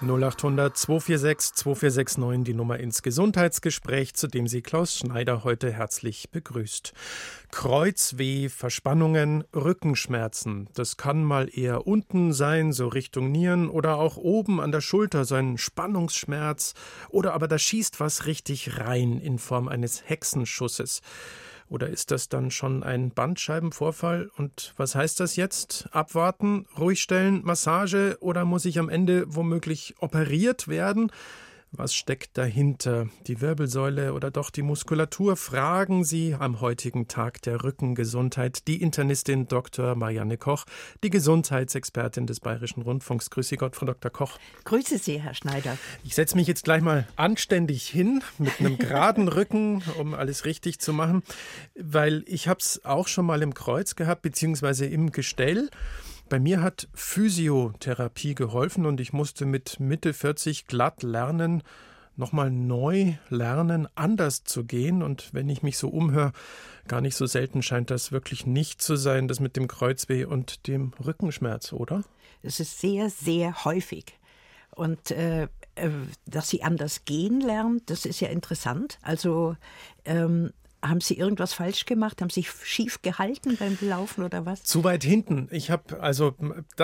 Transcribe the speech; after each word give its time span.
0800 0.00 0.76
246 0.76 1.54
2469 1.54 2.44
die 2.44 2.54
Nummer 2.54 2.80
ins 2.80 3.02
Gesundheitsgespräch, 3.02 4.14
zu 4.14 4.26
dem 4.26 4.48
Sie 4.48 4.60
Klaus 4.60 4.98
Schneider 4.98 5.44
heute 5.44 5.72
herzlich 5.72 6.30
begrüßt. 6.30 6.92
Kreuzweh, 7.52 8.48
Verspannungen, 8.48 9.44
Rückenschmerzen. 9.54 10.68
Das 10.74 10.96
kann 10.96 11.22
mal 11.22 11.48
eher 11.48 11.86
unten 11.86 12.32
sein, 12.32 12.72
so 12.72 12.88
Richtung 12.88 13.30
Nieren, 13.30 13.70
oder 13.70 13.98
auch 13.98 14.16
oben 14.16 14.60
an 14.60 14.72
der 14.72 14.80
Schulter, 14.80 15.24
so 15.24 15.36
ein 15.36 15.58
Spannungsschmerz. 15.58 16.74
Oder 17.10 17.32
aber 17.32 17.46
da 17.46 17.56
schießt 17.56 18.00
was 18.00 18.26
richtig 18.26 18.80
rein 18.80 19.20
in 19.20 19.38
Form 19.38 19.68
eines 19.68 20.08
Hexenschusses. 20.08 21.02
Oder 21.68 21.88
ist 21.88 22.10
das 22.10 22.28
dann 22.28 22.50
schon 22.50 22.82
ein 22.82 23.10
Bandscheibenvorfall? 23.10 24.30
Und 24.36 24.74
was 24.76 24.94
heißt 24.94 25.20
das 25.20 25.36
jetzt? 25.36 25.88
Abwarten, 25.92 26.66
ruhig 26.78 27.00
stellen, 27.00 27.42
Massage 27.44 28.16
oder 28.20 28.44
muss 28.44 28.64
ich 28.64 28.78
am 28.78 28.88
Ende 28.88 29.24
womöglich 29.28 29.94
operiert 29.98 30.68
werden? 30.68 31.10
Was 31.76 31.92
steckt 31.92 32.38
dahinter? 32.38 33.08
Die 33.26 33.40
Wirbelsäule 33.40 34.12
oder 34.12 34.30
doch 34.30 34.50
die 34.50 34.62
Muskulatur? 34.62 35.36
Fragen 35.36 36.04
Sie 36.04 36.36
am 36.38 36.60
heutigen 36.60 37.08
Tag 37.08 37.42
der 37.42 37.64
Rückengesundheit 37.64 38.68
die 38.68 38.80
Internistin 38.80 39.48
Dr. 39.48 39.96
Marianne 39.96 40.36
Koch, 40.36 40.66
die 41.02 41.10
Gesundheitsexpertin 41.10 42.28
des 42.28 42.38
Bayerischen 42.38 42.82
Rundfunks. 42.82 43.28
Grüße 43.28 43.56
Gott, 43.56 43.74
Frau 43.74 43.86
Dr. 43.86 44.12
Koch. 44.12 44.38
Grüße 44.62 44.98
Sie, 44.98 45.20
Herr 45.20 45.34
Schneider. 45.34 45.76
Ich 46.04 46.14
setze 46.14 46.36
mich 46.36 46.46
jetzt 46.46 46.62
gleich 46.62 46.80
mal 46.80 47.08
anständig 47.16 47.88
hin 47.88 48.22
mit 48.38 48.60
einem 48.60 48.78
geraden 48.78 49.26
Rücken, 49.26 49.82
um 49.98 50.14
alles 50.14 50.44
richtig 50.44 50.78
zu 50.78 50.92
machen, 50.92 51.24
weil 51.74 52.22
ich 52.28 52.46
habe 52.46 52.60
es 52.60 52.84
auch 52.84 53.08
schon 53.08 53.26
mal 53.26 53.42
im 53.42 53.52
Kreuz 53.52 53.96
gehabt, 53.96 54.22
beziehungsweise 54.22 54.86
im 54.86 55.10
Gestell. 55.10 55.70
Bei 56.28 56.40
mir 56.40 56.62
hat 56.62 56.88
Physiotherapie 56.94 58.34
geholfen 58.34 58.86
und 58.86 59.00
ich 59.00 59.12
musste 59.12 59.44
mit 59.46 59.78
Mitte 59.78 60.14
40 60.14 60.66
glatt 60.66 61.02
lernen, 61.02 61.62
nochmal 62.16 62.50
neu 62.50 63.14
lernen, 63.28 63.88
anders 63.94 64.44
zu 64.44 64.64
gehen. 64.64 65.02
Und 65.02 65.34
wenn 65.34 65.48
ich 65.48 65.62
mich 65.62 65.76
so 65.78 65.88
umhöre, 65.88 66.32
gar 66.88 67.00
nicht 67.00 67.16
so 67.16 67.26
selten 67.26 67.62
scheint 67.62 67.90
das 67.90 68.12
wirklich 68.12 68.46
nicht 68.46 68.80
zu 68.80 68.96
sein, 68.96 69.28
das 69.28 69.40
mit 69.40 69.56
dem 69.56 69.68
Kreuzweh 69.68 70.24
und 70.24 70.66
dem 70.66 70.92
Rückenschmerz, 71.04 71.72
oder? 71.72 72.04
Es 72.42 72.60
ist 72.60 72.80
sehr, 72.80 73.10
sehr 73.10 73.64
häufig. 73.64 74.18
Und 74.70 75.10
äh, 75.10 75.44
äh 75.74 75.90
dass 76.26 76.48
sie 76.48 76.62
anders 76.62 77.04
gehen 77.04 77.40
lernt, 77.40 77.90
das 77.90 78.06
ist 78.06 78.20
ja 78.20 78.28
interessant. 78.28 78.98
Also 79.02 79.56
ähm, 80.04 80.52
haben 80.84 81.00
Sie 81.00 81.16
irgendwas 81.16 81.54
falsch 81.54 81.86
gemacht? 81.86 82.20
Haben 82.20 82.30
Sie 82.30 82.42
sich 82.42 82.50
schief 82.62 83.00
gehalten 83.02 83.56
beim 83.56 83.76
Laufen 83.80 84.22
oder 84.22 84.44
was? 84.44 84.64
Zu 84.64 84.84
weit 84.84 85.02
hinten. 85.02 85.48
Ich 85.50 85.70
habe 85.70 86.00
also 86.00 86.34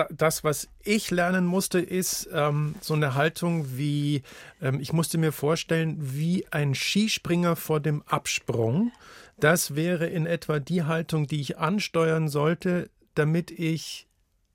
das, 0.09 0.43
was 0.43 0.69
ich 0.83 1.11
lernen 1.11 1.45
musste, 1.45 1.79
ist 1.79 2.29
ähm, 2.33 2.75
so 2.81 2.93
eine 2.93 3.15
Haltung 3.15 3.77
wie, 3.77 4.23
ähm, 4.61 4.79
ich 4.79 4.91
musste 4.91 5.17
mir 5.17 5.31
vorstellen, 5.31 5.97
wie 5.99 6.45
ein 6.51 6.73
Skispringer 6.73 7.55
vor 7.55 7.79
dem 7.79 8.01
Absprung. 8.03 8.91
Das 9.39 9.75
wäre 9.75 10.07
in 10.07 10.25
etwa 10.25 10.59
die 10.59 10.83
Haltung, 10.83 11.27
die 11.27 11.41
ich 11.41 11.57
ansteuern 11.57 12.27
sollte, 12.27 12.89
damit 13.15 13.51
ich 13.51 14.07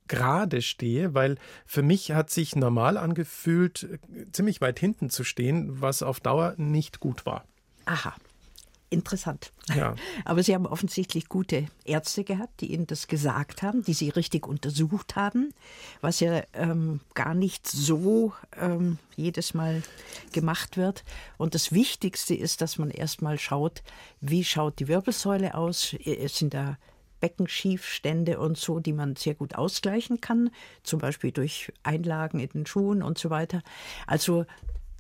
gerade 0.09 0.63
stehe, 0.63 1.15
weil 1.15 1.37
für 1.67 1.83
mich 1.83 2.13
hat 2.13 2.31
sich 2.31 2.55
normal 2.55 2.97
angefühlt, 2.97 3.99
ziemlich 4.33 4.61
weit 4.61 4.79
hinten 4.79 5.11
zu 5.11 5.25
stehen, 5.25 5.81
was 5.81 6.03
auf 6.03 6.21
Dauer 6.21 6.55
nicht 6.57 7.01
gut 7.01 7.27
war. 7.27 7.45
Aha 7.87 8.15
interessant. 8.91 9.53
Ja. 9.75 9.95
Aber 10.25 10.43
Sie 10.43 10.55
haben 10.55 10.67
offensichtlich 10.67 11.29
gute 11.29 11.67
Ärzte 11.85 12.25
gehabt, 12.25 12.61
die 12.61 12.73
Ihnen 12.73 12.87
das 12.87 13.09
gesagt 13.09 13.63
haben, 13.63 13.83
die 13.83 13.95
Sie 13.95 14.11
richtig 14.11 14.47
untersucht 14.47 15.17
haben, 15.17 15.53
was 16.01 16.21
ja 16.21 16.43
ähm, 16.53 17.01
gar 17.15 17.35
nicht 17.35 17.67
so 17.67 18.33
ähm, 18.61 18.99
jedes 19.17 19.55
Mal 19.55 19.83
gemacht 20.33 20.77
wird. 20.77 21.05
Und 21.37 21.55
das 21.55 21.73
Wichtigste 21.73 22.35
ist, 22.35 22.61
dass 22.61 22.79
man 22.79 22.91
erstmal 22.91 23.39
schaut, 23.39 23.83
wie 24.21 24.45
schaut 24.45 24.79
die 24.79 24.89
Wirbelsäule 24.89 25.55
aus? 25.55 25.95
Es 26.05 26.39
sind 26.39 26.55
da 26.55 26.79
Beckenschiefstände 27.21 28.39
und 28.39 28.59
so, 28.59 28.79
die 28.79 28.93
man 28.93 29.17
sehr 29.17 29.35
gut 29.35 29.55
ausgleichen 29.55 30.21
kann, 30.21 30.51
zum 30.83 31.01
Beispiel 31.01 31.33
durch 31.33 31.73
Einlagen 31.83 32.41
in 32.41 32.49
den 32.51 32.67
Schuhen 32.67 33.03
und 33.03 33.19
so 33.19 33.31
weiter. 33.31 33.63
Also 34.07 34.45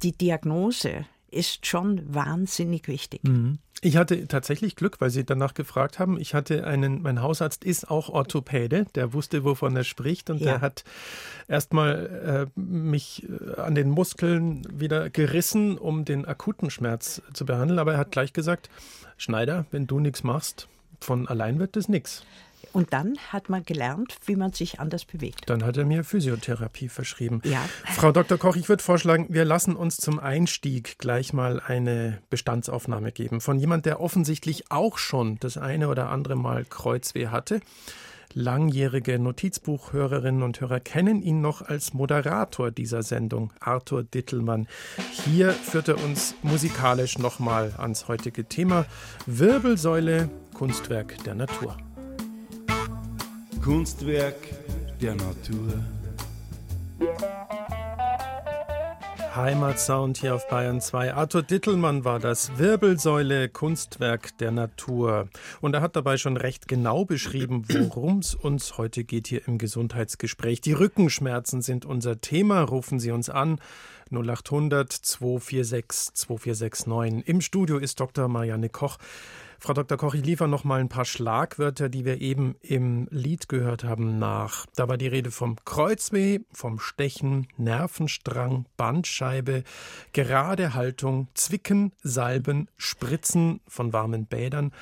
die 0.02 0.12
Diagnose 0.12 1.06
ist 1.30 1.66
schon 1.66 2.02
wahnsinnig 2.14 2.88
wichtig. 2.88 3.24
Mhm. 3.24 3.58
Ich 3.82 3.98
hatte 3.98 4.26
tatsächlich 4.26 4.74
Glück, 4.74 5.00
weil 5.00 5.10
Sie 5.10 5.24
danach 5.24 5.52
gefragt 5.52 5.98
haben. 5.98 6.18
Ich 6.18 6.32
hatte 6.32 6.66
einen, 6.66 7.02
mein 7.02 7.20
Hausarzt 7.20 7.62
ist 7.62 7.90
auch 7.90 8.08
Orthopäde, 8.08 8.86
der 8.94 9.12
wusste, 9.12 9.44
wovon 9.44 9.76
er 9.76 9.84
spricht 9.84 10.30
und 10.30 10.38
ja. 10.38 10.52
der 10.52 10.60
hat 10.62 10.84
erstmal 11.46 12.48
äh, 12.56 12.60
mich 12.60 13.28
äh, 13.28 13.60
an 13.60 13.74
den 13.74 13.90
Muskeln 13.90 14.66
wieder 14.72 15.10
gerissen, 15.10 15.76
um 15.76 16.06
den 16.06 16.24
akuten 16.24 16.70
Schmerz 16.70 17.20
zu 17.34 17.44
behandeln. 17.44 17.78
Aber 17.78 17.92
er 17.92 17.98
hat 17.98 18.12
gleich 18.12 18.32
gesagt, 18.32 18.70
Schneider, 19.18 19.66
wenn 19.70 19.86
du 19.86 20.00
nichts 20.00 20.24
machst, 20.24 20.68
von 21.00 21.28
allein 21.28 21.58
wird 21.58 21.76
das 21.76 21.88
nichts. 21.88 22.24
Und 22.72 22.92
dann 22.92 23.16
hat 23.32 23.48
man 23.48 23.64
gelernt, 23.64 24.16
wie 24.26 24.36
man 24.36 24.52
sich 24.52 24.80
anders 24.80 25.04
bewegt. 25.04 25.42
Dann 25.46 25.64
hat 25.64 25.76
er 25.76 25.84
mir 25.84 26.04
Physiotherapie 26.04 26.88
verschrieben. 26.88 27.40
Ja. 27.44 27.64
Frau 27.94 28.12
Dr. 28.12 28.38
Koch, 28.38 28.56
ich 28.56 28.68
würde 28.68 28.82
vorschlagen, 28.82 29.26
wir 29.30 29.44
lassen 29.44 29.76
uns 29.76 29.96
zum 29.96 30.18
Einstieg 30.18 30.98
gleich 30.98 31.32
mal 31.32 31.60
eine 31.60 32.18
Bestandsaufnahme 32.30 33.12
geben 33.12 33.40
von 33.40 33.58
jemand, 33.58 33.86
der 33.86 34.00
offensichtlich 34.00 34.70
auch 34.70 34.98
schon 34.98 35.38
das 35.40 35.56
eine 35.56 35.88
oder 35.88 36.10
andere 36.10 36.36
Mal 36.36 36.64
Kreuzweh 36.64 37.28
hatte. 37.28 37.60
Langjährige 38.38 39.18
Notizbuchhörerinnen 39.18 40.42
und 40.42 40.60
Hörer 40.60 40.80
kennen 40.80 41.22
ihn 41.22 41.40
noch 41.40 41.62
als 41.62 41.94
Moderator 41.94 42.70
dieser 42.70 43.02
Sendung, 43.02 43.52
Arthur 43.60 44.02
Dittelmann. 44.02 44.68
Hier 45.24 45.52
führt 45.52 45.88
er 45.88 46.02
uns 46.04 46.34
musikalisch 46.42 47.18
nochmal 47.18 47.72
ans 47.78 48.08
heutige 48.08 48.44
Thema 48.44 48.84
Wirbelsäule, 49.24 50.28
Kunstwerk 50.52 51.16
der 51.24 51.34
Natur. 51.34 51.78
Kunstwerk 53.66 54.36
der 55.00 55.16
Natur. 55.16 55.84
Heimatsound 59.34 60.18
hier 60.18 60.36
auf 60.36 60.46
Bayern 60.46 60.80
2. 60.80 61.14
Arthur 61.14 61.42
Dittelmann 61.42 62.04
war 62.04 62.20
das 62.20 62.58
Wirbelsäule 62.58 63.48
Kunstwerk 63.48 64.38
der 64.38 64.52
Natur. 64.52 65.28
Und 65.60 65.74
er 65.74 65.80
hat 65.80 65.96
dabei 65.96 66.16
schon 66.16 66.36
recht 66.36 66.68
genau 66.68 67.04
beschrieben, 67.04 67.64
worum 67.66 68.20
es 68.20 68.36
uns 68.36 68.78
heute 68.78 69.02
geht 69.02 69.26
hier 69.26 69.48
im 69.48 69.58
Gesundheitsgespräch. 69.58 70.60
Die 70.60 70.72
Rückenschmerzen 70.72 71.60
sind 71.60 71.84
unser 71.84 72.20
Thema. 72.20 72.62
Rufen 72.62 73.00
Sie 73.00 73.10
uns 73.10 73.28
an. 73.28 73.58
0800 74.12 74.92
246 74.92 76.14
2469. 76.14 77.28
Im 77.28 77.40
Studio 77.40 77.78
ist 77.78 77.98
Dr. 77.98 78.28
Marianne 78.28 78.68
Koch. 78.68 78.98
Frau 79.58 79.72
Dr. 79.72 79.96
Koch, 79.96 80.14
ich 80.14 80.24
liefere 80.24 80.48
noch 80.48 80.64
mal 80.64 80.80
ein 80.80 80.88
paar 80.88 81.04
Schlagwörter, 81.04 81.88
die 81.88 82.04
wir 82.04 82.20
eben 82.20 82.56
im 82.60 83.08
Lied 83.10 83.48
gehört 83.48 83.84
haben, 83.84 84.18
nach. 84.18 84.66
Da 84.76 84.88
war 84.88 84.98
die 84.98 85.06
Rede 85.06 85.30
vom 85.30 85.56
Kreuzweh, 85.64 86.40
vom 86.52 86.78
Stechen, 86.78 87.48
Nervenstrang, 87.56 88.66
Bandscheibe, 88.76 89.64
gerade 90.12 90.74
Haltung, 90.74 91.28
Zwicken, 91.34 91.92
Salben, 92.02 92.68
Spritzen 92.76 93.60
von 93.66 93.92
warmen 93.92 94.26
Bädern. 94.26 94.72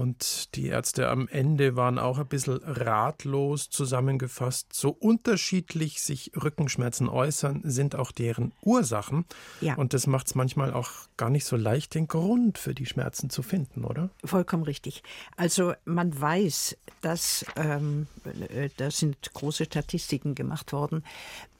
Und 0.00 0.56
die 0.56 0.68
Ärzte 0.68 1.10
am 1.10 1.28
Ende 1.28 1.76
waren 1.76 1.98
auch 1.98 2.16
ein 2.16 2.26
bisschen 2.26 2.56
ratlos 2.64 3.68
zusammengefasst. 3.68 4.72
So 4.72 4.88
unterschiedlich 4.88 6.00
sich 6.00 6.32
Rückenschmerzen 6.42 7.06
äußern, 7.06 7.60
sind 7.64 7.94
auch 7.94 8.10
deren 8.10 8.52
Ursachen. 8.62 9.26
Ja. 9.60 9.74
Und 9.74 9.92
das 9.92 10.06
macht 10.06 10.28
es 10.28 10.34
manchmal 10.34 10.72
auch 10.72 10.90
gar 11.18 11.28
nicht 11.28 11.44
so 11.44 11.54
leicht, 11.54 11.94
den 11.94 12.08
Grund 12.08 12.56
für 12.56 12.74
die 12.74 12.86
Schmerzen 12.86 13.28
zu 13.28 13.42
finden, 13.42 13.84
oder? 13.84 14.08
Vollkommen 14.24 14.62
richtig. 14.62 15.02
Also 15.36 15.74
man 15.84 16.18
weiß, 16.18 16.78
dass, 17.02 17.44
ähm, 17.56 18.06
äh, 18.48 18.70
da 18.78 18.90
sind 18.90 19.34
große 19.34 19.66
Statistiken 19.66 20.34
gemacht 20.34 20.72
worden, 20.72 21.04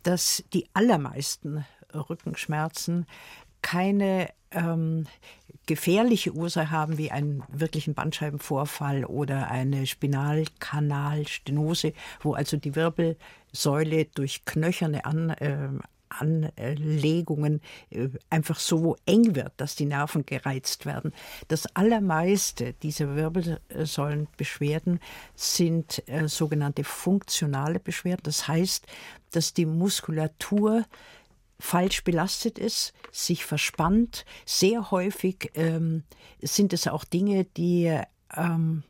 dass 0.03 0.43
die 0.55 0.65
allermeisten 0.73 1.67
Rückenschmerzen 1.93 3.05
keine 3.61 4.31
ähm, 4.51 5.07
gefährliche 5.67 6.33
Ursache 6.33 6.71
haben, 6.71 6.99
wie 6.99 7.11
einen 7.11 7.43
wirklichen 7.49 7.95
Bandscheibenvorfall 7.95 9.05
oder 9.05 9.51
eine 9.51 9.87
Spinalkanalstenose, 9.87 11.93
wo 12.21 12.35
also 12.35 12.57
die 12.57 12.75
Wirbelsäule 12.75 14.07
durch 14.07 14.45
knöcherne 14.45 15.05
An, 15.05 15.31
äh, 15.31 15.69
Anlegungen 16.11 17.61
äh, 17.91 18.09
einfach 18.29 18.59
so 18.59 18.97
eng 19.07 19.35
wird, 19.35 19.53
dass 19.57 19.77
die 19.77 19.87
Nerven 19.87 20.27
gereizt 20.27 20.85
werden. 20.85 21.13
Das 21.49 21.75
allermeiste 21.77 22.75
dieser 22.75 23.15
Wirbelsäulenbeschwerden 23.15 25.01
sind 25.35 26.07
äh, 26.09 26.29
sogenannte 26.29 26.85
funktionale 26.85 27.79
Beschwerden. 27.79 28.23
Das 28.25 28.49
heißt, 28.49 28.87
dass 29.31 29.55
die 29.55 29.67
Muskulatur 29.67 30.85
falsch 31.61 32.03
belastet 32.03 32.59
ist, 32.59 32.93
sich 33.13 33.45
verspannt. 33.45 34.25
Sehr 34.47 34.91
häufig 34.91 35.51
ähm, 35.55 36.05
sind 36.43 36.73
es 36.73 36.89
auch 36.89 37.05
Dinge, 37.05 37.45
die 37.45 38.01
ähm, 38.37 38.83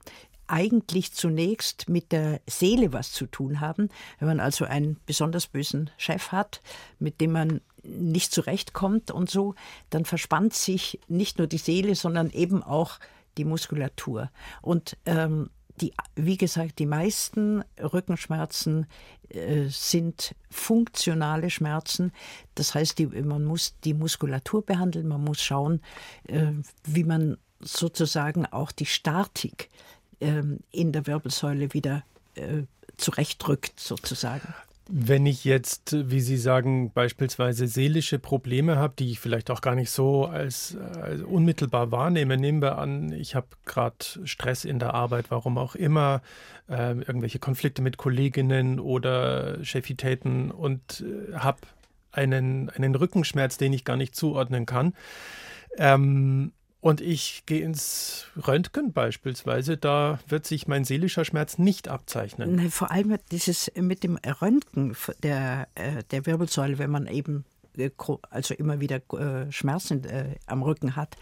eigentlich 0.47 1.13
zunächst 1.13 1.89
mit 1.89 2.13
der 2.13 2.41
Seele 2.47 2.93
was 2.93 3.13
zu 3.13 3.27
tun 3.27 3.61
haben. 3.61 3.89
Wenn 4.19 4.29
man 4.29 4.41
also 4.41 4.65
einen 4.65 4.99
besonders 5.07 5.47
bösen 5.47 5.91
Chef 5.97 6.33
hat, 6.33 6.61
mit 6.99 7.21
dem 7.21 7.33
man 7.33 7.61
nicht 7.83 8.33
zurechtkommt 8.33 9.11
und 9.11 9.31
so, 9.31 9.55
dann 9.91 10.05
verspannt 10.05 10.55
sich 10.55 11.01
nicht 11.09 11.39
nur 11.39 11.47
die 11.47 11.59
Seele, 11.59 11.95
sondern 11.95 12.31
eben 12.31 12.63
auch 12.63 12.99
die 13.39 13.45
Muskulatur. 13.45 14.31
Und 14.61 14.97
ähm, 15.07 15.51
die, 15.81 15.93
wie 16.15 16.37
gesagt, 16.37 16.79
die 16.79 16.87
meisten 16.87 17.65
Rückenschmerzen 17.81 18.87
äh, 19.31 19.67
sind 19.69 20.35
funktionale 20.51 21.51
Schmerzen. 21.51 22.13
Das 22.55 22.75
heißt, 22.75 22.99
die, 22.99 23.07
man 23.07 23.45
muss 23.45 23.75
die 23.85 23.95
Muskulatur 23.95 24.65
behandeln, 24.65 25.09
man 25.09 25.25
muss 25.25 25.43
schauen, 25.43 25.81
äh, 26.29 26.53
wie 26.85 27.05
man 27.05 27.39
sozusagen 27.61 28.47
auch 28.47 28.73
die 28.73 28.87
Statik 28.87 29.69
ähm, 30.21 30.61
in 30.71 30.93
der 30.93 31.07
Wirbelsäule 31.07 31.73
wieder 31.75 32.05
äh, 32.35 32.63
zurechtdrückt, 32.97 33.79
sozusagen. 33.79 34.55
Wenn 34.93 35.25
ich 35.25 35.45
jetzt, 35.45 36.11
wie 36.11 36.21
Sie 36.21 36.37
sagen, 36.37 36.91
beispielsweise 36.93 37.69
seelische 37.69 38.19
Probleme 38.19 38.77
habe, 38.77 38.95
die 38.99 39.13
ich 39.13 39.21
vielleicht 39.21 39.51
auch 39.51 39.61
gar 39.61 39.77
nicht 39.77 39.91
so 39.91 40.25
als, 40.25 40.77
als 41.01 41.23
unmittelbar 41.23 41.93
wahrnehme, 41.93 42.37
nehmen 42.37 42.61
wir 42.61 42.77
an, 42.77 43.13
ich 43.13 43.37
habe 43.37 43.47
gerade 43.67 44.05
Stress 44.25 44.65
in 44.65 44.81
der 44.81 44.95
Arbeit, 44.95 45.27
warum 45.31 45.59
auch 45.59 45.77
immer, 45.77 46.23
äh, 46.69 46.93
irgendwelche 46.93 47.39
Konflikte 47.39 47.83
mit 47.83 47.99
Kolleginnen 47.99 48.81
oder 48.81 49.63
Chefitäten 49.63 50.51
und 50.51 51.05
äh, 51.07 51.35
habe 51.35 51.61
einen, 52.11 52.69
einen 52.71 52.97
Rückenschmerz, 52.97 53.59
den 53.59 53.73
ich 53.73 53.85
gar 53.85 53.97
nicht 53.97 54.17
zuordnen 54.17 54.67
kann. 54.67 54.95
Ähm, 55.79 56.51
und 56.81 57.03
ich 57.03 57.45
gehe 57.45 57.61
ins 57.61 58.27
Röntgen 58.47 58.93
beispielsweise, 58.93 59.77
da 59.77 60.19
wird 60.29 60.47
sich 60.47 60.67
mein 60.67 60.85
seelischer 60.85 61.27
Schmerz 61.27 61.59
nicht 61.59 61.89
abzeichnen. 61.89 62.57
Nein, 62.57 62.71
vor 62.71 62.91
allem 62.91 63.17
dieses 63.31 63.71
mit 63.77 64.03
dem 64.03 64.17
Röntgen 64.41 64.97
der, 65.23 65.69
äh, 65.75 66.03
der 66.11 66.25
Wirbelsäule, 66.25 66.79
wenn 66.79 66.91
man 66.91 67.07
eben 67.07 67.45
äh, 67.77 67.91
also 68.31 68.55
immer 68.55 68.81
wieder 68.81 69.03
äh, 69.13 69.53
Schmerzen 69.53 70.03
am 70.47 70.63
Rücken 70.63 70.97
hat, 70.97 71.17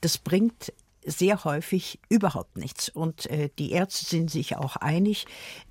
das 0.00 0.18
bringt 0.18 0.72
sehr 1.04 1.42
häufig 1.42 1.98
überhaupt 2.08 2.56
nichts. 2.56 2.88
Und 2.88 3.28
die 3.58 3.72
Ärzte 3.72 4.06
sind 4.06 4.30
sich 4.30 4.56
auch 4.56 4.76
einig, 4.76 5.26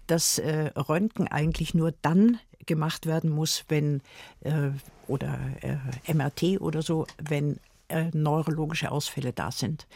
dass 0.06 0.42
Röntgen 0.42 1.30
eigentlich 1.30 1.74
nur 1.74 1.94
dann 2.02 2.38
gemacht 2.66 3.06
werden 3.06 3.30
muss, 3.30 3.64
wenn 3.70 4.02
oder 5.08 5.40
MRT 6.06 6.60
oder 6.60 6.82
so, 6.82 7.08
wenn 7.18 7.62
äh, 7.92 8.10
neurologische 8.14 8.92
Ausfälle 8.92 9.34
da 9.34 9.52
sind. 9.52 9.88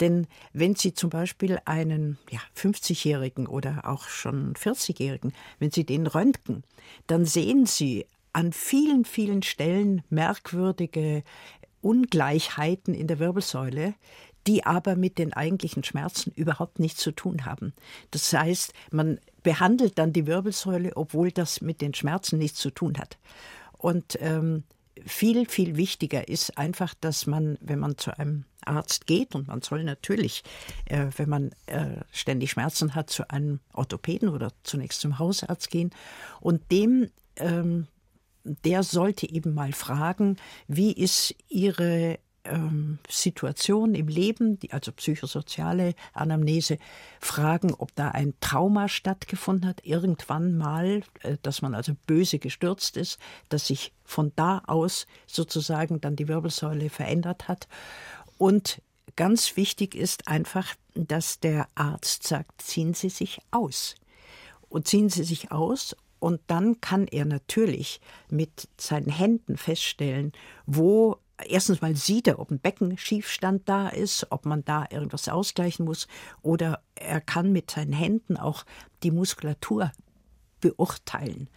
Denn 0.00 0.26
wenn 0.52 0.74
Sie 0.74 0.94
zum 0.94 1.10
Beispiel 1.10 1.58
einen 1.64 2.18
ja, 2.30 2.40
50-Jährigen 2.56 3.46
oder 3.46 3.82
auch 3.84 4.04
schon 4.04 4.54
40-Jährigen, 4.54 5.32
wenn 5.58 5.70
Sie 5.70 5.84
den 5.84 6.06
röntgen, 6.06 6.64
dann 7.06 7.24
sehen 7.24 7.66
Sie 7.66 8.06
an 8.32 8.52
vielen, 8.52 9.04
vielen 9.04 9.42
Stellen 9.42 10.02
merkwürdige 10.08 11.24
Ungleichheiten 11.80 12.94
in 12.94 13.06
der 13.06 13.18
Wirbelsäule, 13.18 13.94
die 14.46 14.64
aber 14.64 14.96
mit 14.96 15.18
den 15.18 15.32
eigentlichen 15.32 15.84
Schmerzen 15.84 16.32
überhaupt 16.34 16.78
nichts 16.78 17.02
zu 17.02 17.12
tun 17.12 17.44
haben. 17.44 17.74
Das 18.10 18.32
heißt, 18.32 18.72
man 18.90 19.18
behandelt 19.42 19.98
dann 19.98 20.12
die 20.12 20.26
Wirbelsäule, 20.26 20.96
obwohl 20.96 21.30
das 21.30 21.60
mit 21.60 21.80
den 21.80 21.94
Schmerzen 21.94 22.38
nichts 22.38 22.58
zu 22.58 22.70
tun 22.70 22.98
hat. 22.98 23.18
Und 23.76 24.18
ähm, 24.20 24.64
viel, 25.06 25.46
viel 25.46 25.76
wichtiger 25.76 26.28
ist 26.28 26.56
einfach, 26.58 26.94
dass 27.00 27.26
man, 27.26 27.58
wenn 27.60 27.78
man 27.78 27.98
zu 27.98 28.16
einem 28.18 28.44
Arzt 28.64 29.06
geht, 29.06 29.34
und 29.34 29.48
man 29.48 29.62
soll 29.62 29.84
natürlich, 29.84 30.42
äh, 30.86 31.06
wenn 31.16 31.28
man 31.28 31.50
äh, 31.66 32.02
ständig 32.12 32.50
Schmerzen 32.50 32.94
hat, 32.94 33.10
zu 33.10 33.28
einem 33.30 33.60
Orthopäden 33.72 34.28
oder 34.28 34.52
zunächst 34.62 35.00
zum 35.00 35.18
Hausarzt 35.18 35.70
gehen. 35.70 35.90
Und 36.40 36.70
dem 36.70 37.10
ähm, 37.36 37.86
der 38.44 38.82
sollte 38.82 39.28
eben 39.28 39.54
mal 39.54 39.72
fragen, 39.72 40.36
wie 40.66 40.92
ist 40.92 41.34
Ihre 41.48 42.18
ähm, 42.44 42.98
Situation 43.08 43.94
im 43.94 44.08
Leben, 44.08 44.58
die, 44.58 44.72
also 44.72 44.92
psychosoziale 44.92 45.94
Anamnese, 46.12 46.78
fragen, 47.20 47.74
ob 47.74 47.94
da 47.94 48.08
ein 48.08 48.34
Trauma 48.40 48.88
stattgefunden 48.88 49.68
hat, 49.68 49.84
irgendwann 49.84 50.56
mal, 50.56 51.02
äh, 51.22 51.36
dass 51.42 51.62
man 51.62 51.74
also 51.74 51.92
böse 52.06 52.38
gestürzt 52.38 52.96
ist, 52.96 53.18
dass 53.48 53.66
sich 53.66 53.92
von 54.04 54.32
da 54.36 54.62
aus 54.66 55.06
sozusagen 55.26 56.00
dann 56.00 56.16
die 56.16 56.28
Wirbelsäule 56.28 56.90
verändert 56.90 57.48
hat. 57.48 57.68
Und 58.38 58.80
ganz 59.16 59.56
wichtig 59.56 59.94
ist 59.94 60.28
einfach, 60.28 60.74
dass 60.94 61.40
der 61.40 61.68
Arzt 61.74 62.26
sagt, 62.26 62.62
ziehen 62.62 62.94
Sie 62.94 63.10
sich 63.10 63.40
aus. 63.50 63.94
Und 64.68 64.88
ziehen 64.88 65.08
Sie 65.08 65.24
sich 65.24 65.50
aus 65.50 65.96
und 66.20 66.40
dann 66.46 66.80
kann 66.80 67.06
er 67.08 67.24
natürlich 67.24 68.00
mit 68.28 68.68
seinen 68.76 69.10
Händen 69.10 69.56
feststellen, 69.56 70.32
wo 70.66 71.18
erstens 71.46 71.80
mal 71.80 71.96
sieht 71.96 72.26
er, 72.28 72.38
ob 72.38 72.50
ein 72.50 72.60
Beckenschiefstand 72.60 73.68
da 73.68 73.88
ist, 73.88 74.26
ob 74.30 74.46
man 74.46 74.64
da 74.64 74.86
irgendwas 74.90 75.28
ausgleichen 75.28 75.84
muss, 75.84 76.08
oder 76.42 76.82
er 76.94 77.20
kann 77.20 77.52
mit 77.52 77.70
seinen 77.70 77.92
Händen 77.92 78.36
auch 78.36 78.64
die 79.02 79.10
Muskulatur 79.10 79.92
beurteilen. 80.60 81.48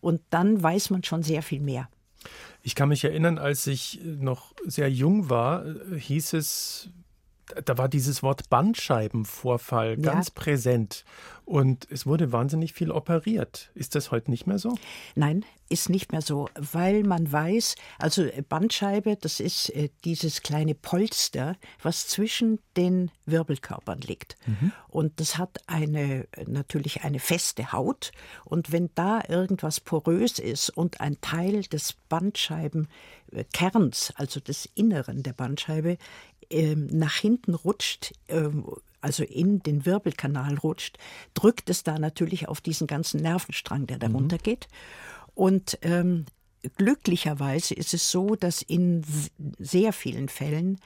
Und 0.00 0.22
dann 0.30 0.62
weiß 0.62 0.90
man 0.90 1.04
schon 1.04 1.22
sehr 1.22 1.42
viel 1.42 1.60
mehr. 1.60 1.88
Ich 2.62 2.74
kann 2.74 2.90
mich 2.90 3.04
erinnern, 3.04 3.38
als 3.38 3.66
ich 3.66 4.00
noch 4.04 4.52
sehr 4.66 4.90
jung 4.90 5.30
war, 5.30 5.64
hieß 5.96 6.34
es, 6.34 6.90
da 7.64 7.78
war 7.78 7.88
dieses 7.88 8.22
Wort 8.22 8.50
Bandscheibenvorfall 8.50 9.96
ganz 9.96 10.28
ja. 10.28 10.32
präsent. 10.34 11.04
Und 11.50 11.86
es 11.90 12.06
wurde 12.06 12.30
wahnsinnig 12.30 12.74
viel 12.74 12.92
operiert. 12.92 13.72
Ist 13.74 13.96
das 13.96 14.12
heute 14.12 14.30
nicht 14.30 14.46
mehr 14.46 14.60
so? 14.60 14.78
Nein, 15.16 15.44
ist 15.68 15.90
nicht 15.90 16.12
mehr 16.12 16.22
so, 16.22 16.48
weil 16.54 17.02
man 17.02 17.32
weiß, 17.32 17.74
also 17.98 18.24
Bandscheibe, 18.48 19.16
das 19.16 19.40
ist 19.40 19.68
äh, 19.70 19.88
dieses 20.04 20.42
kleine 20.42 20.76
Polster, 20.76 21.56
was 21.82 22.06
zwischen 22.06 22.60
den 22.76 23.10
Wirbelkörpern 23.26 24.00
liegt. 24.00 24.36
Mhm. 24.46 24.70
Und 24.86 25.18
das 25.18 25.38
hat 25.38 25.58
eine 25.66 26.28
natürlich 26.46 27.02
eine 27.02 27.18
feste 27.18 27.72
Haut. 27.72 28.12
Und 28.44 28.70
wenn 28.70 28.90
da 28.94 29.20
irgendwas 29.28 29.80
porös 29.80 30.38
ist 30.38 30.70
und 30.70 31.00
ein 31.00 31.20
Teil 31.20 31.62
des 31.62 31.94
Bandscheibenkerns, 32.08 34.12
also 34.14 34.38
des 34.38 34.68
Inneren 34.76 35.24
der 35.24 35.32
Bandscheibe, 35.32 35.98
ähm, 36.48 36.86
nach 36.92 37.16
hinten 37.16 37.54
rutscht, 37.54 38.14
ähm, 38.28 38.64
also 39.00 39.24
in 39.24 39.60
den 39.60 39.86
Wirbelkanal 39.86 40.56
rutscht, 40.58 40.98
drückt 41.34 41.70
es 41.70 41.82
da 41.82 41.98
natürlich 41.98 42.48
auf 42.48 42.60
diesen 42.60 42.86
ganzen 42.86 43.20
Nervenstrang, 43.20 43.86
der 43.86 43.98
darunter 43.98 44.36
mhm. 44.36 44.42
geht. 44.42 44.68
Und 45.34 45.78
ähm, 45.82 46.26
glücklicherweise 46.76 47.74
ist 47.74 47.94
es 47.94 48.10
so, 48.10 48.34
dass 48.34 48.62
in 48.62 49.02
sehr 49.58 49.92
vielen 49.92 50.28
Fällen 50.28 50.78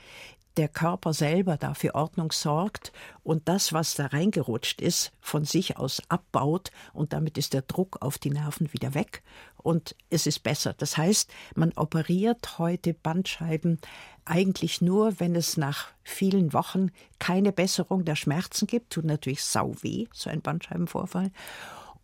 der 0.56 0.68
Körper 0.68 1.12
selber 1.12 1.56
dafür 1.56 1.94
Ordnung 1.94 2.32
sorgt 2.32 2.92
und 3.23 3.49
das, 3.49 3.73
was 3.73 3.94
da 3.94 4.06
reingerutscht 4.06 4.80
ist, 4.80 5.12
von 5.20 5.44
sich 5.44 5.76
aus 5.76 6.02
abbaut 6.08 6.70
und 6.92 7.12
damit 7.12 7.38
ist 7.38 7.54
der 7.54 7.62
Druck 7.62 7.99
auf 8.00 8.18
die 8.18 8.30
Nerven 8.30 8.73
wieder 8.73 8.94
weg 8.94 9.23
und 9.56 9.96
es 10.11 10.26
ist 10.26 10.42
besser. 10.42 10.75
Das 10.75 10.96
heißt, 10.96 11.30
man 11.54 11.73
operiert 11.76 12.58
heute 12.58 12.94
Bandscheiben 12.94 13.80
eigentlich 14.25 14.80
nur, 14.80 15.18
wenn 15.20 15.34
es 15.34 15.56
nach 15.56 15.88
vielen 16.02 16.52
Wochen 16.52 16.90
keine 17.18 17.52
Besserung 17.52 18.04
der 18.04 18.16
Schmerzen 18.16 18.66
gibt, 18.66 18.92
tut 18.92 19.04
natürlich 19.04 19.42
sau 19.42 19.75
weh, 19.80 20.06
so 20.12 20.30
ein 20.30 20.42
Bandscheibenvorfall. 20.42 21.30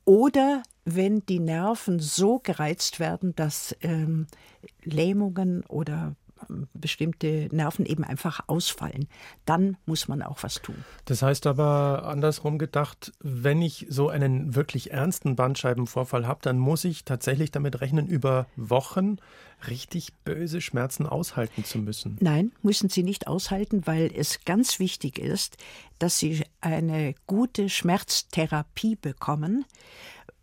Oder 0.05 0.63
wenn 0.85 1.25
die 1.27 1.39
Nerven 1.39 2.01
so 2.01 2.39
gereizt 2.39 2.99
werden, 2.99 3.35
dass 3.37 3.77
ähm, 3.81 4.27
Lähmungen 4.83 5.65
oder 5.67 6.17
bestimmte 6.75 7.49
Nerven 7.53 7.87
eben 7.87 8.05
einfach 8.05 8.41
ausfallen. 8.47 9.09
Dann 9.45 9.77
muss 9.87 10.09
man 10.09 10.23
auch 10.23 10.43
was 10.43 10.63
tun. 10.63 10.77
Das 11.05 11.23
heißt 11.23 11.47
aber 11.47 12.05
andersrum 12.07 12.59
gedacht, 12.59 13.13
wenn 13.21 13.63
ich 13.63 13.87
so 13.89 14.09
einen 14.09 14.55
wirklich 14.55 14.93
ernsten 14.93 15.37
Bandscheibenvorfall 15.37 16.27
habe, 16.27 16.41
dann 16.43 16.59
muss 16.59 16.85
ich 16.85 17.05
tatsächlich 17.05 17.51
damit 17.51 17.81
rechnen, 17.81 18.07
über 18.07 18.47
Wochen 18.57 19.19
richtig 19.69 20.15
böse 20.25 20.61
Schmerzen 20.61 21.07
aushalten 21.07 21.65
zu 21.65 21.79
müssen. 21.79 22.17
Nein, 22.21 22.53
müssen 22.63 22.89
Sie 22.89 23.03
nicht 23.03 23.27
aushalten, 23.27 23.87
weil 23.87 24.11
es 24.15 24.45
ganz 24.45 24.79
wichtig 24.79 25.19
ist, 25.19 25.57
dass 25.99 26.19
Sie 26.19 26.45
eine 26.61 27.15
gute 27.27 27.69
Schmerztherapie 27.69 28.97
bekommen. 28.97 29.65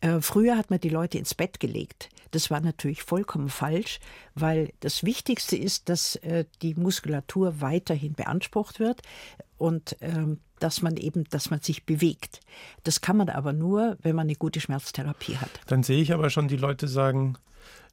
Äh, 0.02 0.22
früher 0.22 0.58
hat 0.58 0.70
man 0.70 0.80
die 0.80 0.90
Leute 0.90 1.18
ins 1.18 1.34
Bett 1.34 1.60
gelegt. 1.60 2.10
Das 2.32 2.52
war 2.52 2.60
natürlich 2.60 3.04
vollkommen 3.04 3.50
falsch, 3.50 4.00
weil 4.36 4.72
das 4.82 5.04
Wichtigste 5.04 5.56
ist, 5.56 5.90
dass 5.90 6.16
äh, 6.18 6.46
die 6.62 6.76
Muskulatur 6.76 7.62
weiterhin 7.62 8.14
beansprucht 8.14 8.80
wird 8.80 9.02
und 9.58 9.96
ähm, 10.02 10.40
dass 10.60 10.82
man 10.82 10.98
eben, 10.98 11.24
dass 11.30 11.50
man 11.50 11.62
sich 11.62 11.86
bewegt. 11.86 12.42
Das 12.84 13.02
kann 13.02 13.18
man 13.18 13.30
aber 13.30 13.54
nur, 13.54 13.98
wenn 14.02 14.16
man 14.16 14.28
eine 14.28 14.36
gute 14.36 14.60
Schmerztherapie 14.60 15.38
hat. 15.38 15.50
Dann 15.68 15.84
sehe 15.84 16.02
ich 16.02 16.14
aber 16.14 16.30
schon 16.30 16.48
die 16.48 16.58
Leute 16.58 16.88
sagen, 16.88 17.38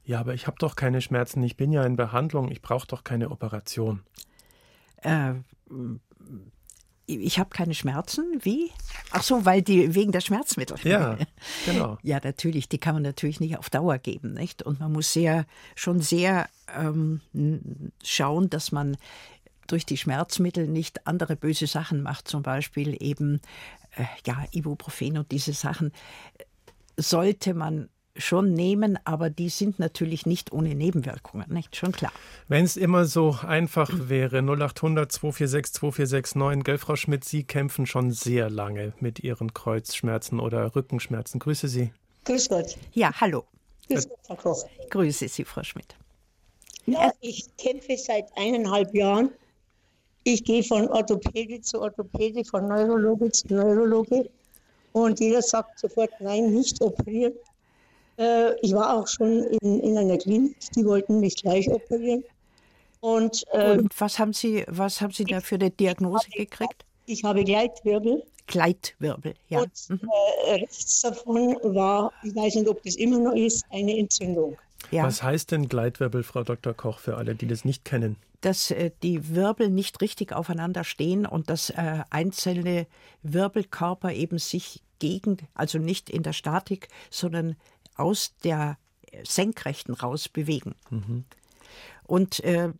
Ja, 0.03 0.19
aber 0.19 0.35
ich 0.35 0.45
habe 0.45 0.57
doch 0.59 0.75
keine 0.75 1.01
Schmerzen. 1.01 1.41
Ich 1.43 1.57
bin 1.57 1.71
ja 1.71 1.83
in 1.83 1.95
Behandlung. 1.95 2.51
Ich 2.51 2.61
brauche 2.61 2.87
doch 2.87 3.03
keine 3.03 3.31
Operation. 3.31 4.01
Äh, 4.97 5.33
ich 7.07 7.39
habe 7.39 7.49
keine 7.49 7.73
Schmerzen. 7.73 8.39
Wie? 8.41 8.71
Ach 9.11 9.23
so, 9.23 9.45
weil 9.45 9.61
die 9.61 9.95
wegen 9.95 10.11
der 10.11 10.21
Schmerzmittel. 10.21 10.77
Ja, 10.83 11.17
genau. 11.65 11.97
ja, 12.01 12.19
natürlich. 12.23 12.69
Die 12.69 12.77
kann 12.77 12.95
man 12.95 13.03
natürlich 13.03 13.39
nicht 13.39 13.57
auf 13.57 13.69
Dauer 13.69 13.97
geben, 13.97 14.33
nicht? 14.33 14.63
Und 14.63 14.79
man 14.79 14.91
muss 14.91 15.13
sehr 15.13 15.45
schon 15.75 16.01
sehr 16.01 16.49
ähm, 16.75 17.21
schauen, 18.03 18.49
dass 18.49 18.71
man 18.71 18.97
durch 19.67 19.85
die 19.85 19.97
Schmerzmittel 19.97 20.67
nicht 20.67 21.07
andere 21.07 21.35
böse 21.35 21.67
Sachen 21.67 22.01
macht, 22.01 22.27
zum 22.27 22.43
Beispiel 22.43 22.97
eben 23.01 23.41
äh, 23.95 24.05
ja 24.25 24.45
Ibuprofen 24.51 25.17
und 25.17 25.31
diese 25.31 25.53
Sachen 25.53 25.91
sollte 26.97 27.53
man 27.53 27.89
schon 28.17 28.53
nehmen, 28.53 28.97
aber 29.03 29.29
die 29.29 29.49
sind 29.49 29.79
natürlich 29.79 30.25
nicht 30.25 30.51
ohne 30.51 30.75
Nebenwirkungen, 30.75 31.51
nicht? 31.51 31.75
Schon 31.75 31.91
klar. 31.91 32.11
Wenn 32.47 32.63
es 32.63 32.77
immer 32.77 33.05
so 33.05 33.37
einfach 33.45 33.91
wäre, 33.93 34.39
0800 34.39 35.11
246 35.11 35.73
2469, 35.73 36.63
gell, 36.63 36.77
Frau 36.77 36.95
Schmidt, 36.95 37.25
Sie 37.25 37.43
kämpfen 37.43 37.85
schon 37.85 38.11
sehr 38.11 38.49
lange 38.49 38.93
mit 38.99 39.19
Ihren 39.19 39.53
Kreuzschmerzen 39.53 40.39
oder 40.39 40.75
Rückenschmerzen. 40.75 41.39
Grüße 41.39 41.67
Sie. 41.67 41.91
Grüß 42.25 42.49
Gott. 42.49 42.77
Ja, 42.93 43.11
hallo. 43.19 43.45
Grüß 43.89 44.09
Gott, 44.09 44.19
Frau 44.25 44.35
Koch. 44.35 44.63
Grüße 44.89 45.27
Sie, 45.27 45.43
Frau 45.43 45.63
Schmidt. 45.63 45.95
Ja, 46.85 47.11
ich 47.21 47.45
kämpfe 47.57 47.97
seit 47.97 48.25
eineinhalb 48.37 48.93
Jahren. 48.93 49.31
Ich 50.23 50.43
gehe 50.43 50.63
von 50.63 50.87
Orthopäde 50.89 51.61
zu 51.61 51.81
Orthopäde, 51.81 52.43
von 52.45 52.67
Neurologe 52.67 53.31
zu 53.31 53.47
Neurologe. 53.53 54.29
Und 54.91 55.19
jeder 55.19 55.41
sagt 55.41 55.79
sofort, 55.79 56.11
nein, 56.19 56.53
nicht 56.53 56.81
operieren. 56.81 57.33
Äh, 58.17 58.53
ich 58.61 58.73
war 58.73 58.97
auch 58.97 59.07
schon 59.07 59.43
in, 59.43 59.79
in 59.81 59.97
einer 59.97 60.17
Klinik, 60.17 60.55
die 60.75 60.85
wollten 60.85 61.19
mich 61.19 61.35
gleich 61.35 61.69
operieren. 61.69 62.23
Und, 63.01 63.43
äh, 63.51 63.77
Und 63.77 63.99
was 63.99 64.17
haben 64.17 64.33
Sie, 64.33 64.63
was 64.67 65.01
haben 65.01 65.11
Sie 65.11 65.25
da 65.25 65.41
für 65.41 65.55
eine 65.55 65.69
Diagnose 65.69 66.27
ich 66.29 66.49
gekriegt? 66.49 66.85
Ich 67.05 67.23
habe 67.23 67.43
Gleitwirbel. 67.43 68.23
Gleitwirbel, 68.47 69.33
ja. 69.49 69.61
Und 69.61 69.71
mhm. 69.89 70.09
äh, 70.47 70.53
rechts 70.55 71.01
davon 71.01 71.57
war, 71.63 72.11
ich 72.23 72.35
weiß 72.35 72.55
nicht, 72.55 72.67
ob 72.67 72.81
das 72.83 72.95
immer 72.95 73.19
noch 73.19 73.35
ist, 73.35 73.63
eine 73.71 73.97
Entzündung. 73.97 74.57
Ja. 74.91 75.03
Was 75.03 75.23
heißt 75.23 75.51
denn 75.51 75.67
Gleitwirbel, 75.67 76.23
Frau 76.23 76.43
Dr. 76.43 76.73
Koch, 76.73 76.99
für 76.99 77.17
alle, 77.17 77.35
die 77.35 77.47
das 77.47 77.65
nicht 77.65 77.85
kennen? 77.85 78.17
Dass 78.41 78.71
äh, 78.71 78.91
die 79.03 79.35
Wirbel 79.35 79.69
nicht 79.69 80.01
richtig 80.01 80.33
aufeinander 80.33 80.83
stehen 80.83 81.25
und 81.25 81.49
dass 81.49 81.71
äh, 81.71 82.03
einzelne 82.09 82.85
Wirbelkörper 83.23 84.13
eben 84.13 84.37
sich 84.37 84.81
gegen, 84.99 85.37
also 85.53 85.79
nicht 85.79 86.09
in 86.09 86.23
der 86.23 86.33
Statik, 86.33 86.87
sondern 87.09 87.55
aus 87.95 88.33
der 88.43 88.77
Senkrechten 89.23 89.93
raus 89.93 90.29
bewegen. 90.29 90.75
Mhm. 90.89 91.25
Und 92.03 92.43
äh, 92.43 92.71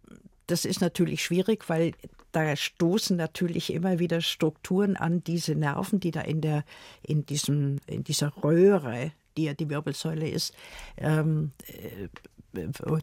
das 0.47 0.65
ist 0.65 0.81
natürlich 0.81 1.23
schwierig, 1.23 1.69
weil 1.69 1.93
da 2.31 2.55
stoßen 2.55 3.15
natürlich 3.15 3.71
immer 3.71 3.99
wieder 3.99 4.21
Strukturen 4.21 4.97
an 4.97 5.23
diese 5.23 5.55
Nerven, 5.55 5.99
die 5.99 6.11
da 6.11 6.21
in 6.21 6.41
der 6.41 6.65
in 7.01 7.25
diesem 7.25 7.79
in 7.87 8.03
dieser 8.03 8.33
Röhre, 8.43 9.11
die 9.37 9.45
ja 9.45 9.53
die 9.53 9.69
Wirbelsäule 9.69 10.27
ist, 10.27 10.53
ähm, 10.97 11.51
äh, 11.67 12.09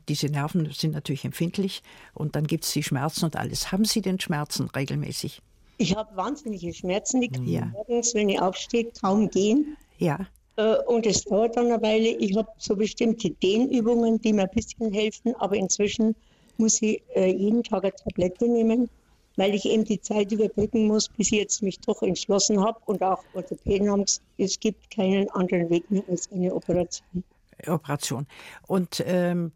diese 0.09 0.26
Nerven 0.26 0.71
sind 0.73 0.92
natürlich 0.92 1.25
empfindlich 1.25 1.83
und 2.14 2.37
dann 2.37 2.47
gibt 2.47 2.64
es 2.64 2.73
die 2.73 2.83
Schmerzen 2.83 3.26
und 3.26 3.37
alles. 3.37 3.73
Haben 3.73 3.85
Sie 3.85 4.00
denn 4.00 4.21
Schmerzen 4.21 4.69
regelmäßig? 4.71 5.42
Ich 5.78 5.97
habe 5.97 6.14
wahnsinnige 6.16 6.73
Schmerzen. 6.73 7.23
Ich 7.23 7.33
kann 7.33 7.47
ja. 7.47 7.66
morgens, 7.66 8.14
wenn 8.14 8.28
ich 8.28 8.40
aufstehe, 8.40 8.90
kaum 9.00 9.28
gehen. 9.31 9.76
Ja. 9.99 10.26
Äh, 10.56 10.76
und 10.87 11.06
es 11.06 11.25
dauert 11.25 11.56
dann 11.56 11.71
eine 11.71 11.82
Weile. 11.82 12.09
Ich 12.09 12.37
habe 12.37 12.49
so 12.59 12.76
bestimmte 12.76 13.30
Dehnübungen, 13.30 14.21
die 14.21 14.32
mir 14.32 14.42
ein 14.42 14.50
bisschen 14.50 14.92
helfen, 14.92 15.35
aber 15.37 15.56
inzwischen 15.56 16.14
muss 16.59 16.82
ich 16.82 17.02
äh, 17.14 17.32
jeden 17.32 17.62
Tag 17.62 17.85
eine 17.85 17.94
Tablette 17.94 18.47
nehmen, 18.49 18.88
weil 19.37 19.54
ich 19.54 19.64
eben 19.64 19.85
die 19.85 20.00
Zeit 20.00 20.30
überbrücken 20.32 20.87
muss, 20.87 21.09
bis 21.09 21.32
ich 21.32 21.38
jetzt 21.38 21.62
mich 21.62 21.78
doch 21.80 22.02
entschlossen 22.02 22.62
habe 22.62 22.78
und 22.87 23.02
auch 23.02 23.23
Orthopäden 23.35 23.90
haben 23.90 24.04
es 24.38 24.61
gibt 24.61 24.90
keinen 24.90 25.30
anderen 25.30 25.71
Weg 25.71 25.90
mehr 25.90 26.02
als 26.09 26.30
eine 26.30 26.54
Operation. 26.54 27.25
Operation. 27.66 28.26
Und 28.66 29.02
ähm, 29.06 29.52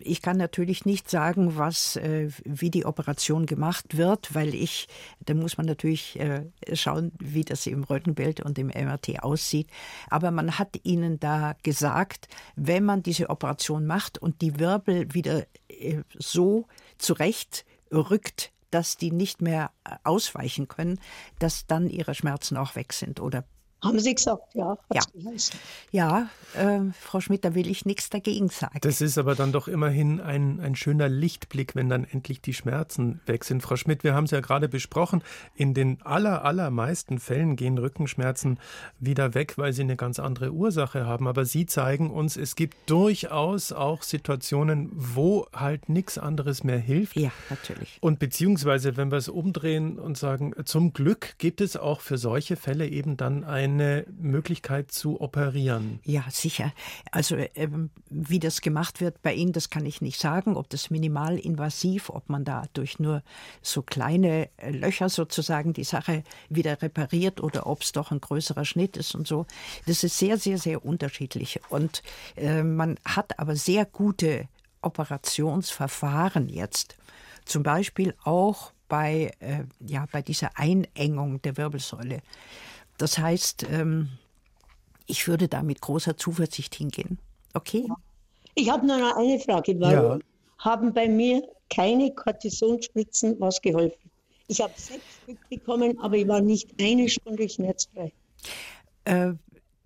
ich 0.00 0.22
kann 0.22 0.36
natürlich 0.36 0.84
nicht 0.84 1.08
sagen, 1.08 1.56
was, 1.56 1.96
äh, 1.96 2.28
wie 2.44 2.70
die 2.70 2.84
Operation 2.84 3.46
gemacht 3.46 3.96
wird, 3.96 4.34
weil 4.34 4.54
ich, 4.54 4.88
da 5.20 5.34
muss 5.34 5.56
man 5.56 5.66
natürlich 5.66 6.18
äh, 6.18 6.44
schauen, 6.74 7.12
wie 7.18 7.44
das 7.44 7.66
im 7.66 7.84
Röntgenbild 7.84 8.40
und 8.40 8.58
im 8.58 8.68
MRT 8.68 9.22
aussieht. 9.22 9.68
Aber 10.08 10.30
man 10.30 10.58
hat 10.58 10.80
ihnen 10.82 11.20
da 11.20 11.54
gesagt, 11.62 12.28
wenn 12.56 12.84
man 12.84 13.02
diese 13.02 13.30
Operation 13.30 13.86
macht 13.86 14.18
und 14.18 14.40
die 14.42 14.58
Wirbel 14.58 15.12
wieder 15.14 15.46
äh, 15.68 16.02
so 16.18 16.66
zurecht 16.98 17.64
rückt, 17.92 18.52
dass 18.70 18.96
die 18.96 19.12
nicht 19.12 19.42
mehr 19.42 19.70
ausweichen 20.02 20.66
können, 20.66 20.98
dass 21.38 21.66
dann 21.66 21.90
ihre 21.90 22.14
Schmerzen 22.14 22.56
auch 22.56 22.74
weg 22.74 22.94
sind 22.94 23.20
oder 23.20 23.44
haben 23.82 23.98
Sie 23.98 24.14
gesagt, 24.14 24.54
ja. 24.54 24.76
Ja, 24.92 25.02
ja 25.90 26.28
äh, 26.54 26.80
Frau 27.00 27.20
Schmidt, 27.20 27.44
da 27.44 27.54
will 27.54 27.68
ich 27.68 27.84
nichts 27.84 28.10
dagegen 28.10 28.48
sagen. 28.48 28.78
Das 28.80 29.00
ist 29.00 29.18
aber 29.18 29.34
dann 29.34 29.52
doch 29.52 29.66
immerhin 29.66 30.20
ein, 30.20 30.60
ein 30.60 30.76
schöner 30.76 31.08
Lichtblick, 31.08 31.74
wenn 31.74 31.88
dann 31.88 32.04
endlich 32.04 32.40
die 32.40 32.54
Schmerzen 32.54 33.20
weg 33.26 33.44
sind. 33.44 33.62
Frau 33.62 33.76
Schmidt, 33.76 34.04
wir 34.04 34.14
haben 34.14 34.24
es 34.24 34.30
ja 34.30 34.40
gerade 34.40 34.68
besprochen, 34.68 35.22
in 35.54 35.74
den 35.74 36.00
aller, 36.02 36.44
allermeisten 36.44 37.18
Fällen 37.18 37.56
gehen 37.56 37.76
Rückenschmerzen 37.76 38.58
wieder 39.00 39.34
weg, 39.34 39.58
weil 39.58 39.72
sie 39.72 39.82
eine 39.82 39.96
ganz 39.96 40.20
andere 40.20 40.52
Ursache 40.52 41.06
haben. 41.06 41.26
Aber 41.26 41.44
Sie 41.44 41.66
zeigen 41.66 42.10
uns, 42.10 42.36
es 42.36 42.54
gibt 42.54 42.76
durchaus 42.86 43.72
auch 43.72 44.02
Situationen, 44.02 44.90
wo 44.92 45.46
halt 45.52 45.88
nichts 45.88 46.18
anderes 46.18 46.62
mehr 46.62 46.78
hilft. 46.78 47.16
Ja, 47.16 47.32
natürlich. 47.50 47.98
Und 48.00 48.20
beziehungsweise, 48.20 48.96
wenn 48.96 49.10
wir 49.10 49.18
es 49.18 49.28
umdrehen 49.28 49.98
und 49.98 50.16
sagen, 50.16 50.54
zum 50.64 50.92
Glück 50.92 51.34
gibt 51.38 51.60
es 51.60 51.76
auch 51.76 52.00
für 52.00 52.18
solche 52.18 52.56
Fälle 52.56 52.86
eben 52.86 53.16
dann 53.16 53.42
ein 53.44 53.71
eine 53.72 54.04
Möglichkeit 54.20 54.92
zu 54.92 55.20
operieren. 55.20 56.00
Ja, 56.04 56.24
sicher. 56.30 56.72
Also 57.10 57.36
ähm, 57.54 57.90
wie 58.08 58.38
das 58.38 58.60
gemacht 58.60 59.00
wird 59.00 59.22
bei 59.22 59.34
Ihnen, 59.34 59.52
das 59.52 59.70
kann 59.70 59.86
ich 59.86 60.00
nicht 60.00 60.20
sagen, 60.20 60.56
ob 60.56 60.70
das 60.70 60.90
minimalinvasiv, 60.90 62.10
ob 62.10 62.28
man 62.28 62.44
da 62.44 62.64
durch 62.72 62.98
nur 62.98 63.22
so 63.62 63.82
kleine 63.82 64.48
äh, 64.56 64.70
Löcher 64.70 65.08
sozusagen 65.08 65.72
die 65.72 65.84
Sache 65.84 66.22
wieder 66.48 66.80
repariert 66.82 67.40
oder 67.40 67.66
ob 67.66 67.82
es 67.82 67.92
doch 67.92 68.10
ein 68.10 68.20
größerer 68.20 68.64
Schnitt 68.64 68.96
ist 68.96 69.14
und 69.14 69.26
so. 69.26 69.46
Das 69.86 70.04
ist 70.04 70.18
sehr, 70.18 70.38
sehr, 70.38 70.58
sehr 70.58 70.84
unterschiedlich. 70.84 71.60
Und 71.68 72.02
äh, 72.36 72.62
man 72.62 72.98
hat 73.04 73.38
aber 73.38 73.56
sehr 73.56 73.84
gute 73.84 74.48
Operationsverfahren 74.82 76.48
jetzt. 76.48 76.96
Zum 77.44 77.62
Beispiel 77.62 78.14
auch 78.24 78.72
bei, 78.88 79.32
äh, 79.40 79.64
ja, 79.80 80.06
bei 80.12 80.20
dieser 80.20 80.58
Einengung 80.58 81.40
der 81.40 81.56
Wirbelsäule. 81.56 82.20
Das 83.02 83.18
heißt, 83.18 83.66
ähm, 83.68 84.10
ich 85.08 85.26
würde 85.26 85.48
da 85.48 85.64
mit 85.64 85.80
großer 85.80 86.16
Zuversicht 86.16 86.76
hingehen. 86.76 87.18
Okay? 87.52 87.88
Ich 88.54 88.70
habe 88.70 88.86
nur 88.86 88.96
noch 88.96 89.16
eine 89.16 89.40
Frage. 89.40 89.74
Warum 89.80 90.20
ja. 90.20 90.26
haben 90.58 90.94
bei 90.94 91.08
mir 91.08 91.42
keine 91.68 92.14
Kortisonspritzen 92.14 93.40
was 93.40 93.60
geholfen? 93.60 94.08
Ich 94.46 94.60
habe 94.60 94.72
sechs 94.76 95.02
Stück 95.20 95.48
bekommen, 95.48 95.98
aber 96.00 96.14
ich 96.14 96.28
war 96.28 96.40
nicht 96.40 96.80
eine 96.80 97.08
Stunde 97.08 97.48
schmerzfrei. 97.48 98.12
Äh, 99.04 99.32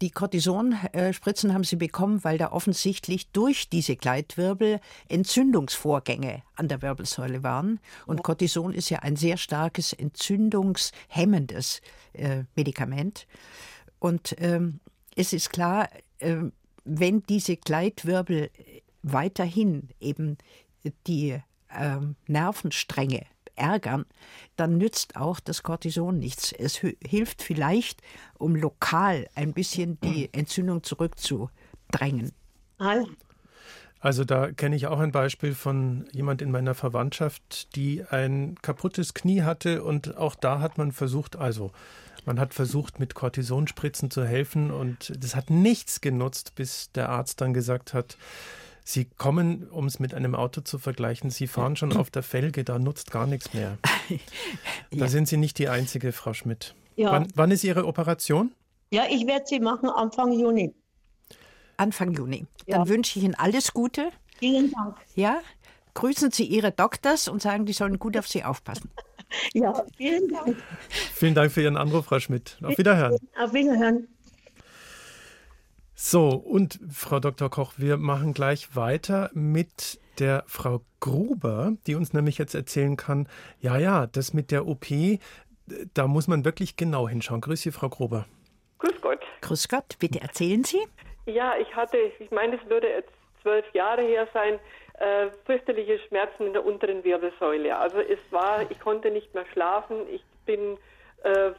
die 0.02 0.10
Cortisonspritzen 0.10 1.54
haben 1.54 1.64
sie 1.64 1.76
bekommen, 1.76 2.22
weil 2.22 2.38
da 2.38 2.52
offensichtlich 2.52 3.30
durch 3.30 3.68
diese 3.68 3.96
Gleitwirbel 3.96 4.80
Entzündungsvorgänge 5.08 6.42
an 6.54 6.68
der 6.68 6.82
Wirbelsäule 6.82 7.42
waren. 7.42 7.80
Und 8.06 8.22
Cortison 8.22 8.72
ist 8.72 8.90
ja 8.90 9.00
ein 9.00 9.16
sehr 9.16 9.36
starkes 9.36 9.92
entzündungshemmendes 9.92 11.80
äh, 12.12 12.44
Medikament. 12.54 13.26
Und 13.98 14.36
ähm, 14.38 14.80
es 15.14 15.32
ist 15.32 15.50
klar, 15.50 15.88
äh, 16.18 16.36
wenn 16.84 17.22
diese 17.22 17.56
Gleitwirbel 17.56 18.50
weiterhin 19.02 19.88
eben 20.00 20.36
die 21.06 21.40
äh, 21.68 21.96
Nervenstränge 22.26 23.26
ärgern, 23.56 24.06
dann 24.56 24.78
nützt 24.78 25.16
auch 25.16 25.40
das 25.40 25.62
Cortison 25.62 26.18
nichts. 26.18 26.52
Es 26.52 26.76
hilft 26.76 27.42
vielleicht, 27.42 28.02
um 28.38 28.54
lokal 28.54 29.28
ein 29.34 29.52
bisschen 29.52 29.98
die 30.00 30.32
Entzündung 30.32 30.82
zurückzudrängen. 30.82 32.32
Also 34.00 34.24
da 34.24 34.52
kenne 34.52 34.76
ich 34.76 34.86
auch 34.86 35.00
ein 35.00 35.10
Beispiel 35.10 35.54
von 35.54 36.06
jemand 36.12 36.42
in 36.42 36.50
meiner 36.50 36.74
Verwandtschaft, 36.74 37.74
die 37.74 38.04
ein 38.04 38.54
kaputtes 38.62 39.14
Knie 39.14 39.42
hatte 39.42 39.82
und 39.82 40.16
auch 40.16 40.34
da 40.34 40.60
hat 40.60 40.78
man 40.78 40.92
versucht, 40.92 41.36
also 41.36 41.72
man 42.26 42.38
hat 42.38 42.54
versucht, 42.54 43.00
mit 43.00 43.14
Cortisonspritzen 43.14 44.10
zu 44.10 44.24
helfen 44.24 44.70
und 44.70 45.12
das 45.18 45.34
hat 45.34 45.48
nichts 45.48 46.00
genutzt, 46.00 46.54
bis 46.56 46.92
der 46.92 47.08
Arzt 47.08 47.40
dann 47.40 47.54
gesagt 47.54 47.94
hat, 47.94 48.16
Sie 48.88 49.04
kommen, 49.04 49.68
um 49.68 49.86
es 49.86 49.98
mit 49.98 50.14
einem 50.14 50.36
Auto 50.36 50.60
zu 50.60 50.78
vergleichen, 50.78 51.30
Sie 51.30 51.48
fahren 51.48 51.74
schon 51.74 51.96
auf 51.96 52.08
der 52.08 52.22
Felge, 52.22 52.62
da 52.62 52.78
nutzt 52.78 53.10
gar 53.10 53.26
nichts 53.26 53.52
mehr. 53.52 53.78
Da 54.92 54.98
ja. 54.98 55.08
sind 55.08 55.26
Sie 55.26 55.36
nicht 55.36 55.58
die 55.58 55.68
Einzige, 55.68 56.12
Frau 56.12 56.32
Schmidt. 56.32 56.76
Ja. 56.94 57.10
Wann, 57.10 57.26
wann 57.34 57.50
ist 57.50 57.64
Ihre 57.64 57.86
Operation? 57.86 58.52
Ja, 58.92 59.02
ich 59.10 59.26
werde 59.26 59.44
sie 59.44 59.58
machen 59.58 59.90
Anfang 59.90 60.30
Juni. 60.30 60.72
Anfang 61.76 62.12
Juni. 62.14 62.46
Dann 62.68 62.82
ja. 62.82 62.88
wünsche 62.88 63.18
ich 63.18 63.24
Ihnen 63.24 63.34
alles 63.34 63.72
Gute. 63.72 64.10
Vielen 64.38 64.70
Dank. 64.70 64.96
Ja, 65.16 65.40
grüßen 65.94 66.30
Sie 66.30 66.44
Ihre 66.44 66.70
Doktors 66.70 67.26
und 67.26 67.42
sagen, 67.42 67.66
die 67.66 67.72
sollen 67.72 67.98
gut 67.98 68.16
auf 68.16 68.28
Sie 68.28 68.44
aufpassen. 68.44 68.90
Ja, 69.52 69.84
vielen 69.96 70.28
Dank. 70.28 70.56
Vielen 70.88 71.34
Dank 71.34 71.50
für 71.50 71.60
Ihren 71.60 71.76
Anruf, 71.76 72.06
Frau 72.06 72.20
Schmidt. 72.20 72.58
Auf 72.62 72.78
Wiederhören. 72.78 73.18
Auf 73.36 73.52
Wiederhören. 73.52 74.06
So, 75.98 76.28
und 76.28 76.78
Frau 76.92 77.20
Dr. 77.20 77.48
Koch, 77.48 77.72
wir 77.78 77.96
machen 77.96 78.34
gleich 78.34 78.76
weiter 78.76 79.30
mit 79.32 79.98
der 80.18 80.44
Frau 80.46 80.82
Gruber, 81.00 81.72
die 81.86 81.94
uns 81.94 82.12
nämlich 82.12 82.36
jetzt 82.36 82.54
erzählen 82.54 82.98
kann, 82.98 83.26
ja, 83.60 83.78
ja, 83.78 84.06
das 84.06 84.34
mit 84.34 84.50
der 84.50 84.66
OP, 84.66 84.84
da 85.94 86.06
muss 86.06 86.28
man 86.28 86.44
wirklich 86.44 86.76
genau 86.76 87.08
hinschauen. 87.08 87.40
Grüß 87.40 87.62
Sie, 87.62 87.72
Frau 87.72 87.88
Gruber. 87.88 88.26
Grüß 88.78 89.00
Gott. 89.00 89.20
Grüß 89.40 89.68
Gott, 89.68 89.96
bitte 89.98 90.20
erzählen 90.20 90.64
Sie. 90.64 90.86
Ja, 91.24 91.54
ich 91.56 91.74
hatte, 91.74 91.96
ich 92.18 92.30
meine, 92.30 92.56
es 92.56 92.68
würde 92.68 92.88
jetzt 92.88 93.12
zwölf 93.40 93.64
Jahre 93.72 94.02
her 94.02 94.28
sein, 94.34 94.58
äh, 94.98 95.30
fürchterliche 95.46 95.98
Schmerzen 96.08 96.48
in 96.48 96.52
der 96.52 96.66
unteren 96.66 97.04
Wirbelsäule. 97.04 97.74
Also 97.74 98.00
es 98.00 98.18
war, 98.30 98.70
ich 98.70 98.78
konnte 98.80 99.10
nicht 99.10 99.32
mehr 99.32 99.46
schlafen. 99.50 99.96
Ich 100.10 100.22
bin 100.44 100.76
äh, 101.22 101.52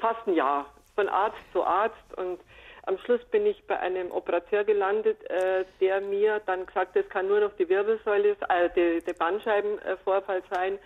fast 0.00 0.26
ein 0.26 0.34
Jahr 0.34 0.72
von 0.94 1.06
Arzt 1.10 1.36
zu 1.52 1.62
Arzt 1.62 2.14
und 2.16 2.40
am 2.86 2.98
Schluss 2.98 3.24
bin 3.30 3.46
ich 3.46 3.62
bei 3.66 3.78
einem 3.78 4.10
Operateur 4.10 4.64
gelandet, 4.64 5.18
äh, 5.30 5.64
der 5.80 6.00
mir 6.00 6.40
dann 6.46 6.66
gesagt 6.66 6.94
hat, 6.94 7.04
es 7.04 7.08
kann 7.08 7.28
nur 7.28 7.40
noch 7.40 7.52
die 7.56 7.68
Wirbelsäule, 7.68 8.36
äh, 8.48 8.68
der, 8.70 9.00
der 9.00 9.12
Bandscheibenvorfall 9.14 10.42
sein. 10.50 10.78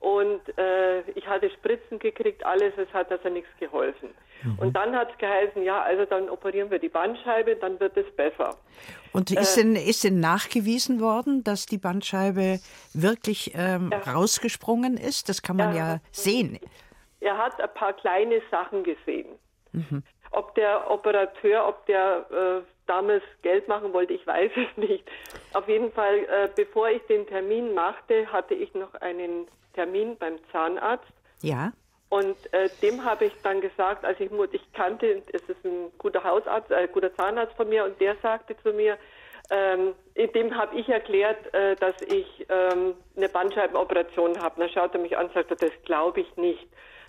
Und 0.00 0.40
äh, 0.58 1.00
ich 1.12 1.26
hatte 1.26 1.50
Spritzen 1.50 1.98
gekriegt, 1.98 2.44
alles, 2.44 2.74
es 2.76 2.92
hat 2.92 3.10
also 3.10 3.28
nichts 3.30 3.48
geholfen. 3.58 4.10
Mhm. 4.42 4.58
Und 4.58 4.72
dann 4.76 4.94
hat 4.94 5.10
es 5.12 5.18
geheißen, 5.18 5.62
ja, 5.62 5.82
also 5.82 6.04
dann 6.04 6.28
operieren 6.28 6.70
wir 6.70 6.78
die 6.78 6.90
Bandscheibe, 6.90 7.56
dann 7.56 7.80
wird 7.80 7.96
es 7.96 8.14
besser. 8.14 8.56
Und 9.12 9.30
ist, 9.30 9.56
äh, 9.56 9.62
denn, 9.62 9.76
ist 9.76 10.04
denn 10.04 10.20
nachgewiesen 10.20 11.00
worden, 11.00 11.42
dass 11.42 11.64
die 11.64 11.78
Bandscheibe 11.78 12.60
wirklich 12.92 13.52
ähm, 13.54 13.90
ja. 13.92 14.12
rausgesprungen 14.12 14.98
ist? 14.98 15.30
Das 15.30 15.40
kann 15.40 15.56
man 15.56 15.74
ja, 15.74 15.94
ja 15.94 16.00
sehen. 16.12 16.58
Er 17.20 17.38
hat 17.38 17.58
ein 17.58 17.72
paar 17.72 17.94
kleine 17.94 18.42
Sachen 18.50 18.84
gesehen. 18.84 19.28
Mhm. 19.72 20.02
Ob 20.36 20.54
der 20.54 20.90
Operateur, 20.90 21.66
ob 21.66 21.86
der 21.86 22.26
äh, 22.30 22.62
damals 22.86 23.22
Geld 23.42 23.68
machen 23.68 23.92
wollte, 23.92 24.12
ich 24.12 24.26
weiß 24.26 24.50
es 24.56 24.76
nicht. 24.76 25.04
Auf 25.52 25.68
jeden 25.68 25.92
Fall, 25.92 26.18
äh, 26.18 26.48
bevor 26.54 26.88
ich 26.88 27.02
den 27.06 27.26
Termin 27.26 27.74
machte, 27.74 28.30
hatte 28.32 28.54
ich 28.54 28.74
noch 28.74 28.94
einen 28.94 29.46
Termin 29.74 30.16
beim 30.18 30.38
Zahnarzt. 30.52 31.12
Ja. 31.42 31.72
Und 32.08 32.36
äh, 32.52 32.68
dem 32.80 33.04
habe 33.04 33.24
ich 33.24 33.32
dann 33.42 33.60
gesagt, 33.60 34.04
also 34.04 34.22
ich, 34.22 34.30
ich 34.52 34.72
kannte, 34.72 35.22
es 35.32 35.42
ist 35.48 35.64
ein 35.64 35.90
guter 35.98 36.22
Hausarzt, 36.22 36.72
ein 36.72 36.84
äh, 36.84 36.88
guter 36.88 37.14
Zahnarzt 37.14 37.56
von 37.56 37.68
mir, 37.68 37.84
und 37.84 38.00
der 38.00 38.16
sagte 38.22 38.56
zu 38.62 38.72
mir, 38.72 38.98
ähm, 39.50 39.94
dem 40.34 40.56
habe 40.56 40.76
ich 40.76 40.88
erklärt, 40.88 41.52
äh, 41.52 41.76
dass 41.76 42.00
ich 42.02 42.46
ähm, 42.48 42.94
eine 43.16 43.28
Bandscheibenoperation 43.28 44.40
habe. 44.40 44.60
Dann 44.60 44.70
schaut 44.70 44.94
er 44.94 45.00
mich 45.00 45.16
an 45.16 45.26
und 45.26 45.34
sagt, 45.34 45.50
das 45.50 45.70
glaube 45.84 46.20
ich 46.20 46.36
nicht. 46.36 46.66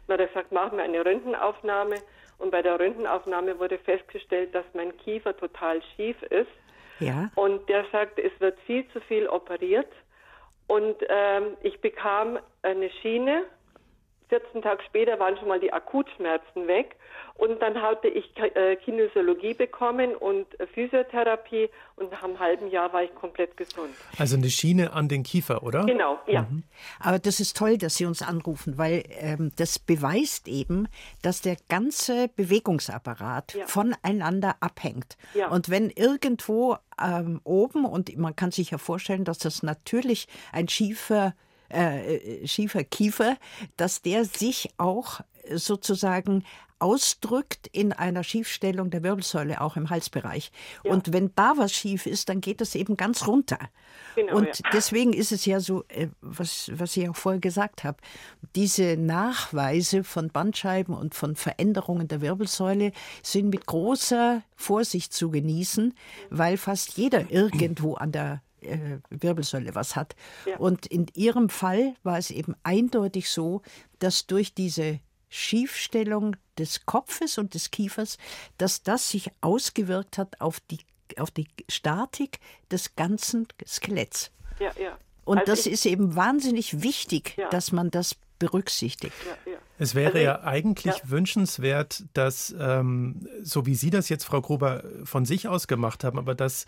Dann 0.08 0.16
hat 0.16 0.22
er 0.22 0.28
gesagt, 0.28 0.52
machen 0.52 0.78
wir 0.78 0.84
eine 0.84 1.06
Röntgenaufnahme. 1.06 1.96
Und 2.38 2.52
bei 2.52 2.62
der 2.62 2.80
Röntgenaufnahme 2.80 3.60
wurde 3.60 3.78
festgestellt, 3.80 4.54
dass 4.54 4.66
mein 4.74 4.96
Kiefer 4.98 5.36
total 5.36 5.82
schief 5.96 6.22
ist. 6.24 6.52
Ja. 7.00 7.30
Und 7.36 7.68
der 7.70 7.86
sagt, 7.92 8.20
es 8.20 8.32
wird 8.40 8.60
viel 8.62 8.88
zu 8.90 9.02
viel 9.02 9.28
operiert. 9.28 9.92
Und 10.68 10.96
ähm, 11.10 11.58
ich 11.62 11.80
bekam 11.82 12.40
eine 12.62 12.90
Schiene. 13.02 13.44
14 14.30 14.62
Tage 14.62 14.84
später 14.84 15.20
waren 15.20 15.38
schon 15.38 15.48
mal 15.48 15.60
die 15.60 15.72
Akutschmerzen 15.72 16.68
weg. 16.68 16.96
Und 17.38 17.62
dann 17.62 17.82
hatte 17.82 18.08
ich 18.08 18.32
äh, 18.38 18.78
Kinesiologie 18.78 19.54
bekommen 19.54 20.16
und 20.16 20.48
Physiotherapie 20.74 21.70
und 21.98 22.10
nach 22.10 22.24
einem 22.24 22.40
halben 22.40 22.70
Jahr 22.70 22.94
war 22.94 23.04
ich 23.04 23.14
komplett 23.14 23.58
gesund. 23.58 23.90
Also 24.18 24.38
eine 24.38 24.50
Schiene 24.50 24.94
an 24.94 25.10
den 25.10 25.24
Kiefer, 25.24 25.62
oder? 25.62 25.84
Genau, 25.84 26.18
ja. 26.28 26.44
Mhm. 26.44 26.64
Aber 26.98 27.20
das 27.20 27.42
ist 27.42 27.58
toll, 27.58 27.78
dass 27.78 27.98
Sie 27.98 28.06
uns 28.06 28.22
anrufen, 28.22 28.78
weil 28.78 29.04
ähm, 29.20 29.52
das 29.58 29.80
beweist 29.80 30.48
eben, 30.48 30.88
dass 31.24 31.42
der 31.42 31.58
ganze 31.68 32.30
Bewegungsapparat 32.30 33.54
ja. 33.54 33.68
voneinander 33.68 34.56
abhängt. 34.62 35.18
Ja. 35.34 35.50
Und 35.50 35.70
wenn 35.70 35.90
irgendwo 35.90 36.78
ähm, 37.02 37.42
oben, 37.44 37.84
und 37.84 38.18
man 38.18 38.38
kann 38.38 38.52
sich 38.52 38.72
ja 38.72 38.78
vorstellen, 38.78 39.26
dass 39.26 39.40
das 39.40 39.62
natürlich 39.62 40.28
ein 40.54 40.70
schiefer 40.70 41.34
äh, 41.72 42.16
äh 42.16 42.48
schiefer 42.48 42.84
Kiefer, 42.84 43.38
dass 43.78 44.02
der 44.02 44.26
sich 44.26 44.70
auch 44.78 45.22
sozusagen 45.54 46.44
ausdrückt 46.80 47.68
in 47.72 47.94
einer 47.94 48.24
Schiefstellung 48.24 48.90
der 48.90 49.02
Wirbelsäule, 49.02 49.62
auch 49.62 49.78
im 49.78 49.90
Halsbereich. 49.90 50.52
Ja. 50.84 50.92
Und 50.92 51.14
wenn 51.14 51.32
da 51.36 51.54
was 51.56 51.72
schief 51.72 52.06
ist, 52.06 52.28
dann 52.28 52.42
geht 52.42 52.60
das 52.60 52.76
eben 52.76 52.98
ganz 52.98 53.28
runter. 53.28 53.60
Genau, 54.16 54.38
und 54.38 54.48
ja. 54.48 54.70
deswegen 54.74 55.14
ist 55.14 55.32
es 55.32 55.46
ja 55.46 55.60
so, 55.60 55.86
äh, 55.88 56.10
was, 56.22 56.70
was 56.74 56.98
ich 56.98 57.08
auch 57.10 57.16
vorher 57.16 57.40
gesagt 57.40 57.84
habe, 57.84 57.98
diese 58.56 58.98
Nachweise 58.98 60.04
von 60.04 60.30
Bandscheiben 60.30 60.94
und 60.94 61.16
von 61.16 61.36
Veränderungen 61.36 62.08
der 62.08 62.22
Wirbelsäule 62.22 62.92
sind 63.24 63.50
mit 63.50 63.66
großer 63.66 64.44
Vorsicht 64.56 65.14
zu 65.14 65.32
genießen, 65.32 65.94
weil 66.30 66.58
fast 66.58 66.98
jeder 66.98 67.32
irgendwo 67.32 67.96
an 67.96 68.12
der 68.12 68.42
Wirbelsäule 69.10 69.76
was 69.76 69.96
hat. 69.96 70.16
Ja. 70.46 70.58
Und 70.58 70.86
in 70.86 71.08
Ihrem 71.14 71.50
Fall 71.50 71.96
war 72.04 72.18
es 72.18 72.32
eben 72.32 72.56
eindeutig 72.64 73.30
so, 73.30 73.62
dass 74.00 74.28
durch 74.28 74.54
diese 74.54 75.00
Schiefstellung 75.30 76.36
des 76.58 76.86
Kopfes 76.86 77.38
und 77.38 77.54
des 77.54 77.72
Kiefers, 77.72 78.18
dass 78.58 78.84
das 78.84 79.10
sich 79.10 79.32
ausgewirkt 79.42 80.18
hat 80.18 80.40
auf 80.40 80.60
die, 80.60 80.80
auf 81.18 81.32
die 81.32 81.48
Statik 81.70 82.40
des 82.72 82.96
ganzen 82.96 83.48
Skeletts. 83.66 84.32
Ja, 84.60 84.72
ja. 84.82 84.98
Und 85.26 85.40
also 85.40 85.52
das 85.52 85.66
ist 85.66 85.86
eben 85.86 86.16
wahnsinnig 86.16 86.82
wichtig, 86.84 87.36
ja. 87.38 87.50
dass 87.50 87.72
man 87.72 87.92
das 87.92 88.16
berücksichtigt. 88.40 89.16
Ja, 89.26 89.52
ja. 89.52 89.58
Es 89.78 89.96
wäre 89.96 90.14
also, 90.14 90.20
ja 90.20 90.44
eigentlich 90.44 90.96
ja. 90.98 91.10
wünschenswert, 91.10 92.04
dass, 92.14 92.56
ähm, 92.58 93.28
so 93.42 93.66
wie 93.66 93.76
Sie 93.76 93.90
das 93.90 94.08
jetzt, 94.10 94.24
Frau 94.24 94.42
Gruber, 94.42 94.84
von 95.04 95.26
sich 95.26 95.48
aus 95.48 95.68
gemacht 95.68 96.04
haben, 96.04 96.18
aber 96.18 96.36
dass 96.36 96.66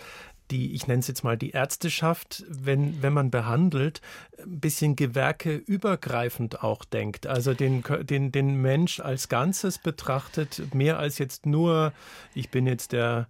die, 0.51 0.73
ich 0.73 0.87
nenne 0.87 0.99
es 0.99 1.07
jetzt 1.07 1.23
mal 1.23 1.37
die 1.37 1.51
Ärzteschaft, 1.51 2.43
wenn, 2.47 3.01
wenn 3.01 3.13
man 3.13 3.31
behandelt, 3.31 4.01
ein 4.39 4.59
bisschen 4.59 4.95
gewerkeübergreifend 4.95 6.63
auch 6.63 6.85
denkt. 6.85 7.27
Also 7.27 7.53
den, 7.53 7.83
den, 8.01 8.31
den 8.31 8.55
Mensch 8.61 8.99
als 8.99 9.29
Ganzes 9.29 9.77
betrachtet, 9.77 10.73
mehr 10.73 10.99
als 10.99 11.17
jetzt 11.17 11.45
nur, 11.45 11.93
ich 12.33 12.49
bin 12.49 12.67
jetzt 12.67 12.91
der 12.91 13.27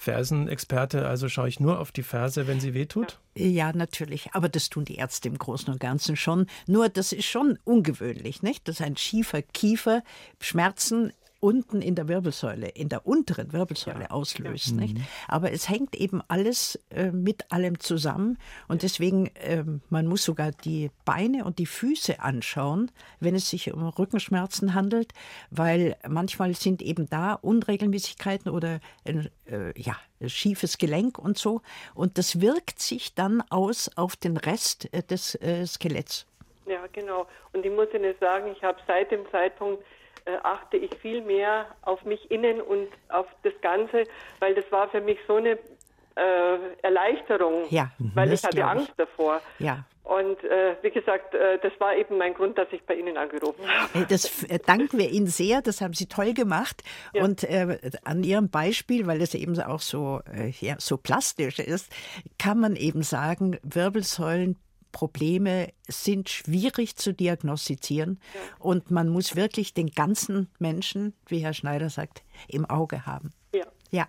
Fersenexperte, 0.00 1.06
also 1.06 1.28
schaue 1.28 1.48
ich 1.48 1.60
nur 1.60 1.78
auf 1.78 1.92
die 1.92 2.02
Ferse, 2.02 2.46
wenn 2.46 2.58
sie 2.58 2.72
wehtut? 2.72 3.18
Ja, 3.34 3.70
natürlich. 3.74 4.30
Aber 4.32 4.48
das 4.48 4.70
tun 4.70 4.86
die 4.86 4.94
Ärzte 4.94 5.28
im 5.28 5.36
Großen 5.36 5.70
und 5.70 5.78
Ganzen 5.78 6.16
schon. 6.16 6.46
Nur 6.66 6.88
das 6.88 7.12
ist 7.12 7.26
schon 7.26 7.58
ungewöhnlich, 7.64 8.42
nicht? 8.42 8.66
Dass 8.66 8.80
ein 8.80 8.96
schiefer 8.96 9.42
Kiefer 9.42 10.02
Schmerzen 10.40 11.12
unten 11.40 11.82
in 11.82 11.94
der 11.94 12.08
Wirbelsäule, 12.08 12.68
in 12.68 12.88
der 12.88 13.06
unteren 13.06 13.52
Wirbelsäule 13.52 14.02
ja. 14.02 14.10
auslöst. 14.10 14.68
Ja. 14.68 14.76
Nicht? 14.76 14.98
Mhm. 14.98 15.06
Aber 15.26 15.52
es 15.52 15.68
hängt 15.68 15.96
eben 15.96 16.22
alles 16.28 16.78
äh, 16.90 17.10
mit 17.10 17.50
allem 17.50 17.80
zusammen 17.80 18.38
und 18.68 18.82
deswegen, 18.82 19.26
äh, 19.36 19.64
man 19.88 20.06
muss 20.06 20.24
sogar 20.24 20.52
die 20.52 20.90
Beine 21.04 21.44
und 21.44 21.58
die 21.58 21.66
Füße 21.66 22.20
anschauen, 22.20 22.90
wenn 23.18 23.34
es 23.34 23.50
sich 23.50 23.72
um 23.72 23.86
Rückenschmerzen 23.88 24.74
handelt, 24.74 25.12
weil 25.50 25.96
manchmal 26.08 26.54
sind 26.54 26.82
eben 26.82 27.08
da 27.08 27.34
Unregelmäßigkeiten 27.34 28.50
oder 28.50 28.80
äh, 29.04 29.80
ja, 29.80 29.96
schiefes 30.26 30.78
Gelenk 30.78 31.18
und 31.18 31.38
so 31.38 31.62
und 31.94 32.18
das 32.18 32.40
wirkt 32.40 32.80
sich 32.80 33.14
dann 33.14 33.42
aus 33.48 33.90
auf 33.96 34.16
den 34.16 34.36
Rest 34.36 34.92
äh, 34.92 35.02
des 35.02 35.34
äh, 35.36 35.66
Skeletts. 35.66 36.26
Ja, 36.66 36.86
genau. 36.92 37.26
Und 37.52 37.66
ich 37.66 37.72
muss 37.72 37.88
Ihnen 37.92 38.14
sagen, 38.20 38.52
ich 38.52 38.62
habe 38.62 38.78
seit 38.86 39.10
dem 39.10 39.28
Zeitpunkt 39.30 39.82
äh, 40.24 40.36
achte 40.42 40.76
ich 40.76 40.94
viel 40.96 41.22
mehr 41.22 41.66
auf 41.82 42.04
mich 42.04 42.30
innen 42.30 42.60
und 42.60 42.88
auf 43.08 43.26
das 43.42 43.52
Ganze, 43.60 44.04
weil 44.38 44.54
das 44.54 44.70
war 44.70 44.88
für 44.88 45.00
mich 45.00 45.18
so 45.26 45.36
eine 45.36 45.58
äh, 46.16 46.58
Erleichterung, 46.82 47.64
ja, 47.70 47.90
weil 48.14 48.32
ich 48.32 48.42
hatte 48.44 48.64
Angst 48.64 48.92
davor. 48.96 49.40
Ja. 49.58 49.84
Und 50.02 50.42
äh, 50.42 50.74
wie 50.82 50.90
gesagt, 50.90 51.34
äh, 51.34 51.58
das 51.62 51.72
war 51.78 51.94
eben 51.94 52.18
mein 52.18 52.34
Grund, 52.34 52.58
dass 52.58 52.66
ich 52.72 52.82
bei 52.84 52.94
Ihnen 52.94 53.16
angerufen 53.16 53.62
habe. 53.68 54.06
Das 54.08 54.42
äh, 54.42 54.58
danken 54.58 54.98
wir 54.98 55.08
Ihnen 55.08 55.28
sehr, 55.28 55.62
das 55.62 55.80
haben 55.80 55.94
Sie 55.94 56.06
toll 56.06 56.34
gemacht. 56.34 56.82
Ja. 57.12 57.22
Und 57.22 57.44
äh, 57.44 57.78
an 58.02 58.24
Ihrem 58.24 58.50
Beispiel, 58.50 59.06
weil 59.06 59.22
es 59.22 59.34
eben 59.34 59.60
auch 59.60 59.80
so, 59.80 60.20
äh, 60.34 60.52
ja, 60.58 60.74
so 60.78 60.96
plastisch 60.96 61.60
ist, 61.60 61.92
kann 62.38 62.58
man 62.58 62.74
eben 62.74 63.02
sagen, 63.02 63.60
Wirbelsäulen 63.62 64.56
Probleme 64.92 65.72
sind 65.88 66.28
schwierig 66.28 66.96
zu 66.96 67.12
diagnostizieren 67.12 68.20
ja. 68.34 68.40
und 68.58 68.90
man 68.90 69.08
muss 69.08 69.36
wirklich 69.36 69.74
den 69.74 69.90
ganzen 69.90 70.48
Menschen, 70.58 71.14
wie 71.26 71.38
Herr 71.38 71.54
Schneider 71.54 71.90
sagt, 71.90 72.22
im 72.48 72.64
Auge 72.64 73.06
haben. 73.06 73.32
Ja. 73.54 73.66
Ja. 73.90 74.06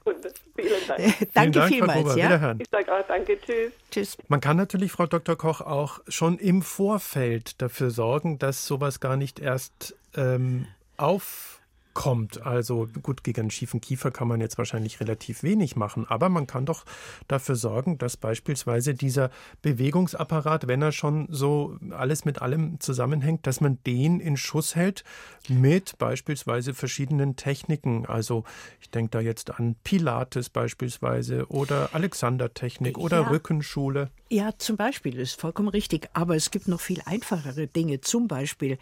Vielen 0.56 0.88
Dank. 0.88 1.02
danke 1.34 1.60
Dank, 1.60 1.74
vielmals. 1.74 2.16
Ja? 2.16 2.56
Ich 2.60 2.70
sage 2.70 2.94
auch 2.94 3.08
danke. 3.08 3.40
Tschüss. 3.42 3.72
Tschüss. 3.90 4.18
Man 4.28 4.40
kann 4.40 4.58
natürlich, 4.58 4.92
Frau 4.92 5.08
Dr. 5.08 5.36
Koch, 5.36 5.62
auch 5.62 6.00
schon 6.08 6.38
im 6.38 6.62
Vorfeld 6.62 7.62
dafür 7.62 7.90
sorgen, 7.90 8.38
dass 8.38 8.68
sowas 8.68 9.00
gar 9.00 9.18
nicht 9.18 9.40
erst 9.40 9.96
ähm, 10.16 10.68
auf 10.98 11.61
kommt. 11.94 12.46
Also 12.46 12.88
gut, 13.02 13.24
gegen 13.24 13.42
einen 13.42 13.52
schiefen 13.52 13.82
Kiefer 13.82 14.12
kann 14.12 14.28
man 14.28 14.42
jetzt 14.42 14.58
wahrscheinlich 14.58 15.00
relativ 15.00 15.44
wenig 15.44 15.76
machen, 15.76 16.06
aber 16.08 16.30
man 16.30 16.48
kann 16.48 16.66
doch 16.66 16.86
dafür 17.28 17.56
sorgen, 17.56 17.98
dass 17.98 18.18
beispielsweise 18.18 18.94
dieser 18.94 19.30
Bewegungsapparat, 19.62 20.68
wenn 20.68 20.82
er 20.82 20.92
schon 20.92 21.28
so 21.30 21.78
alles 21.92 22.26
mit 22.26 22.42
allem 22.42 22.80
zusammenhängt, 22.80 23.48
dass 23.48 23.62
man 23.62 23.80
den 23.86 24.20
in 24.20 24.38
Schuss 24.38 24.76
hält 24.76 25.04
mit 25.48 25.98
beispielsweise 25.98 26.74
verschiedenen 26.74 27.36
Techniken. 27.36 28.06
Also 28.06 28.44
ich 28.80 28.90
denke 28.90 29.12
da 29.12 29.20
jetzt 29.20 29.52
an 29.52 29.76
Pilates 29.84 30.50
beispielsweise 30.50 31.48
oder 31.48 31.90
Alexander-Technik 31.94 32.98
oder 32.98 33.22
ja. 33.22 33.28
Rückenschule. 33.30 34.10
Ja, 34.30 34.52
zum 34.58 34.78
Beispiel, 34.78 35.20
ist 35.20 35.40
vollkommen 35.40 35.70
richtig. 35.70 36.10
Aber 36.14 36.36
es 36.36 36.52
gibt 36.52 36.68
noch 36.68 36.80
viel 36.80 37.02
einfachere 37.06 37.68
Dinge. 37.68 38.02
Zum 38.02 38.28
Beispiel, 38.28 38.78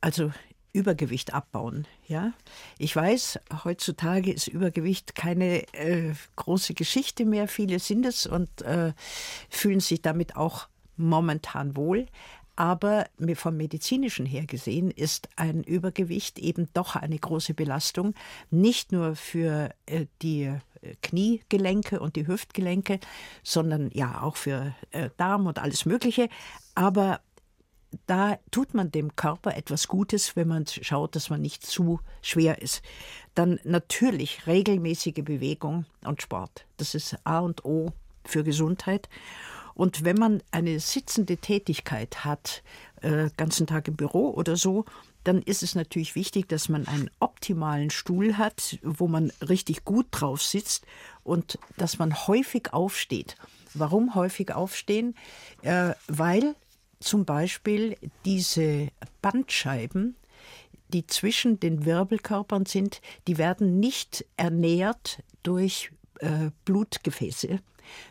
also 0.00 0.32
Übergewicht 0.74 1.32
abbauen. 1.32 1.86
Ja, 2.06 2.32
ich 2.78 2.94
weiß, 2.94 3.38
heutzutage 3.64 4.32
ist 4.32 4.48
Übergewicht 4.48 5.14
keine 5.14 5.62
äh, 5.72 6.12
große 6.36 6.74
Geschichte 6.74 7.24
mehr. 7.24 7.48
Viele 7.48 7.78
sind 7.78 8.04
es 8.04 8.26
und 8.26 8.60
äh, 8.62 8.92
fühlen 9.48 9.80
sich 9.80 10.02
damit 10.02 10.36
auch 10.36 10.68
momentan 10.96 11.76
wohl. 11.76 12.06
Aber 12.56 13.06
vom 13.34 13.56
medizinischen 13.56 14.26
her 14.26 14.46
gesehen 14.46 14.90
ist 14.90 15.28
ein 15.36 15.64
Übergewicht 15.64 16.38
eben 16.38 16.68
doch 16.72 16.94
eine 16.94 17.18
große 17.18 17.54
Belastung, 17.54 18.14
nicht 18.50 18.92
nur 18.92 19.16
für 19.16 19.70
äh, 19.86 20.06
die 20.22 20.44
äh, 20.44 20.60
Kniegelenke 21.02 21.98
und 21.98 22.14
die 22.14 22.26
Hüftgelenke, 22.26 23.00
sondern 23.42 23.90
ja 23.92 24.22
auch 24.22 24.36
für 24.36 24.74
äh, 24.90 25.10
Darm 25.16 25.46
und 25.46 25.58
alles 25.58 25.84
Mögliche. 25.84 26.28
Aber 26.76 27.20
da 28.06 28.38
tut 28.50 28.74
man 28.74 28.90
dem 28.90 29.16
Körper 29.16 29.56
etwas 29.56 29.88
Gutes, 29.88 30.36
wenn 30.36 30.48
man 30.48 30.66
schaut, 30.66 31.16
dass 31.16 31.30
man 31.30 31.40
nicht 31.40 31.66
zu 31.66 32.00
schwer 32.22 32.62
ist. 32.62 32.82
Dann 33.34 33.58
natürlich 33.64 34.46
regelmäßige 34.46 35.24
Bewegung 35.24 35.86
und 36.04 36.22
Sport. 36.22 36.66
Das 36.76 36.94
ist 36.94 37.16
A 37.24 37.40
und 37.40 37.64
O 37.64 37.92
für 38.24 38.44
Gesundheit. 38.44 39.08
Und 39.74 40.04
wenn 40.04 40.16
man 40.16 40.42
eine 40.50 40.78
sitzende 40.78 41.36
Tätigkeit 41.36 42.24
hat, 42.24 42.62
äh, 43.02 43.30
ganzen 43.36 43.66
Tag 43.66 43.88
im 43.88 43.96
Büro 43.96 44.30
oder 44.30 44.56
so, 44.56 44.84
dann 45.24 45.42
ist 45.42 45.62
es 45.62 45.74
natürlich 45.74 46.14
wichtig, 46.14 46.48
dass 46.48 46.68
man 46.68 46.86
einen 46.86 47.10
optimalen 47.18 47.90
Stuhl 47.90 48.36
hat, 48.36 48.78
wo 48.82 49.08
man 49.08 49.32
richtig 49.40 49.84
gut 49.84 50.06
drauf 50.10 50.42
sitzt 50.42 50.86
und 51.22 51.58
dass 51.76 51.98
man 51.98 52.14
häufig 52.26 52.72
aufsteht. 52.72 53.36
Warum 53.72 54.14
häufig 54.14 54.52
aufstehen? 54.52 55.16
Äh, 55.62 55.94
weil 56.06 56.54
zum 57.00 57.24
Beispiel 57.24 57.96
diese 58.24 58.88
Bandscheiben, 59.22 60.16
die 60.88 61.06
zwischen 61.06 61.58
den 61.60 61.84
Wirbelkörpern 61.84 62.66
sind, 62.66 63.00
die 63.26 63.38
werden 63.38 63.80
nicht 63.80 64.24
ernährt 64.36 65.22
durch 65.42 65.90
äh, 66.20 66.50
Blutgefäße, 66.64 67.58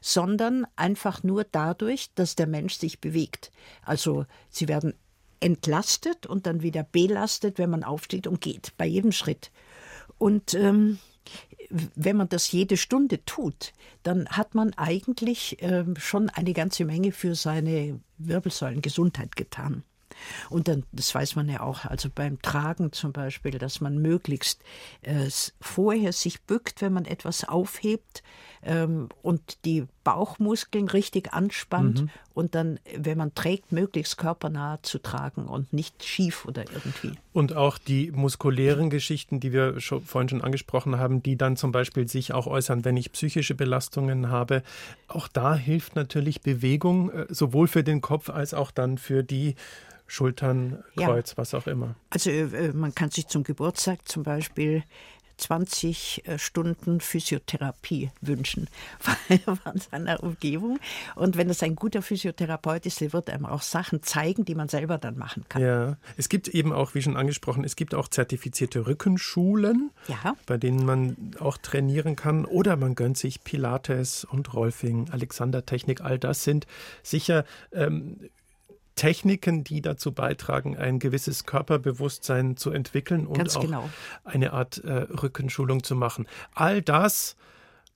sondern 0.02 0.68
einfach 0.76 1.24
nur 1.24 1.44
dadurch, 1.44 2.10
dass 2.16 2.36
der 2.36 2.48
Mensch 2.48 2.76
sich 2.76 3.00
bewegt. 3.00 3.52
Also 3.84 4.26
sie 4.50 4.68
werden 4.68 4.94
entlastet 5.40 6.26
und 6.26 6.46
dann 6.46 6.62
wieder 6.62 6.84
belastet, 6.84 7.58
wenn 7.58 7.70
man 7.70 7.84
aufsteht 7.84 8.28
und 8.28 8.42
geht, 8.42 8.74
bei 8.78 8.86
jedem 8.86 9.12
Schritt. 9.12 9.52
Und 10.18 10.54
ähm, 10.54 11.00
wenn 11.70 12.18
man 12.18 12.30
das 12.30 12.52
jede 12.52 12.78
Stunde 12.78 13.26
tut, 13.26 13.74
dann 14.04 14.28
hat 14.28 14.54
man 14.54 14.74
eigentlich 14.74 15.62
äh, 15.62 15.86
schon 15.98 16.30
eine 16.30 16.54
ganze 16.54 16.86
Menge 16.86 17.12
für 17.12 17.36
seine 17.36 18.00
Wirbelsäulengesundheit 18.18 19.36
getan. 19.36 19.84
Und 20.50 20.68
dann, 20.68 20.84
das 20.92 21.14
weiß 21.14 21.36
man 21.36 21.50
ja 21.50 21.62
auch, 21.62 21.86
also 21.86 22.10
beim 22.14 22.42
Tragen 22.42 22.92
zum 22.92 23.12
Beispiel, 23.14 23.58
dass 23.58 23.82
man 23.82 23.98
möglichst 23.98 24.62
äh, 25.02 25.30
vorher 25.62 26.14
sich 26.14 26.42
bückt, 26.44 26.82
wenn 26.82 26.94
man 26.94 27.06
etwas 27.06 27.48
aufhebt 27.48 28.24
ähm, 28.66 29.10
und 29.22 29.66
die 29.66 29.86
Bauchmuskeln 30.04 30.88
richtig 30.90 31.34
anspannt 31.34 32.02
mhm. 32.02 32.10
und 32.34 32.56
dann, 32.56 32.80
wenn 32.96 33.18
man 33.18 33.34
trägt, 33.36 33.72
möglichst 33.72 34.18
körpernah 34.18 34.80
zu 34.82 35.00
tragen 35.00 35.46
und 35.46 35.72
nicht 35.72 36.04
schief 36.04 36.46
oder 36.46 36.66
irgendwie. 36.74 37.18
Und 37.32 37.56
auch 37.56 37.78
die 37.78 38.12
muskulären 38.12 38.90
Geschichten, 38.90 39.40
die 39.40 39.54
wir 39.54 39.80
schon, 39.80 40.02
vorhin 40.02 40.30
schon 40.30 40.42
angesprochen 40.42 40.98
haben, 40.98 41.24
die 41.24 41.38
dann 41.38 41.56
zum 41.56 41.72
Beispiel 41.72 42.08
sich 42.08 42.34
auch 42.34 42.48
äußern, 42.48 42.84
wenn 42.86 42.98
ich 42.98 43.12
psychische 43.14 43.56
Belastungen 43.56 44.30
habe. 44.30 44.64
Auch 45.08 45.28
da 45.28 45.56
hilft 45.56 45.96
natürlich 45.96 46.42
Bewegung, 46.42 47.10
äh, 47.12 47.26
sowohl 47.30 47.68
für 47.68 47.84
den 47.84 48.02
Kopf 48.02 48.30
als 48.30 48.54
auch 48.54 48.72
dann 48.72 48.98
für 48.98 49.24
die 49.24 49.56
Schultern, 50.14 50.84
Kreuz, 50.96 51.32
ja. 51.32 51.38
was 51.38 51.56
auch 51.56 51.66
immer. 51.66 51.96
Also 52.12 52.30
äh, 52.30 52.72
man 52.72 52.94
kann 52.94 53.10
sich 53.10 53.28
zum 53.28 53.44
Geburtstag 53.44 54.08
zum 54.08 54.22
Beispiel 54.22 54.84
20 55.38 56.28
äh, 56.28 56.38
Stunden 56.38 57.00
Physiotherapie 57.00 58.12
wünschen 58.22 58.70
von 59.00 59.80
seiner 59.92 60.22
Umgebung. 60.22 60.80
Und 61.16 61.36
wenn 61.36 61.50
es 61.50 61.64
ein 61.64 61.76
guter 61.76 62.04
Physiotherapeut 62.04 62.86
ist, 62.86 63.02
der 63.02 63.12
wird 63.12 63.32
einem 63.32 63.48
auch 63.48 63.64
Sachen 63.64 64.04
zeigen, 64.04 64.46
die 64.46 64.54
man 64.54 64.68
selber 64.68 65.00
dann 65.00 65.18
machen 65.18 65.46
kann. 65.50 65.64
Ja, 65.64 65.98
es 66.16 66.30
gibt 66.30 66.48
eben 66.48 66.72
auch, 66.72 66.94
wie 66.94 67.02
schon 67.02 67.18
angesprochen, 67.18 67.64
es 67.64 67.76
gibt 67.76 67.96
auch 67.96 68.08
zertifizierte 68.08 68.86
Rückenschulen, 68.86 69.90
ja. 70.08 70.36
bei 70.46 70.60
denen 70.60 70.86
man 70.86 71.32
auch 71.40 71.58
trainieren 71.58 72.16
kann. 72.16 72.46
Oder 72.46 72.78
man 72.78 72.94
gönnt 72.94 73.18
sich 73.18 73.44
Pilates 73.44 74.26
und 74.26 74.54
Rolfing, 74.54 75.10
Alexander-Technik. 75.10 76.02
All 76.02 76.20
das 76.20 76.44
sind 76.44 76.68
sicher 77.02 77.46
ähm, 77.72 78.30
Techniken, 78.96 79.64
die 79.64 79.82
dazu 79.82 80.12
beitragen, 80.12 80.78
ein 80.78 81.00
gewisses 81.00 81.46
Körperbewusstsein 81.46 82.58
zu 82.58 82.72
entwickeln 82.72 83.26
und 83.26 83.38
Ganz 83.38 83.58
auch 83.58 83.62
genau. 83.62 83.90
eine 84.24 84.54
Art 84.54 84.78
äh, 84.80 84.92
Rückenschulung 84.92 85.84
zu 85.84 85.96
machen. 85.96 86.28
All 86.54 86.82
das 86.82 87.36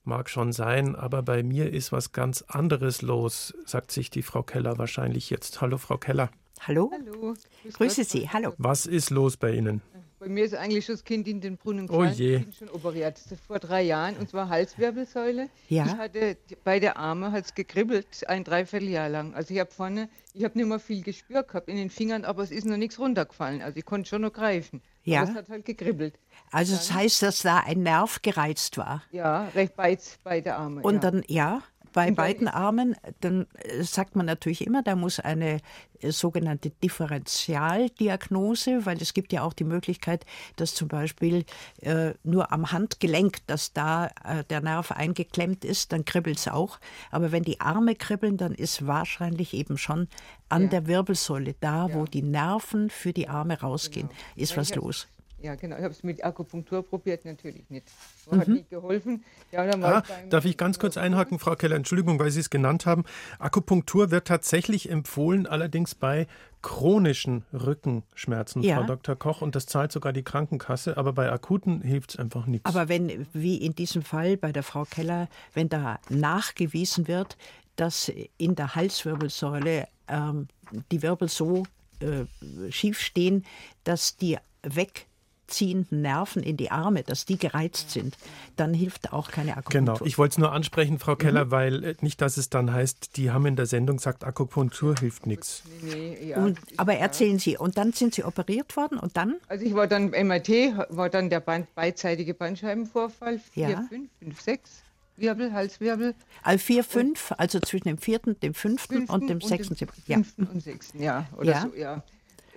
mag 0.04 0.30
schon 0.30 0.52
sein, 0.52 0.96
aber 0.96 1.22
bei 1.22 1.42
mir 1.42 1.72
ist 1.72 1.92
was 1.92 2.12
ganz 2.12 2.42
anderes 2.48 3.02
los, 3.02 3.54
sagt 3.66 3.92
sich 3.92 4.10
die 4.10 4.22
Frau 4.22 4.42
Keller 4.42 4.78
wahrscheinlich 4.78 5.30
jetzt. 5.30 5.60
Hallo, 5.60 5.78
Frau 5.78 5.98
Keller. 5.98 6.30
Hallo. 6.60 6.90
Hallo. 6.92 7.34
Grüße 7.72 8.04
Sie. 8.04 8.28
Hallo. 8.28 8.54
Was 8.58 8.86
ist 8.86 9.10
los 9.10 9.36
bei 9.36 9.52
Ihnen? 9.52 9.82
Bei 10.18 10.28
mir 10.28 10.44
ist 10.44 10.54
eigentlich 10.54 10.84
schon 10.84 10.96
das 10.96 11.04
Kind 11.04 11.28
in 11.28 11.40
den 11.40 11.56
Brunnen 11.56 11.86
gefallen. 11.86 12.12
Oh 12.12 12.18
je. 12.18 12.36
Ich 12.36 12.44
bin 12.44 12.52
schon 12.52 12.70
operiert 12.70 13.20
vor 13.46 13.60
drei 13.60 13.82
Jahren 13.82 14.16
und 14.16 14.28
zwar 14.28 14.48
Halswirbelsäule. 14.48 15.48
Ja. 15.68 15.86
Ich 15.86 15.92
hatte 15.92 16.36
beide 16.64 16.96
Arme 16.96 17.30
hat 17.30 17.44
es 17.44 17.54
gekribbelt 17.54 18.28
ein 18.28 18.42
Dreivierteljahr 18.42 19.08
lang. 19.08 19.34
Also 19.34 19.54
ich 19.54 19.60
habe 19.60 19.70
vorne, 19.70 20.08
ich 20.34 20.42
habe 20.42 20.58
nicht 20.58 20.66
mehr 20.66 20.80
viel 20.80 21.02
gespürt 21.02 21.48
gehabt 21.48 21.68
in 21.68 21.76
den 21.76 21.90
Fingern, 21.90 22.24
aber 22.24 22.42
es 22.42 22.50
ist 22.50 22.66
noch 22.66 22.76
nichts 22.76 22.98
runtergefallen. 22.98 23.62
Also 23.62 23.78
ich 23.78 23.84
konnte 23.84 24.08
schon 24.08 24.22
noch 24.22 24.32
greifen. 24.32 24.82
Ja. 25.04 25.22
Aber 25.22 25.30
es 25.30 25.36
hat 25.36 25.48
halt 25.48 25.64
gekribbelt. 25.64 26.18
Also 26.50 26.74
das 26.74 26.92
heißt, 26.92 27.22
dass 27.22 27.42
da 27.42 27.58
ein 27.58 27.82
Nerv 27.82 28.20
gereizt 28.22 28.76
war. 28.76 29.04
Ja, 29.12 29.48
recht 29.54 29.76
beid, 29.76 30.00
beide 30.24 30.56
Arme. 30.56 30.82
Und 30.82 30.94
ja. 30.94 31.00
dann 31.00 31.22
ja 31.28 31.62
bei 31.98 32.12
beiden 32.12 32.46
Armen, 32.46 32.94
dann 33.20 33.48
äh, 33.54 33.82
sagt 33.82 34.14
man 34.14 34.24
natürlich 34.24 34.64
immer, 34.64 34.84
da 34.84 34.94
muss 34.94 35.18
eine 35.18 35.58
äh, 36.00 36.12
sogenannte 36.12 36.70
Differentialdiagnose, 36.70 38.86
weil 38.86 39.02
es 39.02 39.14
gibt 39.14 39.32
ja 39.32 39.42
auch 39.42 39.52
die 39.52 39.64
Möglichkeit, 39.64 40.24
dass 40.54 40.76
zum 40.76 40.86
Beispiel 40.86 41.44
äh, 41.82 42.12
nur 42.22 42.52
am 42.52 42.70
Handgelenk, 42.70 43.44
dass 43.48 43.72
da 43.72 44.12
äh, 44.22 44.44
der 44.48 44.60
Nerv 44.60 44.92
eingeklemmt 44.92 45.64
ist, 45.64 45.90
dann 45.90 46.04
kribbelt 46.04 46.38
es 46.38 46.46
auch. 46.46 46.78
Aber 47.10 47.32
wenn 47.32 47.42
die 47.42 47.60
Arme 47.60 47.96
kribbeln, 47.96 48.36
dann 48.36 48.54
ist 48.54 48.86
wahrscheinlich 48.86 49.52
eben 49.52 49.76
schon 49.76 50.06
an 50.48 50.62
ja. 50.62 50.68
der 50.68 50.86
Wirbelsäule, 50.86 51.56
da 51.58 51.88
ja. 51.88 51.94
wo 51.94 52.04
die 52.04 52.22
Nerven 52.22 52.90
für 52.90 53.12
die 53.12 53.28
Arme 53.28 53.60
rausgehen, 53.60 54.06
genau. 54.06 54.20
ist 54.36 54.56
was 54.56 54.72
los. 54.76 55.08
Ja, 55.40 55.54
genau. 55.54 55.76
Ich 55.76 55.82
habe 55.82 55.92
es 55.92 56.02
mit 56.02 56.24
Akupunktur 56.24 56.82
probiert, 56.82 57.24
natürlich 57.24 57.70
nicht. 57.70 57.86
Mhm. 58.30 58.40
Hat 58.40 58.48
nicht 58.48 58.70
geholfen. 58.70 59.24
Ja, 59.52 59.62
ah, 59.82 60.02
darf 60.30 60.44
ich 60.44 60.56
ganz 60.56 60.78
kurz 60.78 60.96
einhaken, 60.96 61.38
Frau 61.38 61.54
Keller? 61.54 61.76
Entschuldigung, 61.76 62.18
weil 62.18 62.30
Sie 62.30 62.40
es 62.40 62.50
genannt 62.50 62.86
haben. 62.86 63.04
Akupunktur 63.38 64.10
wird 64.10 64.26
tatsächlich 64.26 64.90
empfohlen, 64.90 65.46
allerdings 65.46 65.94
bei 65.94 66.26
chronischen 66.60 67.44
Rückenschmerzen, 67.52 68.62
ja. 68.62 68.78
Frau 68.78 68.86
Dr. 68.86 69.14
Koch, 69.14 69.42
und 69.42 69.54
das 69.54 69.66
zahlt 69.66 69.92
sogar 69.92 70.12
die 70.12 70.24
Krankenkasse, 70.24 70.96
aber 70.96 71.12
bei 71.12 71.30
akuten 71.30 71.82
hilft 71.82 72.10
es 72.10 72.18
einfach 72.18 72.46
nichts. 72.46 72.66
Aber 72.66 72.88
wenn, 72.88 73.26
wie 73.32 73.56
in 73.56 73.74
diesem 73.74 74.02
Fall 74.02 74.36
bei 74.36 74.50
der 74.50 74.64
Frau 74.64 74.84
Keller, 74.84 75.28
wenn 75.54 75.68
da 75.68 76.00
nachgewiesen 76.08 77.06
wird, 77.06 77.36
dass 77.76 78.10
in 78.38 78.56
der 78.56 78.74
Halswirbelsäule 78.74 79.86
ähm, 80.08 80.48
die 80.90 81.02
Wirbel 81.02 81.28
so 81.28 81.62
äh, 82.00 82.24
schief 82.72 83.00
stehen, 83.00 83.44
dass 83.84 84.16
die 84.16 84.36
weg 84.62 85.07
ziehenden 85.48 86.02
Nerven 86.02 86.42
in 86.42 86.56
die 86.56 86.70
Arme, 86.70 87.02
dass 87.02 87.24
die 87.24 87.38
gereizt 87.38 87.90
sind, 87.90 88.16
dann 88.56 88.74
hilft 88.74 89.12
auch 89.12 89.30
keine 89.30 89.56
Akupunktur. 89.56 89.94
Genau, 89.94 90.06
ich 90.06 90.18
wollte 90.18 90.32
es 90.32 90.38
nur 90.38 90.52
ansprechen, 90.52 90.98
Frau 90.98 91.16
Keller, 91.16 91.46
mhm. 91.46 91.50
weil 91.50 91.84
äh, 91.84 91.94
nicht, 92.00 92.20
dass 92.20 92.36
es 92.36 92.50
dann 92.50 92.72
heißt, 92.72 93.16
die 93.16 93.30
haben 93.30 93.46
in 93.46 93.56
der 93.56 93.66
Sendung 93.66 93.96
gesagt, 93.96 94.24
Akupunktur 94.24 94.94
hilft 94.98 95.26
nichts. 95.26 95.62
Nee, 95.82 96.28
ja, 96.28 96.52
aber 96.76 96.94
erzählen 96.94 97.38
Sie, 97.38 97.56
und 97.56 97.76
dann 97.76 97.92
sind 97.92 98.14
Sie 98.14 98.24
operiert 98.24 98.76
worden 98.76 98.98
und 98.98 99.16
dann? 99.16 99.36
Also 99.48 99.64
ich 99.64 99.74
war 99.74 99.86
dann 99.86 100.10
MRT, 100.10 100.88
war 100.90 101.08
dann 101.10 101.30
der 101.30 101.40
Band, 101.40 101.74
beidseitige 101.74 102.34
Bandscheibenvorfall, 102.34 103.40
4, 103.52 103.68
ja. 103.68 103.82
5, 103.88 104.10
5, 104.20 104.40
6. 104.40 104.82
Wirbel, 105.18 105.52
Halswirbel. 105.52 106.14
All 106.42 106.58
vier, 106.58 106.84
fünf, 106.84 107.32
also 107.36 107.58
zwischen 107.58 107.88
dem 107.88 107.98
vierten, 107.98 108.38
dem 108.40 108.54
fünften, 108.54 108.98
fünften 108.98 109.12
und 109.12 109.28
dem 109.28 109.40
sechsten. 109.40 109.76
Ja. 110.06 110.16
Fünften 110.16 110.44
und 110.44 110.62
sechsten, 110.62 111.02
ja. 111.02 111.26
Oder 111.36 111.50
ja. 111.50 111.60
so, 111.62 111.74
ja. 111.74 112.02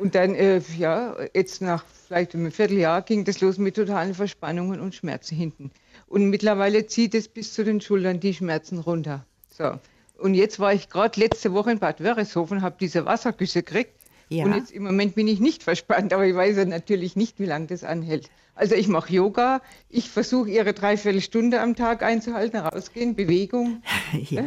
Und 0.02 0.16
dann, 0.16 0.34
äh, 0.34 0.60
ja, 0.80 1.16
jetzt 1.36 1.62
nach 1.62 1.86
vielleicht 2.08 2.34
einem 2.34 2.52
Vierteljahr 2.52 3.04
ging 3.04 3.24
das 3.24 3.40
los 3.40 3.60
mit 3.60 3.76
totalen 3.76 4.16
Verspannungen 4.16 4.80
und 4.80 4.96
Schmerzen 4.96 5.36
hinten. 5.36 5.70
Und 6.08 6.32
mittlerweile 6.32 6.88
zieht 6.88 7.14
es 7.14 7.28
bis 7.28 7.54
zu 7.54 7.64
den 7.64 7.82
Schultern 7.82 8.20
die 8.20 8.34
Schmerzen 8.34 8.80
runter. 8.80 9.24
So. 9.56 9.78
Und 10.18 10.34
jetzt 10.34 10.60
war 10.60 10.74
ich 10.74 10.90
gerade 10.90 11.20
letzte 11.20 11.54
Woche 11.54 11.74
in 11.74 11.78
Bad 11.78 12.00
Wörishofen, 12.00 12.64
habe 12.64 12.78
diese 12.80 13.06
Wassergüsse 13.06 13.62
gekriegt. 13.62 13.92
Ja. 14.30 14.46
Und 14.46 14.56
jetzt 14.56 14.72
im 14.72 14.82
Moment 14.86 15.14
bin 15.14 15.28
ich 15.28 15.40
nicht 15.40 15.62
verspannt, 15.72 16.14
aber 16.14 16.26
ich 16.26 16.34
weiß 16.34 16.58
ja 16.58 16.66
natürlich 16.66 17.16
nicht, 17.16 17.40
wie 17.40 17.46
lange 17.46 17.68
das 17.68 17.84
anhält. 17.84 18.32
Also 18.56 18.74
ich 18.74 18.88
mache 18.88 19.14
Yoga, 19.14 19.62
ich 19.88 20.10
versuche 20.10 20.50
ihre 20.50 20.74
Dreiviertelstunde 20.74 21.62
am 21.62 21.76
Tag 21.76 22.02
einzuhalten, 22.02 22.58
rausgehen, 22.58 23.16
Bewegung. 23.16 23.84
Ja. 24.32 24.46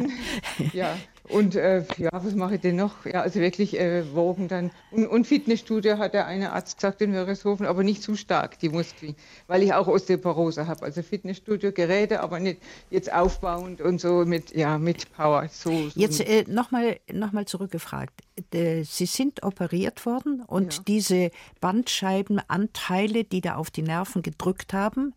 ja. 0.73 0.97
Und 1.29 1.55
äh, 1.55 1.83
ja, 1.97 2.09
was 2.11 2.35
mache 2.35 2.55
ich 2.55 2.61
denn 2.61 2.75
noch? 2.75 3.05
Ja, 3.05 3.21
also 3.21 3.39
wirklich 3.39 3.79
äh, 3.79 4.13
Wogen 4.13 4.47
dann. 4.47 4.71
Und, 4.91 5.07
und, 5.07 5.25
Fitnessstudio 5.25 5.97
hat 5.97 6.13
der 6.13 6.27
eine 6.27 6.51
Arzt 6.51 6.77
gesagt 6.77 7.01
in 7.01 7.13
Wörishofen, 7.13 7.65
aber 7.65 7.83
nicht 7.83 8.03
zu 8.03 8.15
stark, 8.15 8.59
die 8.59 8.69
Muskeln, 8.69 9.15
weil 9.47 9.63
ich 9.63 9.73
auch 9.73 9.87
Osteoporose 9.87 10.67
habe. 10.67 10.83
Also 10.83 11.01
Fitnessstudio, 11.01 11.71
Geräte, 11.71 12.21
aber 12.21 12.39
nicht 12.39 12.61
jetzt 12.91 13.11
aufbauend 13.11 13.81
und 13.81 13.99
so 13.99 14.25
mit, 14.25 14.55
ja, 14.55 14.77
mit 14.77 15.11
Power. 15.13 15.47
So, 15.51 15.89
so. 15.89 15.99
Jetzt 15.99 16.19
äh, 16.21 16.45
nochmal 16.47 16.99
noch 17.11 17.31
mal 17.31 17.45
zurückgefragt. 17.45 18.21
Sie 18.53 19.05
sind 19.05 19.43
operiert 19.43 20.05
worden 20.05 20.43
und 20.45 20.75
ja. 20.75 20.83
diese 20.87 21.31
Bandscheibenanteile, 21.61 23.23
die 23.23 23.41
da 23.41 23.55
auf 23.55 23.71
die 23.71 23.81
Nerven 23.81 24.21
gedrückt 24.21 24.73
haben, 24.73 25.13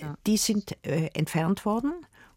ja. 0.00 0.16
die 0.26 0.36
sind 0.36 0.76
äh, 0.84 1.10
entfernt 1.14 1.64
worden. 1.64 1.92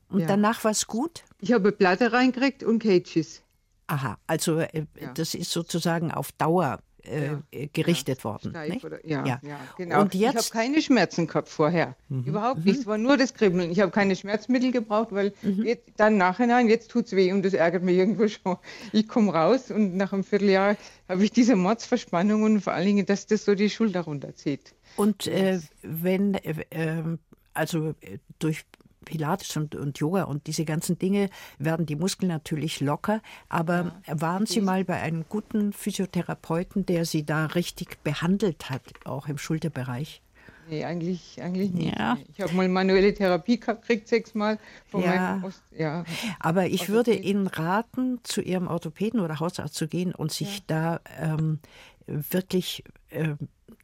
Und 0.10 0.22
ja. 0.22 0.28
danach 0.28 0.64
war 0.64 0.72
es 0.72 0.88
gut? 0.88 1.24
Ich 1.40 1.52
habe 1.52 1.72
Platte 1.72 2.14
reingekriegt 2.14 2.64
und 2.64 2.80
Cages. 2.80 3.44
Aha, 3.88 4.18
also 4.28 4.60
äh, 4.60 4.86
ja. 5.00 5.12
das 5.14 5.34
ist 5.34 5.52
sozusagen 5.52 6.12
auf 6.12 6.32
Dauer 6.34 6.80
äh, 7.08 7.26
ja. 7.26 7.44
Äh, 7.52 7.68
gerichtet 7.68 8.24
worden. 8.24 8.54
Oder, 8.84 9.06
ja, 9.06 9.26
ja, 9.26 9.40
genau. 9.78 10.02
Und 10.02 10.14
jetzt? 10.14 10.32
Ich 10.32 10.38
habe 10.38 10.50
keine 10.50 10.82
Schmerzen 10.82 11.28
gehabt 11.28 11.48
vorher. 11.48 11.96
Mhm. 12.10 12.24
Überhaupt 12.24 12.66
nicht. 12.66 12.76
Mhm. 12.76 12.82
Es 12.82 12.86
war 12.86 12.98
nur 12.98 13.18
das 13.18 13.34
Kribbeln. 13.34 13.72
Ich 13.72 13.80
habe 13.80 13.92
keine 13.92 14.16
Schmerzmittel 14.16 14.72
gebraucht, 14.72 15.10
weil 15.12 15.34
mhm. 15.42 15.64
jetzt, 15.64 15.90
dann 15.98 16.18
nachhinein, 16.18 16.68
jetzt 16.68 16.92
tut 16.92 17.06
es 17.06 17.14
weh 17.14 17.32
und 17.32 17.44
das 17.44 17.54
ärgert 17.54 17.84
mich 17.84 17.98
irgendwo 17.98 18.28
schon. 18.28 18.58
Ich 18.92 19.08
komme 19.08 19.34
raus 19.34 19.72
und 19.72 19.96
nach 19.96 20.12
einem 20.12 20.24
Vierteljahr 20.24 20.76
habe 21.08 21.24
ich 21.24 21.32
diese 21.32 21.56
Mordsverspannung 21.56 22.44
und 22.44 22.62
vor 22.62 22.74
allen 22.74 22.88
Dingen, 22.88 23.06
dass 23.06 23.26
das 23.26 23.46
so 23.46 23.56
die 23.56 23.70
Schulter 23.70 24.02
runterzieht. 24.02 24.74
Und 24.98 25.28
äh, 25.28 25.60
wenn, 25.84 26.34
äh, 26.34 26.66
ähm, 26.72 27.20
also 27.54 27.94
äh, 28.02 28.18
durch 28.40 28.66
Pilates 29.08 29.56
und, 29.56 29.74
und, 29.74 29.98
Yoga 29.98 30.24
und 30.24 30.48
diese 30.48 30.66
ganzen 30.66 31.00
Dinge 31.00 31.30
werden 31.58 31.86
die 31.86 31.96
Muskeln 31.96 32.28
natürlich 32.28 32.82
locker. 32.82 33.22
Aber 33.48 33.96
ja, 34.06 34.20
waren 34.22 34.46
Sie 34.46 34.60
mal 34.60 34.84
bei 34.84 35.02
einem 35.02 35.26
guten 35.28 35.72
Physiotherapeuten, 35.72 36.86
der 36.86 37.06
Sie 37.06 37.26
da 37.26 37.46
richtig 37.46 38.04
behandelt 38.04 38.70
hat, 38.70 38.82
auch 39.06 39.28
im 39.28 39.38
Schulterbereich? 39.38 40.22
Nee, 40.70 40.84
eigentlich, 40.84 41.42
eigentlich 41.42 41.72
nicht. 41.72 41.98
Ja. 41.98 42.18
Ich 42.34 42.42
habe 42.42 42.54
mal 42.54 42.68
manuelle 42.68 43.14
Therapie 43.14 43.58
gekriegt, 43.58 44.10
sechsmal 44.10 44.60
von 44.90 45.02
ja. 45.02 45.42
Ost 45.42 45.64
ja. 45.72 46.04
Aber 46.40 46.66
ich 46.66 46.82
Orthopäden. 46.82 46.96
würde 46.96 47.14
Ihnen 47.14 47.48
raten, 47.48 48.20
zu 48.24 48.42
Ihrem 48.42 48.68
Orthopäden 48.68 49.22
oder 49.22 49.40
Hausarzt 49.40 49.76
zu 49.76 49.88
gehen 49.88 50.14
und 50.14 50.34
sich 50.34 50.58
ja. 50.58 50.64
da 50.68 51.00
ähm, 51.22 51.60
wirklich 52.06 52.84
äh, 53.12 53.36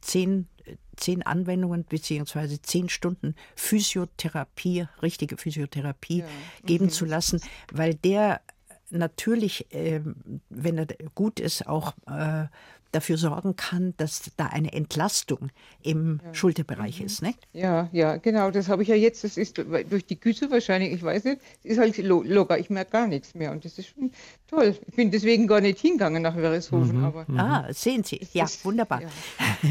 zehn 0.02 0.46
zehn 0.96 1.22
Anwendungen 1.22 1.84
beziehungsweise 1.84 2.60
zehn 2.62 2.88
Stunden 2.88 3.34
Physiotherapie, 3.56 4.86
richtige 5.02 5.36
Physiotherapie 5.36 6.20
ja. 6.20 6.26
geben 6.64 6.86
mhm. 6.86 6.90
zu 6.90 7.04
lassen, 7.04 7.40
weil 7.72 7.94
der 7.94 8.40
natürlich, 8.90 9.72
äh, 9.72 10.00
wenn 10.48 10.78
er 10.78 10.86
gut 11.14 11.40
ist, 11.40 11.66
auch 11.66 11.94
äh, 12.06 12.46
dafür 12.94 13.18
sorgen 13.18 13.56
kann, 13.56 13.94
dass 13.96 14.30
da 14.36 14.46
eine 14.46 14.72
Entlastung 14.72 15.50
im 15.82 16.20
ja. 16.24 16.34
Schulterbereich 16.34 17.00
mhm. 17.00 17.06
ist. 17.06 17.22
Nicht? 17.22 17.38
Ja, 17.52 17.88
ja, 17.92 18.16
genau. 18.16 18.50
Das 18.50 18.68
habe 18.68 18.82
ich 18.82 18.88
ja 18.88 18.94
jetzt. 18.94 19.24
Das 19.24 19.36
ist 19.36 19.58
durch 19.58 20.06
die 20.06 20.18
Güte 20.18 20.50
wahrscheinlich, 20.50 20.92
ich 20.92 21.02
weiß 21.02 21.24
nicht, 21.24 21.40
es 21.62 21.72
ist 21.72 21.78
halt 21.78 21.96
locker. 21.98 22.58
Ich 22.58 22.70
merke 22.70 22.92
gar 22.92 23.06
nichts 23.06 23.34
mehr. 23.34 23.52
Und 23.52 23.64
das 23.64 23.78
ist 23.78 23.88
schon 23.88 24.10
toll. 24.48 24.76
Ich 24.86 24.94
bin 24.94 25.10
deswegen 25.10 25.46
gar 25.46 25.60
nicht 25.60 25.78
hingegangen 25.78 26.22
nach 26.22 26.36
Wörishofen. 26.36 26.98
Mhm, 26.98 27.04
aber 27.04 27.24
mhm. 27.26 27.38
Ah, 27.38 27.72
sehen 27.72 28.04
Sie. 28.04 28.20
Ja, 28.32 28.44
ist, 28.44 28.64
wunderbar. 28.64 29.02
Ja. 29.02 29.08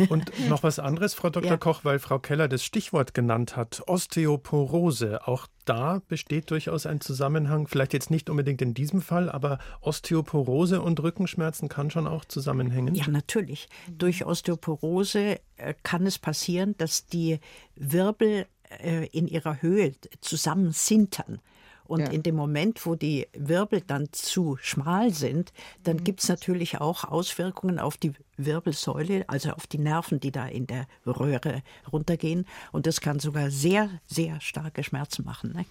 Und 0.10 0.32
noch 0.50 0.64
was 0.64 0.80
anderes, 0.80 1.14
Frau 1.14 1.30
Dr. 1.30 1.52
Ja. 1.52 1.58
Koch, 1.58 1.82
weil 1.84 2.00
Frau 2.00 2.20
Keller 2.20 2.48
das 2.48 2.64
Stichwort 2.64 3.14
genannt 3.14 3.56
hat. 3.56 3.84
Osteoporose. 3.88 5.28
Auch 5.28 5.48
da 5.66 6.02
besteht 6.08 6.52
durchaus 6.52 6.86
ein 6.86 7.02
Zusammenhang, 7.02 7.68
vielleicht 7.68 7.94
jetzt 7.94 8.12
nicht 8.12 8.30
unbedingt 8.30 8.62
in 8.62 8.74
diesem 8.74 9.02
Fall, 9.02 9.30
aber 9.30 9.60
Osteoporose 9.82 10.82
und 10.82 11.02
Rückenschmerzen 11.02 11.70
kann 11.70 11.92
schon 11.92 12.08
auch 12.08 12.26
zusammenhängen. 12.26 12.96
Ja, 12.96 13.08
natürlich. 13.08 13.70
Durch 13.90 14.26
Osteoporose 14.26 15.40
äh, 15.58 15.74
kann 15.84 16.06
es 16.06 16.20
passieren, 16.20 16.76
dass 16.78 17.06
die 17.06 17.40
Wirbel 17.76 18.46
äh, 18.82 19.08
in 19.08 19.28
ihrer 19.28 19.62
Höhe 19.62 19.94
zusammensintern. 20.22 21.40
Und 21.86 22.02
ja. 22.02 22.08
in 22.08 22.24
dem 22.24 22.36
Moment, 22.36 22.86
wo 22.86 22.96
die 22.96 23.28
Wirbel 23.34 23.82
dann 23.82 24.08
zu 24.12 24.58
schmal 24.62 25.12
sind, 25.12 25.54
dann 25.84 25.98
mhm. 25.98 26.04
gibt 26.04 26.22
es 26.22 26.30
natürlich 26.30 26.80
auch 26.80 27.04
Auswirkungen 27.04 27.80
auf 27.80 27.98
die 27.98 28.14
Wirbelsäule, 28.38 29.26
also 29.28 29.52
auf 29.52 29.68
die 29.68 29.78
Nerven, 29.78 30.20
die 30.20 30.32
da 30.32 30.48
in 30.48 30.68
der 30.68 30.88
Röhre 31.06 31.62
runtergehen. 31.92 32.46
Und 32.72 32.88
das 32.88 33.02
kann 33.02 33.20
sogar 33.20 33.52
sehr, 33.52 33.90
sehr 34.06 34.40
starke 34.42 34.84
Schmerzen 34.84 35.26
machen. 35.26 35.54
Ne? 35.54 35.66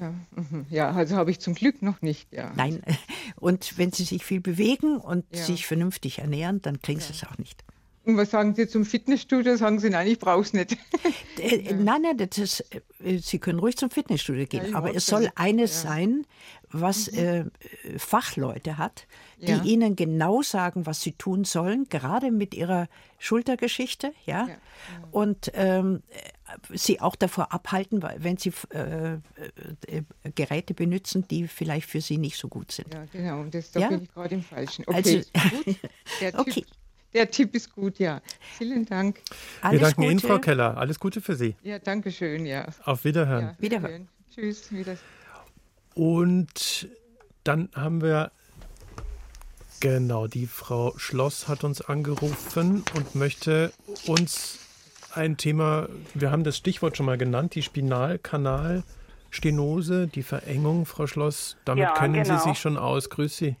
Ja, 0.00 0.14
mhm. 0.34 0.66
ja, 0.68 0.90
also 0.90 1.16
habe 1.16 1.30
ich 1.30 1.40
zum 1.40 1.54
Glück 1.54 1.82
noch 1.82 2.02
nicht. 2.02 2.32
Ja. 2.32 2.52
Nein, 2.54 2.82
und 3.36 3.78
wenn 3.78 3.92
Sie 3.92 4.04
sich 4.04 4.24
viel 4.24 4.40
bewegen 4.40 4.98
und 4.98 5.24
ja. 5.32 5.42
sich 5.42 5.66
vernünftig 5.66 6.18
ernähren, 6.18 6.60
dann 6.62 6.78
Sie 7.00 7.12
es 7.12 7.24
auch 7.24 7.38
nicht. 7.38 7.64
Und 8.06 8.16
was 8.16 8.30
sagen 8.30 8.54
Sie 8.54 8.68
zum 8.68 8.84
Fitnessstudio? 8.84 9.56
Sagen 9.56 9.80
Sie, 9.80 9.90
nein, 9.90 10.06
ich 10.06 10.20
brauche 10.20 10.42
es 10.42 10.52
nicht. 10.52 10.76
Äh, 11.38 11.74
nein, 11.74 12.00
nein, 12.00 12.16
das 12.16 12.38
ist, 12.38 12.64
äh, 13.04 13.18
Sie 13.18 13.38
können 13.38 13.58
ruhig 13.58 13.76
zum 13.76 13.90
Fitnessstudio 13.90 14.46
gehen, 14.46 14.70
ja, 14.70 14.76
aber 14.76 14.94
es 14.94 15.04
soll 15.04 15.28
eines 15.34 15.82
ja. 15.82 15.90
sein, 15.90 16.26
was 16.70 17.12
mhm. 17.12 17.18
äh, 17.18 17.44
Fachleute 17.98 18.78
hat, 18.78 19.06
die 19.38 19.52
ja. 19.52 19.62
Ihnen 19.62 19.96
genau 19.96 20.40
sagen, 20.40 20.86
was 20.86 21.02
Sie 21.02 21.12
tun 21.12 21.44
sollen, 21.44 21.90
gerade 21.90 22.30
mit 22.30 22.54
Ihrer 22.54 22.88
Schultergeschichte, 23.18 24.14
ja, 24.24 24.48
und 25.10 25.52
ähm, 25.54 26.02
Sie 26.72 27.00
auch 27.02 27.16
davor 27.16 27.52
abhalten, 27.52 28.02
wenn 28.16 28.38
Sie 28.38 28.52
äh, 28.70 29.14
äh, 29.14 29.18
Geräte 30.34 30.72
benutzen, 30.72 31.28
die 31.28 31.48
vielleicht 31.48 31.86
für 31.86 32.00
Sie 32.00 32.16
nicht 32.16 32.38
so 32.38 32.48
gut 32.48 32.72
sind. 32.72 32.94
Ja, 32.94 33.04
genau, 33.12 33.40
und 33.40 33.54
das, 33.54 33.72
da 33.72 33.88
bin 33.88 34.04
ich 34.04 34.12
gerade 34.12 34.36
im 34.36 34.42
Falschen. 34.42 34.84
Okay, 34.86 34.96
also, 34.96 35.64
gut. 35.64 35.76
Der 36.22 36.38
okay. 36.38 36.64
Der 37.16 37.30
Tipp 37.30 37.54
ist 37.54 37.74
gut, 37.74 37.98
ja. 37.98 38.20
Vielen 38.58 38.84
Dank. 38.84 39.22
Alles 39.62 39.72
Wir 39.72 39.80
danken 39.80 40.02
Gute. 40.02 40.10
Ihnen, 40.10 40.20
Frau 40.20 40.38
Keller. 40.38 40.76
Alles 40.76 41.00
Gute 41.00 41.22
für 41.22 41.34
Sie. 41.34 41.56
Ja, 41.62 41.78
danke 41.78 42.12
schön, 42.12 42.44
ja. 42.44 42.66
Auf 42.84 43.04
Wiederhören. 43.04 43.42
Ja, 43.42 43.56
Wiederhören. 43.58 44.08
Tschüss. 44.34 44.70
Wieder. 44.70 44.98
Und 45.94 46.88
dann 47.42 47.70
haben 47.74 48.02
wir 48.02 48.32
Genau, 49.80 50.26
die 50.26 50.46
Frau 50.46 50.92
Schloss 50.98 51.48
hat 51.48 51.64
uns 51.64 51.80
angerufen 51.80 52.84
und 52.94 53.14
möchte 53.14 53.72
uns 54.06 54.58
ein 55.14 55.38
Thema, 55.38 55.88
wir 56.14 56.30
haben 56.30 56.44
das 56.44 56.56
Stichwort 56.56 56.96
schon 56.96 57.04
mal 57.06 57.18
genannt, 57.18 57.54
die 57.54 57.62
Spinalkanalstenose, 57.62 60.06
die 60.06 60.22
Verengung, 60.22 60.86
Frau 60.86 61.06
Schloss. 61.06 61.56
Damit 61.64 61.84
ja, 61.84 61.92
kennen 61.92 62.22
genau. 62.22 62.38
Sie 62.38 62.48
sich 62.50 62.58
schon 62.58 62.76
aus. 62.76 63.08
Grüß 63.10 63.36
Sie. 63.36 63.56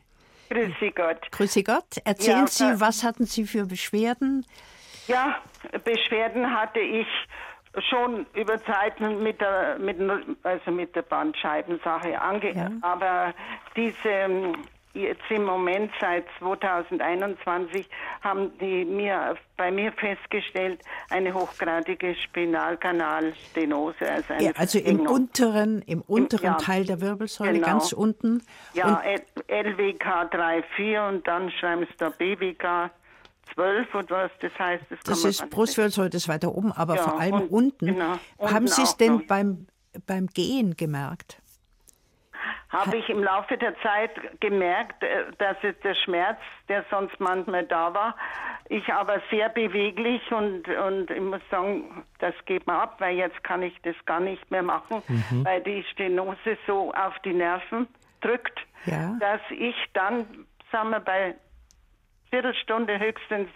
Grüße 0.48 0.90
Gott. 0.92 1.30
Grüße 1.32 1.62
Gott. 1.62 1.98
Erzählen 2.04 2.40
ja, 2.40 2.46
Sie, 2.46 2.80
was 2.80 3.02
hatten 3.02 3.26
Sie 3.26 3.44
für 3.44 3.66
Beschwerden? 3.66 4.46
Ja, 5.06 5.36
Beschwerden 5.84 6.50
hatte 6.50 6.80
ich 6.80 7.06
schon 7.90 8.26
über 8.34 8.62
Zeiten 8.64 9.22
mit 9.22 9.40
der, 9.40 9.78
mit, 9.78 9.98
also 10.42 10.70
mit 10.70 10.94
der 10.96 11.02
Bandscheibensache 11.02 12.20
ange, 12.20 12.54
ja. 12.54 12.70
aber 12.80 13.34
diese 13.76 14.54
jetzt 14.96 15.30
im 15.30 15.44
Moment 15.44 15.90
seit 16.00 16.24
2021 16.38 17.88
haben 18.22 18.56
die 18.58 18.84
mir 18.84 19.36
bei 19.56 19.70
mir 19.70 19.92
festgestellt 19.92 20.80
eine 21.10 21.32
hochgradige 21.32 22.14
Spinalkanalstenose. 22.14 24.10
Also, 24.10 24.34
ja, 24.38 24.52
also 24.56 24.78
im 24.78 25.00
unteren, 25.00 25.82
im 25.82 26.02
unteren 26.02 26.44
Im, 26.44 26.52
ja, 26.52 26.58
Teil 26.58 26.84
der 26.84 27.00
Wirbelsäule, 27.00 27.54
genau. 27.54 27.66
ganz 27.66 27.92
unten. 27.92 28.42
Ja, 28.74 29.02
LWK 29.48 30.32
3,4 30.32 31.08
und 31.08 31.26
dann 31.26 31.50
schreiben 31.50 31.86
sie 31.88 31.96
da 31.98 32.10
BWK 32.10 32.90
12 33.54 33.94
und 33.94 34.10
was 34.10 34.30
das 34.40 34.52
heißt. 34.58 34.84
Das, 34.90 35.00
das 35.00 35.24
ist 35.24 35.50
Brustwirbelsäule, 35.50 36.10
das 36.10 36.28
weiter 36.28 36.54
oben, 36.54 36.72
aber 36.72 36.96
ja, 36.96 37.02
vor 37.02 37.20
allem 37.20 37.34
und, 37.34 37.50
unten. 37.50 37.86
Genau, 37.86 38.18
Haben 38.40 38.66
Sie 38.66 38.82
es 38.82 38.96
denn 38.96 39.26
beim, 39.26 39.66
beim 40.06 40.26
Gehen 40.26 40.76
gemerkt? 40.76 41.40
Habe 42.68 42.96
ich 42.96 43.08
im 43.08 43.22
Laufe 43.22 43.56
der 43.56 43.78
Zeit 43.80 44.10
gemerkt, 44.40 45.02
äh, 45.02 45.24
dass 45.38 45.56
es 45.62 45.78
der 45.80 45.94
Schmerz, 45.94 46.38
der 46.68 46.84
sonst 46.90 47.18
manchmal 47.20 47.64
da 47.64 47.94
war, 47.94 48.16
ich 48.68 48.92
aber 48.92 49.20
sehr 49.30 49.48
beweglich 49.48 50.20
und, 50.32 50.68
und 50.68 51.10
ich 51.10 51.20
muss 51.20 51.40
sagen, 51.50 52.04
das 52.18 52.34
geht 52.46 52.66
mir 52.66 52.74
ab, 52.74 52.96
weil 52.98 53.16
jetzt 53.16 53.42
kann 53.44 53.62
ich 53.62 53.74
das 53.82 53.94
gar 54.06 54.20
nicht 54.20 54.50
mehr 54.50 54.62
machen, 54.62 55.02
mhm. 55.06 55.44
weil 55.44 55.62
die 55.62 55.84
Stenose 55.92 56.58
so 56.66 56.92
auf 56.92 57.18
die 57.24 57.32
Nerven 57.32 57.86
drückt, 58.20 58.58
ja. 58.86 59.16
dass 59.20 59.40
ich 59.50 59.76
dann, 59.92 60.46
sagen 60.72 60.90
wir, 60.90 61.00
bei 61.00 61.34
Viertelstunde 62.30 62.98
höchstens 62.98 63.48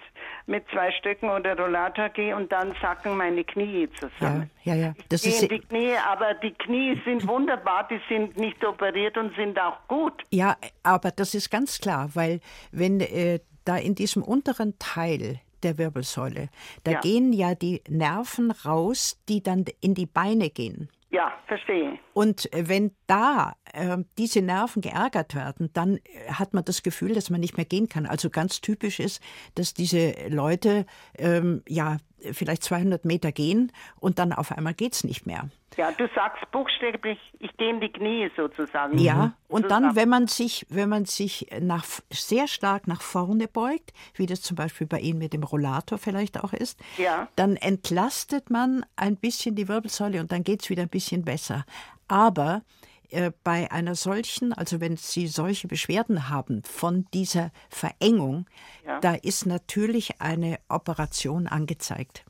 mit 0.47 0.65
zwei 0.73 0.91
Stöcken 0.93 1.31
oder 1.31 1.57
Rollator 1.57 2.09
gehe 2.11 2.35
und 2.35 2.51
dann 2.53 2.75
sacken 2.81 3.17
meine 3.17 3.45
Knie 3.45 3.89
zusammen. 3.99 4.51
Ja, 4.63 4.75
ja, 4.75 4.81
ja. 4.87 4.95
Das 5.09 5.25
ist 5.25 5.43
die 5.43 5.59
Knie, 5.59 5.95
aber 6.09 6.35
die 6.35 6.53
Knie 6.53 7.01
sind 7.05 7.27
wunderbar, 7.27 7.89
die 7.89 8.01
sind 8.09 8.37
nicht 8.37 8.65
operiert 8.65 9.17
und 9.17 9.35
sind 9.37 9.59
auch 9.61 9.77
gut. 9.89 10.15
Ja, 10.31 10.57
aber 10.83 11.11
das 11.11 11.35
ist 11.35 11.51
ganz 11.51 11.79
klar, 11.79 12.11
weil 12.15 12.41
wenn 12.73 13.01
äh, 13.01 13.41
da 13.65 13.77
in 13.77 13.95
diesem 13.95 14.23
unteren 14.23 14.79
Teil 14.79 15.41
der 15.63 15.79
Wirbelsäule, 15.79 16.49
da 16.85 16.93
ja. 16.93 17.01
gehen 17.01 17.33
ja 17.33 17.55
die 17.55 17.83
Nerven 17.89 18.51
raus, 18.51 19.21
die 19.29 19.43
dann 19.43 19.65
in 19.81 19.95
die 19.95 20.07
Beine 20.07 20.51
gehen. 20.51 20.89
Ja, 21.11 21.33
verstehe. 21.47 21.99
Und 22.13 22.49
wenn 22.53 22.93
da 23.09 23.57
äh, 23.73 23.99
diese 24.17 24.43
Nerven 24.43 24.81
geärgert 24.81 25.35
werden, 25.35 25.71
dann 25.73 25.97
äh, 25.97 26.33
hat 26.33 26.55
man 26.55 26.65
das 26.65 26.85
Gefühl, 26.85 27.15
dass 27.15 27.31
man 27.31 27.41
nicht 27.41 27.57
mehr 27.57 27.67
gehen 27.67 27.89
kann. 27.89 28.07
Also 28.07 28.31
ganz 28.31 28.61
typisch 28.61 29.01
ist, 29.01 29.21
dass 29.57 29.75
diese 29.75 30.15
Leute 30.29 30.87
ähm, 31.19 31.63
ja 31.69 31.97
vielleicht 32.33 32.63
200 32.63 33.05
Meter 33.05 33.33
gehen 33.33 33.73
und 33.99 34.21
dann 34.21 34.33
auf 34.33 34.53
einmal 34.53 34.75
geht 34.75 34.95
es 34.95 35.03
nicht 35.03 35.27
mehr. 35.27 35.51
Ja, 35.81 35.91
du 35.93 36.07
sagst 36.15 36.43
buchstäblich, 36.51 37.19
ich 37.39 37.57
gehe 37.57 37.71
in 37.71 37.81
die 37.81 37.91
Knie 37.91 38.31
sozusagen. 38.37 38.99
Ja, 38.99 39.15
mhm. 39.15 39.33
und 39.49 39.71
dann, 39.71 39.97
wenn 39.97 40.11
man 40.11 40.27
sich, 40.27 40.67
wenn 40.69 40.91
man 40.91 41.07
sich 41.07 41.47
nach, 41.59 41.87
sehr 42.11 42.49
stark 42.49 42.87
nach 42.87 43.01
vorne 43.01 43.49
beugt, 43.49 43.95
wie 44.13 44.27
das 44.27 44.43
zum 44.43 44.57
Beispiel 44.57 44.87
bei 44.87 45.01
Ihnen 45.01 45.19
mit 45.19 45.33
dem 45.33 45.43
Rollator 45.43 45.97
vielleicht 45.97 46.39
auch 46.45 46.53
ist, 46.53 46.79
ja. 46.99 47.29
dann 47.35 47.57
entlastet 47.57 48.51
man 48.51 48.85
ein 48.97 49.17
bisschen 49.17 49.55
die 49.55 49.69
Wirbelsäule 49.69 50.21
und 50.21 50.33
dann 50.33 50.45
geht 50.45 50.61
es 50.61 50.69
wieder 50.69 50.83
ein 50.83 50.91
bisschen 50.91 51.25
besser. 51.25 51.65
Aber 52.09 52.61
äh, 53.09 53.31
bei 53.43 53.71
einer 53.73 53.95
solchen, 53.95 54.53
also 54.53 54.83
wenn 54.83 54.99
Sie 54.99 55.29
solche 55.29 55.67
Beschwerden 55.67 56.29
haben 56.29 56.63
von 56.63 57.07
dieser 57.15 57.53
Verengung, 57.71 58.45
ja. 58.87 59.01
da 59.01 59.15
ist 59.15 59.47
natürlich 59.47 60.21
eine 60.21 60.59
Operation 60.69 61.47
angezeigt. 61.47 62.27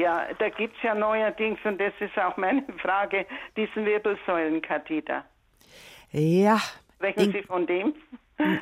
Ja, 0.00 0.28
da 0.38 0.48
gibt 0.48 0.74
es 0.78 0.82
ja 0.82 0.94
neuerdings, 0.94 1.58
und 1.62 1.78
das 1.78 1.92
ist 2.00 2.16
auch 2.16 2.34
meine 2.38 2.64
Frage, 2.82 3.26
diesen 3.54 3.84
Wirbelsäulenkatheter. 3.84 5.26
Ja. 6.10 6.58
Sprechen 6.94 7.20
in, 7.20 7.32
Sie 7.32 7.42
von 7.42 7.66
dem? 7.66 7.94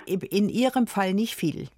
In 0.04 0.48
Ihrem 0.48 0.88
Fall 0.88 1.14
nicht 1.14 1.36
viel. 1.36 1.68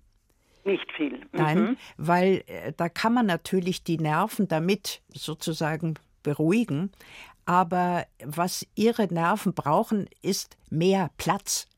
Nicht 0.65 0.91
viel. 0.93 1.21
Nein, 1.33 1.59
mhm. 1.59 1.77
weil 1.99 2.43
äh, 2.47 2.73
da 2.75 2.89
kann 2.89 3.13
man 3.13 3.27
natürlich 3.27 3.85
die 3.85 3.99
Nerven 3.99 4.49
damit 4.49 5.03
sozusagen 5.09 5.95
beruhigen. 6.23 6.91
Aber 7.45 8.07
was 8.25 8.67
ihre 8.75 9.13
Nerven 9.13 9.53
brauchen, 9.53 10.09
ist 10.23 10.57
mehr 10.71 11.11
Platz. 11.19 11.69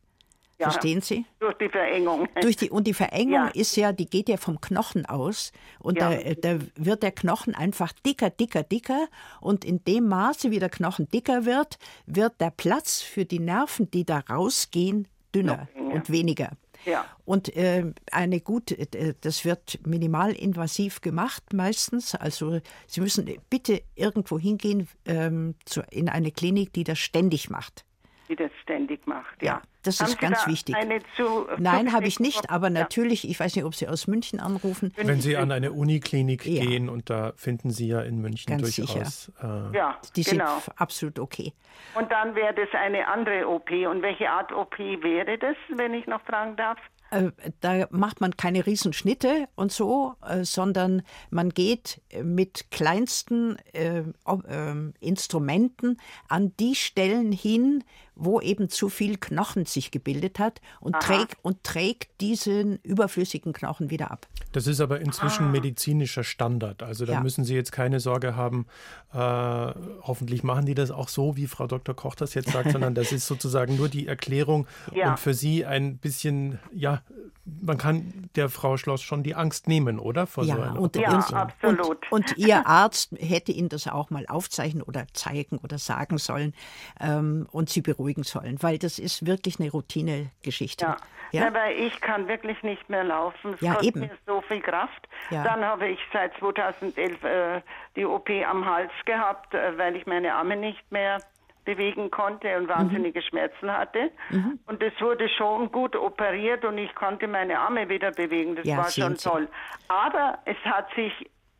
Ja, 0.62 0.70
Verstehen 0.70 1.01
Sie? 1.01 1.25
Durch 1.40 1.55
die 1.55 1.68
Verengung. 1.68 2.29
Durch 2.40 2.55
die, 2.55 2.70
und 2.70 2.87
die 2.87 2.94
Verengung 2.94 3.33
ja. 3.33 3.48
ist 3.48 3.75
ja, 3.75 3.92
die 3.92 4.07
geht 4.07 4.29
ja 4.29 4.37
vom 4.37 4.61
Knochen 4.61 5.07
aus. 5.07 5.51
Und 5.81 5.98
ja. 5.98 6.14
da, 6.14 6.35
da 6.35 6.59
wird 6.77 7.03
der 7.03 7.11
Knochen 7.11 7.57
einfach 7.57 7.92
dicker, 8.07 8.31
dicker, 8.31 8.62
dicker. 8.62 9.09
Und 9.40 9.64
in 9.64 9.83
dem 9.83 10.07
Maße, 10.07 10.53
wie 10.53 10.61
der 10.61 10.68
Knochen 10.70 11.09
dicker 11.09 11.46
wird, 11.46 11.81
wird 12.07 12.40
der 12.40 12.51
Platz 12.51 13.03
für 13.03 13.25
die 13.25 13.40
Nerven, 13.40 13.90
die 13.90 14.05
da 14.05 14.20
rausgehen, 14.20 15.09
dünner 15.35 15.66
und 15.75 16.11
weniger. 16.11 16.53
Ja. 16.85 17.07
Und 17.25 17.57
äh, 17.57 17.92
eine 18.12 18.40
gut, 18.40 18.70
äh, 18.70 19.14
das 19.20 19.44
wird 19.44 19.85
minimalinvasiv 19.85 21.01
gemacht 21.01 21.53
meistens. 21.53 22.14
Also 22.14 22.61
Sie 22.87 23.01
müssen 23.01 23.29
bitte 23.51 23.83
irgendwo 23.96 24.38
hingehen 24.38 24.88
ähm, 25.07 25.57
zu, 25.64 25.83
in 25.90 26.09
eine 26.09 26.31
Klinik, 26.31 26.72
die 26.72 26.85
das 26.85 27.01
ständig 27.01 27.51
macht. 27.51 27.85
Die 28.33 28.37
das 28.37 28.51
ständig 28.62 29.07
macht, 29.07 29.42
ja. 29.42 29.55
ja. 29.55 29.62
Das 29.83 30.01
Haben 30.01 30.07
ist 30.07 30.12
Sie 30.12 30.18
ganz 30.18 30.47
wichtig. 30.47 30.77
Zu, 31.16 31.47
Nein, 31.59 31.92
habe 31.92 32.07
ich 32.07 32.18
nicht, 32.18 32.49
aber 32.51 32.71
natürlich, 32.71 33.29
ich 33.29 33.38
weiß 33.38 33.57
nicht, 33.57 33.64
ob 33.64 33.75
Sie 33.75 33.88
aus 33.88 34.07
München 34.07 34.40
anrufen. 34.40 34.95
Wenn 34.97 35.21
Sie 35.21 35.37
an 35.37 35.53
eine 35.53 35.73
Uniklinik 35.73 36.47
ja. 36.47 36.62
gehen 36.62 36.88
und 36.88 37.11
da 37.11 37.33
finden 37.37 37.71
Sie 37.71 37.88
ja 37.88 38.01
in 38.01 38.21
München 38.23 38.57
ganz 38.57 38.75
durchaus. 38.75 39.33
Äh, 39.42 39.77
ja, 39.77 39.99
die 40.16 40.23
genau. 40.23 40.61
sind 40.61 40.81
absolut 40.81 41.18
okay. 41.18 41.53
Und 41.95 42.11
dann 42.11 42.35
wäre 42.35 42.55
das 42.55 42.68
eine 42.73 43.07
andere 43.07 43.47
OP. 43.49 43.71
Und 43.71 44.03
welche 44.03 44.31
Art 44.31 44.53
OP 44.53 44.79
wäre 44.79 45.37
das, 45.37 45.57
wenn 45.68 45.92
ich 45.92 46.07
noch 46.07 46.23
fragen 46.23 46.57
darf? 46.57 46.79
Äh, 47.12 47.31
da 47.61 47.87
macht 47.90 48.21
man 48.23 48.37
keine 48.37 48.64
Riesenschnitte 48.64 49.47
und 49.55 49.71
so, 49.71 50.14
äh, 50.27 50.45
sondern 50.45 51.03
man 51.31 51.51
geht 51.51 52.01
mit 52.23 52.71
kleinsten 52.71 53.59
äh, 53.75 53.99
äh, 54.01 54.75
Instrumenten 55.01 56.01
an 56.29 56.55
die 56.59 56.75
Stellen 56.75 57.31
hin, 57.31 57.85
wo 58.14 58.40
eben 58.40 58.68
zu 58.68 58.88
viel 58.88 59.16
Knochen 59.16 59.64
sich 59.64 59.90
gebildet 59.90 60.38
hat 60.38 60.61
und, 60.81 60.94
trägt, 61.01 61.37
und 61.42 61.64
trägt 61.64 62.20
diesen 62.20 62.79
überflüssigen 62.83 63.53
Knochen 63.53 63.90
wieder 63.90 64.11
ab. 64.11 64.29
Das 64.53 64.66
ist 64.66 64.81
aber 64.81 65.01
inzwischen 65.01 65.46
ah. 65.46 65.51
medizinischer 65.51 66.25
Standard. 66.25 66.83
Also 66.83 67.07
da 67.07 67.14
ja. 67.14 67.20
müssen 67.20 67.44
Sie 67.44 67.55
jetzt 67.55 67.72
keine 67.72 68.01
Sorge 68.01 68.37
haben, 68.37 68.66
äh, 69.12 69.16
hoffentlich 69.16 70.42
machen 70.42 70.66
die 70.66 70.75
das 70.75 70.90
auch 70.90 71.09
so, 71.09 71.37
wie 71.37 71.46
Frau 71.46 71.66
Dr. 71.66 71.94
Koch 71.94 72.14
das 72.14 72.35
jetzt 72.35 72.51
sagt, 72.51 72.70
sondern 72.72 72.94
das 72.94 73.12
ist 73.12 73.27
sozusagen 73.27 73.77
nur 73.77 73.88
die 73.88 74.07
Erklärung 74.07 74.66
ja. 74.94 75.11
und 75.11 75.18
für 75.18 75.35
Sie 75.35 75.64
ein 75.64 75.96
bisschen, 75.98 76.59
ja, 76.72 77.03
man 77.44 77.76
kann 77.76 78.31
der 78.37 78.48
Frau 78.48 78.76
Schloss 78.76 79.02
schon 79.02 79.22
die 79.22 79.35
Angst 79.35 79.66
nehmen, 79.66 79.98
oder? 79.98 80.26
Vor 80.26 80.44
ja, 80.44 80.55
so 80.55 80.62
einer 80.62 80.81
und, 80.81 80.96
ja, 80.96 81.09
absolut. 81.11 82.11
Und, 82.11 82.12
und, 82.12 82.38
Ihr 82.38 82.66
Arzt 82.66 83.12
hätte 83.18 83.52
Ihnen 83.52 83.68
das 83.68 83.88
auch 83.88 84.11
mal 84.11 84.26
aufzeichnen 84.28 84.83
oder 84.83 85.07
zeigen 85.12 85.59
oder 85.59 85.78
sagen 85.78 86.18
sollen 86.18 86.55
ähm, 87.00 87.48
und 87.50 87.68
Sie 87.68 87.81
beruhigen 87.81 88.22
sollen, 88.22 88.62
weil 88.62 88.78
das 88.78 88.98
ist 88.98 89.26
wirklich 89.26 89.59
eine 89.59 89.70
Routinegeschichte. 89.70 90.85
Ja. 90.85 90.96
Ja? 91.33 91.46
Aber 91.46 91.70
ich 91.70 91.98
kann 92.00 92.28
wirklich 92.28 92.62
nicht 92.62 92.88
mehr 92.90 93.05
laufen. 93.05 93.55
Es 93.55 93.61
ja, 93.62 93.72
kostet 93.74 93.96
eben. 93.96 94.00
mir 94.00 94.11
so 94.26 94.42
viel 94.42 94.61
Kraft. 94.61 95.09
Ja. 95.31 95.42
Dann 95.42 95.64
habe 95.64 95.88
ich 95.88 95.98
seit 96.12 96.37
2011 96.38 97.24
äh, 97.24 97.62
die 97.96 98.05
OP 98.05 98.28
am 98.31 98.66
Hals 98.66 98.92
gehabt, 99.07 99.55
äh, 99.55 99.76
weil 99.78 99.96
ich 99.96 100.07
meine 100.07 100.35
Arme 100.35 100.57
nicht 100.57 100.92
mehr 100.92 101.18
bewegen 101.64 102.11
konnte 102.11 102.57
und 102.57 102.68
wahnsinnige 102.68 103.20
mhm. 103.20 103.25
Schmerzen 103.25 103.72
hatte. 103.72 104.11
Mhm. 104.31 104.59
Und 104.66 104.83
es 104.83 104.92
wurde 105.01 105.29
schon 105.29 105.70
gut 105.70 105.96
operiert 105.96 106.64
und 106.64 106.79
ich 106.79 106.94
konnte 106.94 107.29
meine 107.29 107.59
Arme 107.59 107.88
wieder 107.88 108.11
bewegen. 108.11 108.57
Das 108.57 108.66
ja, 108.66 108.79
war 108.79 108.90
schon 108.90 109.16
toll. 109.16 109.48
Aber 109.88 110.38
es 110.44 110.57
hat 110.64 110.92
sich 110.94 111.12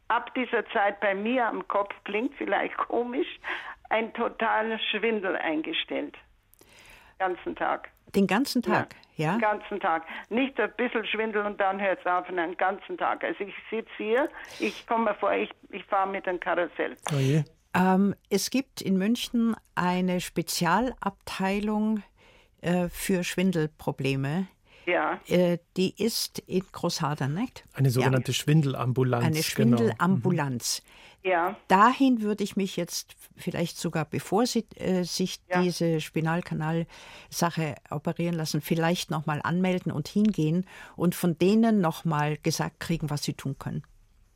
ab 0.08 0.34
dieser 0.34 0.66
Zeit 0.70 1.00
bei 1.00 1.14
mir 1.14 1.46
am 1.46 1.66
Kopf, 1.68 1.94
klingt 2.04 2.34
vielleicht 2.36 2.76
komisch, 2.76 3.28
ein 3.90 4.12
totaler 4.14 4.78
Schwindel 4.90 5.36
eingestellt. 5.36 6.16
Den 7.20 7.28
ganzen 7.28 7.56
Tag. 7.56 7.90
Den 8.14 8.26
ganzen 8.26 8.62
Tag, 8.62 8.94
ja? 9.16 9.26
ja? 9.26 9.32
Den 9.32 9.40
ganzen 9.40 9.80
Tag. 9.80 10.04
Nicht 10.28 10.58
ein 10.60 10.72
bisschen 10.76 11.06
Schwindel 11.06 11.46
und 11.46 11.60
dann 11.60 11.80
hört 11.80 12.00
es 12.00 12.06
auf, 12.06 12.26
sondern 12.26 12.50
den 12.50 12.56
ganzen 12.58 12.98
Tag. 12.98 13.24
Also 13.24 13.44
ich 13.44 13.54
sitze 13.70 13.90
hier, 13.96 14.28
ich 14.58 14.86
komme 14.86 15.04
mir 15.04 15.14
vor, 15.14 15.32
ich, 15.32 15.50
ich 15.70 15.84
fahre 15.84 16.08
mit 16.08 16.26
dem 16.26 16.38
Karussell. 16.40 16.96
Oh 17.12 17.18
je. 17.18 17.42
Ähm, 17.74 18.14
es 18.28 18.50
gibt 18.50 18.80
in 18.80 18.98
München 18.98 19.56
eine 19.74 20.20
Spezialabteilung 20.20 22.02
äh, 22.61 22.88
für 22.88 23.24
Schwindelprobleme. 23.24 24.46
Ja. 24.87 25.20
Äh, 25.28 25.58
die 25.76 25.94
ist 26.02 26.40
in 26.40 26.64
Großhadern, 26.72 27.32
nicht? 27.32 27.64
Eine 27.72 27.90
sogenannte 27.90 28.32
ja. 28.32 28.35
Schwindelambulanz. 28.35 29.24
Eine 29.24 29.35
genau. 29.35 29.42
Schwindelambulanz. 29.42 30.82
Genau. 30.82 30.92
Ja. 31.24 31.56
Dahin 31.68 32.20
würde 32.20 32.42
ich 32.42 32.56
mich 32.56 32.76
jetzt 32.76 33.14
vielleicht 33.37 33.78
sogar, 33.78 34.04
bevor 34.04 34.44
Sie 34.44 34.66
äh, 34.74 35.04
sich 35.04 35.40
ja. 35.48 35.62
diese 35.62 36.00
Spinalkanal-Sache 36.00 37.76
operieren 37.90 38.35
lassen, 38.35 38.61
vielleicht 38.61 39.11
nochmal 39.12 39.40
anmelden 39.44 39.92
und 39.92 40.08
hingehen 40.08 40.66
und 40.96 41.14
von 41.14 41.38
denen 41.38 41.80
nochmal 41.80 42.38
gesagt 42.38 42.80
kriegen, 42.80 43.08
was 43.08 43.22
Sie 43.22 43.35
tun 43.35 43.56
können. 43.56 43.85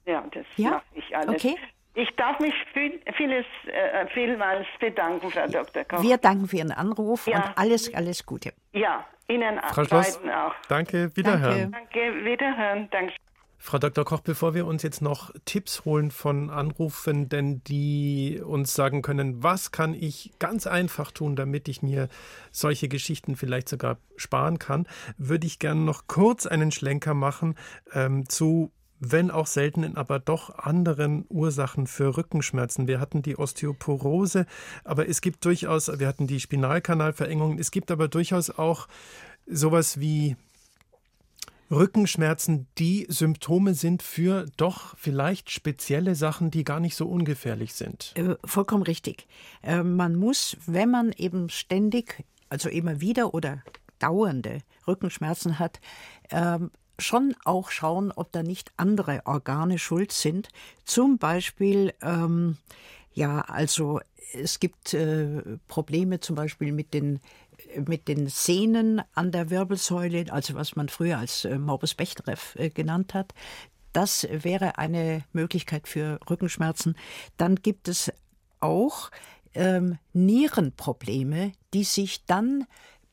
Ja, 0.06 0.24
das 0.32 0.46
ja? 0.56 0.70
mache 0.70 0.84
ich 0.94 1.16
alles. 1.16 1.28
Okay. 1.28 1.56
Ich 1.98 2.14
darf 2.16 2.38
mich 2.40 2.52
viel, 2.74 3.00
vieles, 3.16 3.46
äh, 3.66 4.06
vielmals 4.12 4.66
bedanken, 4.78 5.30
Frau 5.30 5.46
Dr. 5.46 5.84
Koch. 5.84 6.02
Wir 6.02 6.18
danken 6.18 6.46
für 6.46 6.58
Ihren 6.58 6.72
Anruf 6.72 7.26
ja. 7.26 7.36
und 7.36 7.58
alles, 7.58 7.92
alles 7.94 8.26
Gute. 8.26 8.52
Ja, 8.74 9.06
Ihnen 9.28 9.58
Frau 9.72 9.84
Schloss, 9.84 10.20
auch. 10.24 10.52
Danke, 10.68 11.10
wiederhören. 11.16 11.72
Danke, 11.72 12.00
danke 12.00 12.24
wiederhören. 12.24 12.88
Danke. 12.90 13.14
Frau 13.56 13.78
Dr. 13.78 14.04
Koch, 14.04 14.20
bevor 14.20 14.54
wir 14.54 14.66
uns 14.66 14.82
jetzt 14.82 15.00
noch 15.00 15.30
Tipps 15.46 15.86
holen 15.86 16.10
von 16.10 16.50
Anrufenden, 16.50 17.64
die 17.64 18.42
uns 18.44 18.74
sagen 18.74 19.00
können, 19.00 19.42
was 19.42 19.72
kann 19.72 19.94
ich 19.94 20.34
ganz 20.38 20.66
einfach 20.66 21.10
tun, 21.10 21.34
damit 21.34 21.66
ich 21.66 21.80
mir 21.80 22.08
solche 22.52 22.88
Geschichten 22.88 23.36
vielleicht 23.36 23.70
sogar 23.70 23.96
sparen 24.16 24.58
kann, 24.58 24.86
würde 25.16 25.46
ich 25.46 25.58
gerne 25.58 25.80
noch 25.80 26.06
kurz 26.06 26.46
einen 26.46 26.72
Schlenker 26.72 27.14
machen 27.14 27.56
ähm, 27.94 28.28
zu 28.28 28.70
wenn 29.00 29.30
auch 29.30 29.46
seltenen, 29.46 29.96
aber 29.96 30.18
doch 30.18 30.58
anderen 30.58 31.26
Ursachen 31.28 31.86
für 31.86 32.16
Rückenschmerzen. 32.16 32.86
Wir 32.86 33.00
hatten 33.00 33.22
die 33.22 33.36
Osteoporose, 33.36 34.46
aber 34.84 35.08
es 35.08 35.20
gibt 35.20 35.44
durchaus, 35.44 35.98
wir 35.98 36.06
hatten 36.08 36.26
die 36.26 36.40
Spinalkanalverengungen, 36.40 37.58
es 37.58 37.70
gibt 37.70 37.90
aber 37.90 38.08
durchaus 38.08 38.50
auch 38.50 38.88
sowas 39.46 40.00
wie 40.00 40.36
Rückenschmerzen, 41.70 42.68
die 42.78 43.06
Symptome 43.08 43.74
sind 43.74 44.02
für 44.02 44.46
doch 44.56 44.96
vielleicht 44.98 45.50
spezielle 45.50 46.14
Sachen, 46.14 46.50
die 46.50 46.64
gar 46.64 46.78
nicht 46.78 46.94
so 46.94 47.06
ungefährlich 47.06 47.74
sind. 47.74 48.12
Äh, 48.14 48.36
vollkommen 48.44 48.84
richtig. 48.84 49.26
Äh, 49.62 49.82
man 49.82 50.14
muss, 50.14 50.56
wenn 50.66 50.90
man 50.90 51.12
eben 51.12 51.48
ständig, 51.48 52.24
also 52.48 52.68
immer 52.68 53.00
wieder 53.00 53.34
oder 53.34 53.62
dauernde 53.98 54.60
Rückenschmerzen 54.86 55.58
hat, 55.58 55.80
ähm, 56.30 56.70
schon 56.98 57.34
auch 57.44 57.70
schauen, 57.70 58.12
ob 58.12 58.32
da 58.32 58.42
nicht 58.42 58.72
andere 58.76 59.22
Organe 59.24 59.78
schuld 59.78 60.12
sind. 60.12 60.48
Zum 60.84 61.18
Beispiel, 61.18 61.92
ähm, 62.02 62.56
ja, 63.12 63.40
also 63.40 64.00
es 64.32 64.60
gibt 64.60 64.94
äh, 64.94 65.42
Probleme 65.68 66.20
zum 66.20 66.36
Beispiel 66.36 66.72
mit 66.72 66.94
den 66.94 67.20
mit 67.86 68.08
den 68.08 68.28
Sehnen 68.28 69.02
an 69.14 69.32
der 69.32 69.50
Wirbelsäule, 69.50 70.26
also 70.30 70.54
was 70.54 70.76
man 70.76 70.88
früher 70.88 71.18
als 71.18 71.44
äh, 71.44 71.58
Morbus 71.58 71.94
Bechterew 71.94 72.36
äh, 72.54 72.70
genannt 72.70 73.14
hat. 73.14 73.34
Das 73.92 74.26
wäre 74.30 74.78
eine 74.78 75.24
Möglichkeit 75.32 75.88
für 75.88 76.20
Rückenschmerzen. 76.28 76.96
Dann 77.38 77.56
gibt 77.56 77.88
es 77.88 78.12
auch 78.60 79.10
ähm, 79.54 79.98
Nierenprobleme, 80.12 81.52
die 81.72 81.84
sich 81.84 82.24
dann 82.26 82.66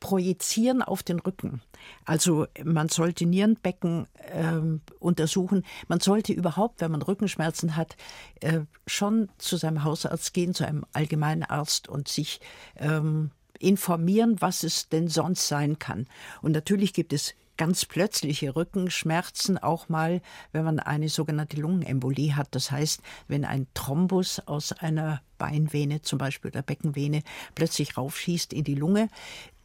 projizieren 0.04 0.82
auf 0.82 1.02
den 1.02 1.18
Rücken. 1.18 1.62
Also 2.04 2.46
man 2.62 2.90
sollte 2.90 3.24
Nierenbecken 3.24 4.06
ähm, 4.32 4.82
untersuchen. 5.00 5.64
Man 5.88 5.98
sollte 5.98 6.34
überhaupt, 6.34 6.82
wenn 6.82 6.90
man 6.90 7.00
Rückenschmerzen 7.00 7.74
hat, 7.74 7.96
äh, 8.42 8.60
schon 8.86 9.30
zu 9.38 9.56
seinem 9.56 9.82
Hausarzt 9.82 10.34
gehen, 10.34 10.52
zu 10.52 10.68
einem 10.68 10.84
allgemeinen 10.92 11.42
Arzt 11.42 11.88
und 11.88 12.08
sich 12.08 12.40
ähm, 12.76 13.30
informieren, 13.58 14.36
was 14.40 14.62
es 14.62 14.90
denn 14.90 15.08
sonst 15.08 15.48
sein 15.48 15.78
kann. 15.78 16.06
Und 16.42 16.52
natürlich 16.52 16.92
gibt 16.92 17.14
es 17.14 17.32
ganz 17.56 17.84
plötzliche 17.84 18.56
Rückenschmerzen 18.56 19.58
auch 19.58 19.88
mal, 19.88 20.20
wenn 20.52 20.64
man 20.64 20.80
eine 20.80 21.08
sogenannte 21.08 21.56
Lungenembolie 21.56 22.36
hat. 22.36 22.48
Das 22.54 22.70
heißt, 22.70 23.00
wenn 23.28 23.44
ein 23.44 23.66
Thrombus 23.74 24.40
aus 24.40 24.72
einer 24.72 25.22
Beinvene 25.38 26.02
zum 26.02 26.18
Beispiel 26.18 26.50
oder 26.50 26.62
Beckenvene 26.62 27.22
plötzlich 27.54 27.96
raufschießt 27.96 28.52
in 28.52 28.64
die 28.64 28.74
Lunge, 28.74 29.08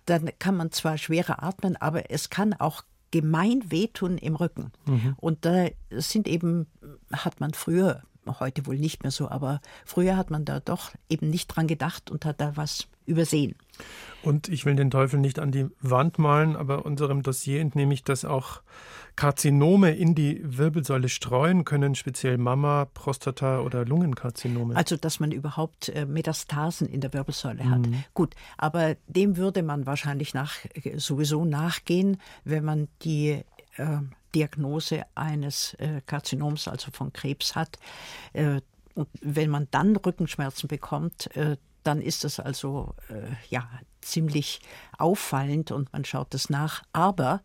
dann 0.09 0.29
kann 0.39 0.57
man 0.57 0.71
zwar 0.71 0.97
schwerer 0.97 1.43
atmen, 1.43 1.77
aber 1.77 2.11
es 2.11 2.29
kann 2.29 2.53
auch 2.53 2.83
gemein 3.11 3.63
wehtun 3.69 4.17
im 4.17 4.35
Rücken. 4.35 4.71
Mhm. 4.85 5.15
Und 5.17 5.45
da 5.45 5.67
sind 5.91 6.27
eben, 6.27 6.67
hat 7.11 7.39
man 7.39 7.53
früher, 7.53 8.03
heute 8.39 8.65
wohl 8.65 8.77
nicht 8.77 9.03
mehr 9.03 9.11
so, 9.11 9.29
aber 9.29 9.61
früher 9.85 10.17
hat 10.17 10.29
man 10.31 10.45
da 10.45 10.59
doch 10.59 10.91
eben 11.09 11.29
nicht 11.29 11.47
dran 11.47 11.67
gedacht 11.67 12.11
und 12.11 12.25
hat 12.25 12.39
da 12.41 12.55
was 12.55 12.87
übersehen. 13.05 13.55
Und 14.21 14.49
ich 14.49 14.65
will 14.65 14.75
den 14.75 14.91
Teufel 14.91 15.19
nicht 15.19 15.39
an 15.39 15.51
die 15.51 15.67
Wand 15.81 16.19
malen, 16.19 16.55
aber 16.55 16.85
unserem 16.85 17.23
Dossier 17.23 17.61
entnehme 17.61 17.93
ich, 17.93 18.03
dass 18.03 18.25
auch 18.25 18.61
Karzinome 19.15 19.95
in 19.95 20.15
die 20.15 20.41
Wirbelsäule 20.43 21.09
streuen 21.09 21.65
können, 21.65 21.95
speziell 21.95 22.37
Mama, 22.37 22.85
Prostata 22.93 23.61
oder 23.61 23.85
Lungenkarzinome. 23.85 24.75
Also, 24.75 24.95
dass 24.95 25.19
man 25.19 25.31
überhaupt 25.31 25.89
äh, 25.89 26.05
Metastasen 26.05 26.87
in 26.87 27.01
der 27.01 27.13
Wirbelsäule 27.13 27.69
hat. 27.69 27.79
Mhm. 27.79 28.03
Gut, 28.13 28.35
aber 28.57 28.95
dem 29.07 29.37
würde 29.37 29.63
man 29.63 29.85
wahrscheinlich 29.85 30.33
nach, 30.33 30.53
sowieso 30.95 31.45
nachgehen, 31.45 32.17
wenn 32.43 32.63
man 32.63 32.87
die 33.01 33.41
äh, 33.77 33.97
Diagnose 34.35 35.05
eines 35.15 35.73
äh, 35.75 36.01
Karzinoms, 36.05 36.67
also 36.67 36.91
von 36.91 37.13
Krebs 37.13 37.55
hat. 37.55 37.77
Äh, 38.33 38.61
und 38.95 39.07
wenn 39.21 39.49
man 39.49 39.67
dann 39.71 39.95
Rückenschmerzen 39.95 40.67
bekommt, 40.67 41.35
äh, 41.35 41.57
dann 41.83 42.01
ist 42.01 42.25
das 42.25 42.41
also 42.41 42.93
ja 43.49 43.67
ziemlich 44.01 44.59
auffallend 44.97 45.71
und 45.71 45.91
man 45.93 46.03
schaut 46.03 46.33
das 46.33 46.49
nach. 46.49 46.83
Aber 46.91 47.41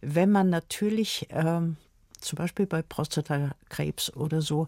wenn 0.00 0.32
man 0.32 0.50
natürlich 0.50 1.28
ähm, 1.30 1.76
zum 2.20 2.36
Beispiel 2.36 2.66
bei 2.66 2.82
Prostatakrebs 2.82 4.12
oder 4.14 4.42
so 4.42 4.66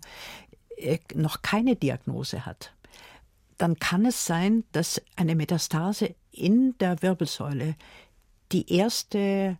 noch 1.14 1.42
keine 1.42 1.74
Diagnose 1.74 2.46
hat, 2.46 2.72
dann 3.58 3.78
kann 3.78 4.06
es 4.06 4.24
sein, 4.24 4.64
dass 4.72 5.02
eine 5.16 5.34
Metastase 5.34 6.14
in 6.30 6.78
der 6.78 7.02
Wirbelsäule 7.02 7.74
die 8.52 8.72
erste 8.72 9.58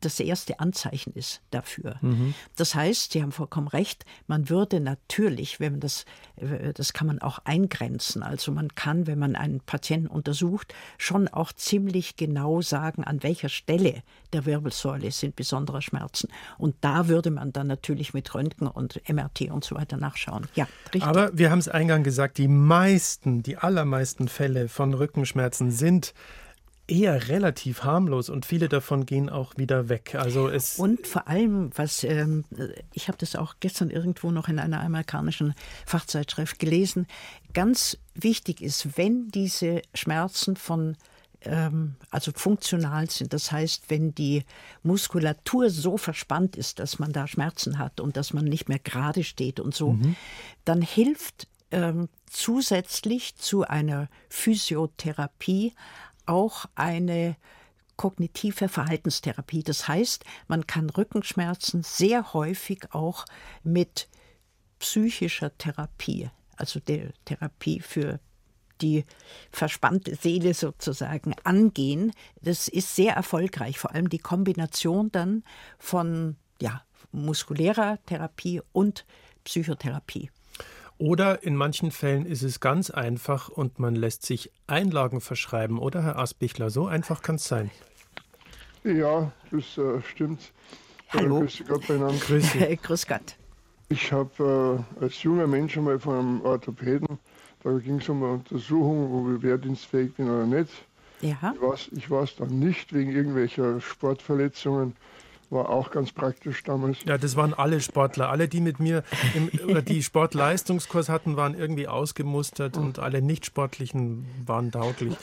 das 0.00 0.20
erste 0.20 0.60
Anzeichen 0.60 1.12
ist 1.12 1.40
dafür. 1.50 1.96
Mhm. 2.00 2.34
Das 2.56 2.74
heißt, 2.74 3.12
Sie 3.12 3.22
haben 3.22 3.32
vollkommen 3.32 3.68
recht, 3.68 4.04
man 4.26 4.48
würde 4.48 4.80
natürlich, 4.80 5.60
wenn 5.60 5.72
man 5.72 5.80
das, 5.80 6.04
das 6.74 6.92
kann 6.92 7.06
man 7.06 7.20
auch 7.20 7.38
eingrenzen. 7.44 8.22
Also 8.22 8.52
man 8.52 8.74
kann, 8.74 9.06
wenn 9.06 9.18
man 9.18 9.36
einen 9.36 9.60
Patienten 9.60 10.08
untersucht, 10.08 10.74
schon 10.98 11.28
auch 11.28 11.52
ziemlich 11.52 12.16
genau 12.16 12.60
sagen, 12.60 13.04
an 13.04 13.22
welcher 13.22 13.48
Stelle 13.48 14.02
der 14.32 14.46
Wirbelsäule 14.46 15.10
sind 15.10 15.36
besondere 15.36 15.82
Schmerzen. 15.82 16.28
Und 16.58 16.76
da 16.80 17.08
würde 17.08 17.30
man 17.30 17.52
dann 17.52 17.66
natürlich 17.66 18.14
mit 18.14 18.34
Röntgen 18.34 18.66
und 18.68 19.00
MRT 19.08 19.50
und 19.50 19.64
so 19.64 19.76
weiter 19.76 19.96
nachschauen. 19.96 20.46
Ja, 20.54 20.66
richtig. 20.86 21.04
Aber 21.04 21.36
wir 21.36 21.50
haben 21.50 21.58
es 21.58 21.68
eingangs 21.68 22.04
gesagt, 22.04 22.38
die 22.38 22.48
meisten, 22.48 23.42
die 23.42 23.56
allermeisten 23.56 24.28
Fälle 24.28 24.68
von 24.68 24.94
Rückenschmerzen 24.94 25.70
sind 25.70 26.14
eher 26.88 27.28
relativ 27.28 27.82
harmlos 27.82 28.28
und 28.28 28.46
viele 28.46 28.68
davon 28.68 29.06
gehen 29.06 29.28
auch 29.28 29.56
wieder 29.56 29.88
weg. 29.88 30.14
Also 30.14 30.48
es 30.48 30.78
und 30.78 31.06
vor 31.06 31.26
allem, 31.26 31.70
was 31.74 32.04
ähm, 32.04 32.44
ich 32.92 33.08
habe 33.08 33.18
das 33.18 33.34
auch 33.34 33.56
gestern 33.60 33.90
irgendwo 33.90 34.30
noch 34.30 34.48
in 34.48 34.58
einer 34.58 34.80
amerikanischen 34.80 35.54
Fachzeitschrift 35.84 36.58
gelesen, 36.58 37.06
ganz 37.54 37.98
wichtig 38.14 38.60
ist, 38.60 38.96
wenn 38.96 39.28
diese 39.28 39.82
Schmerzen 39.94 40.56
von 40.56 40.96
ähm, 41.42 41.96
also 42.10 42.32
funktional 42.34 43.10
sind. 43.10 43.32
Das 43.32 43.50
heißt, 43.50 43.84
wenn 43.88 44.14
die 44.14 44.44
Muskulatur 44.82 45.70
so 45.70 45.96
verspannt 45.96 46.56
ist, 46.56 46.78
dass 46.78 46.98
man 46.98 47.12
da 47.12 47.26
Schmerzen 47.26 47.78
hat 47.78 48.00
und 48.00 48.16
dass 48.16 48.32
man 48.32 48.44
nicht 48.44 48.68
mehr 48.68 48.78
gerade 48.78 49.24
steht 49.24 49.60
und 49.60 49.74
so, 49.74 49.92
mhm. 49.92 50.16
dann 50.64 50.82
hilft 50.82 51.48
ähm, 51.70 52.08
zusätzlich 52.30 53.36
zu 53.36 53.64
einer 53.64 54.08
Physiotherapie 54.28 55.74
auch 56.26 56.66
eine 56.74 57.36
kognitive 57.96 58.68
Verhaltenstherapie. 58.68 59.62
Das 59.62 59.88
heißt, 59.88 60.24
man 60.48 60.66
kann 60.66 60.90
Rückenschmerzen 60.90 61.82
sehr 61.82 62.34
häufig 62.34 62.92
auch 62.92 63.24
mit 63.62 64.08
psychischer 64.78 65.56
Therapie, 65.56 66.30
also 66.56 66.80
der 66.80 67.12
Therapie 67.24 67.80
für 67.80 68.20
die 68.82 69.04
verspannte 69.50 70.16
Seele 70.16 70.52
sozusagen 70.52 71.34
angehen. 71.44 72.12
Das 72.42 72.68
ist 72.68 72.94
sehr 72.94 73.14
erfolgreich, 73.14 73.78
vor 73.78 73.94
allem 73.94 74.10
die 74.10 74.18
Kombination 74.18 75.10
dann 75.10 75.44
von 75.78 76.36
ja, 76.60 76.82
muskulärer 77.12 77.98
Therapie 78.04 78.60
und 78.72 79.06
Psychotherapie. 79.44 80.30
Oder 80.98 81.42
in 81.42 81.56
manchen 81.56 81.90
Fällen 81.90 82.24
ist 82.24 82.42
es 82.42 82.60
ganz 82.60 82.90
einfach 82.90 83.48
und 83.48 83.78
man 83.78 83.94
lässt 83.94 84.24
sich 84.24 84.50
Einlagen 84.66 85.20
verschreiben, 85.20 85.78
oder 85.78 86.02
Herr 86.02 86.18
Asbichler? 86.18 86.70
So 86.70 86.86
einfach 86.86 87.22
kann 87.22 87.36
es 87.36 87.44
sein. 87.44 87.70
Ja, 88.82 89.30
das 89.50 89.76
äh, 89.76 90.00
stimmt. 90.02 90.52
Hallo. 91.10 91.40
Grüß 91.40 91.64
Gott, 91.68 91.82
Grüß, 91.86 92.52
Grüß 92.82 93.06
Gott. 93.06 93.36
Ich 93.88 94.10
habe 94.10 94.84
äh, 95.00 95.02
als 95.02 95.22
junger 95.22 95.46
Mensch 95.46 95.76
einmal 95.76 95.98
von 96.00 96.18
einem 96.18 96.40
Orthopäden, 96.42 97.18
da 97.62 97.72
ging 97.78 98.00
es 98.00 98.08
um 98.08 98.22
eine 98.22 98.32
Untersuchung, 98.34 99.12
ob 99.12 99.36
ich 99.36 99.42
wehrdienstfähig 99.42 100.14
bin 100.14 100.30
oder 100.30 100.46
nicht. 100.46 100.70
Ja. 101.20 101.54
Ich, 101.74 101.92
ich 101.92 102.10
weiß 102.10 102.36
dann 102.36 102.58
nicht 102.58 102.92
wegen 102.92 103.12
irgendwelcher 103.12 103.80
Sportverletzungen 103.80 104.96
war 105.50 105.70
auch 105.70 105.90
ganz 105.90 106.12
praktisch 106.12 106.62
damals. 106.64 106.98
Ja, 107.04 107.18
das 107.18 107.36
waren 107.36 107.54
alle 107.54 107.80
Sportler. 107.80 108.30
Alle, 108.30 108.48
die 108.48 108.60
mit 108.60 108.80
mir 108.80 109.02
im, 109.34 109.50
oder 109.68 109.82
die 109.82 110.02
Sportleistungskurs 110.02 111.08
hatten, 111.08 111.36
waren 111.36 111.54
irgendwie 111.54 111.88
ausgemustert 111.88 112.76
und 112.76 112.98
alle 112.98 113.22
Nicht-Sportlichen 113.22 114.26
waren 114.44 114.72
tauglich. 114.72 115.16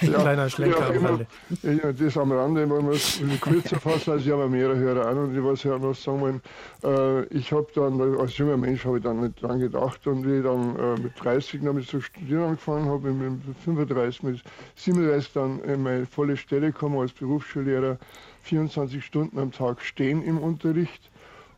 Ja, 0.00 0.18
Kleiner 0.18 0.50
Schlenker 0.50 0.92
ja, 0.92 0.98
am 0.98 1.06
Rande. 1.06 1.26
Ja, 1.62 1.92
das 1.92 2.16
am 2.16 2.32
Rande, 2.32 2.68
wenn 2.68 2.86
wir 2.86 2.94
es 2.94 3.20
kürzer 3.40 3.80
fassen, 3.80 4.12
also 4.12 4.24
ich 4.24 4.32
habe 4.32 4.48
mehrere 4.48 4.76
Hörer 4.76 5.06
an 5.06 5.18
und 5.18 5.36
ich 5.36 5.42
weiß 5.42 5.62
ja 5.64 5.78
noch 5.78 5.94
sagen 5.94 6.20
wollen, 6.20 6.42
äh, 6.84 7.24
ich 7.26 7.52
habe 7.52 7.66
dann, 7.74 8.00
als 8.18 8.36
junger 8.36 8.56
Mensch 8.56 8.84
habe 8.84 8.98
ich 8.98 9.04
dann 9.04 9.20
nicht 9.20 9.42
dran 9.42 9.58
gedacht 9.58 10.06
und 10.06 10.26
wie 10.26 10.38
ich 10.38 10.42
dann 10.42 10.76
äh, 10.76 11.00
mit 11.00 11.12
30 11.22 11.60
damit 11.62 11.86
zu 11.86 12.00
studieren 12.00 12.42
angefangen 12.42 12.88
habe, 12.88 13.12
mit 13.12 13.40
35, 13.64 14.22
mit 14.22 14.42
37 14.76 15.32
dann 15.32 15.60
in 15.60 15.82
meine 15.82 16.06
volle 16.06 16.36
Stelle 16.36 16.72
gekommen 16.72 16.98
als 16.98 17.12
Berufsschullehrer, 17.12 17.98
24 18.42 19.04
Stunden 19.04 19.38
am 19.38 19.52
Tag 19.52 19.82
stehen 19.82 20.22
im 20.22 20.38
Unterricht. 20.38 21.10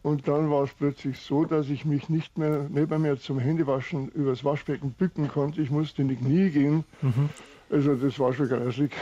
Und 0.03 0.28
dann 0.28 0.51
war 0.51 0.64
es 0.64 0.70
plötzlich 0.70 1.18
so, 1.18 1.47
dass 1.47 1.68
ich 1.70 1.87
mich 1.87 2.11
nicht 2.11 2.37
mehr 2.37 2.66
neben 2.68 3.03
mir 3.03 3.18
zum 3.18 3.39
Händewaschen 3.39 4.09
übers 4.11 4.45
Waschbecken 4.45 4.93
bücken 4.93 5.28
konnte. 5.28 5.62
Ich 5.62 5.70
musste 5.70 6.03
in 6.03 6.09
die 6.09 6.16
Knie 6.16 6.51
gehen. 6.51 6.85
Mhm. 7.01 7.30
Also 7.70 7.95
das 7.95 8.18
war 8.18 8.35
schon 8.35 8.49
grausig. 8.49 8.93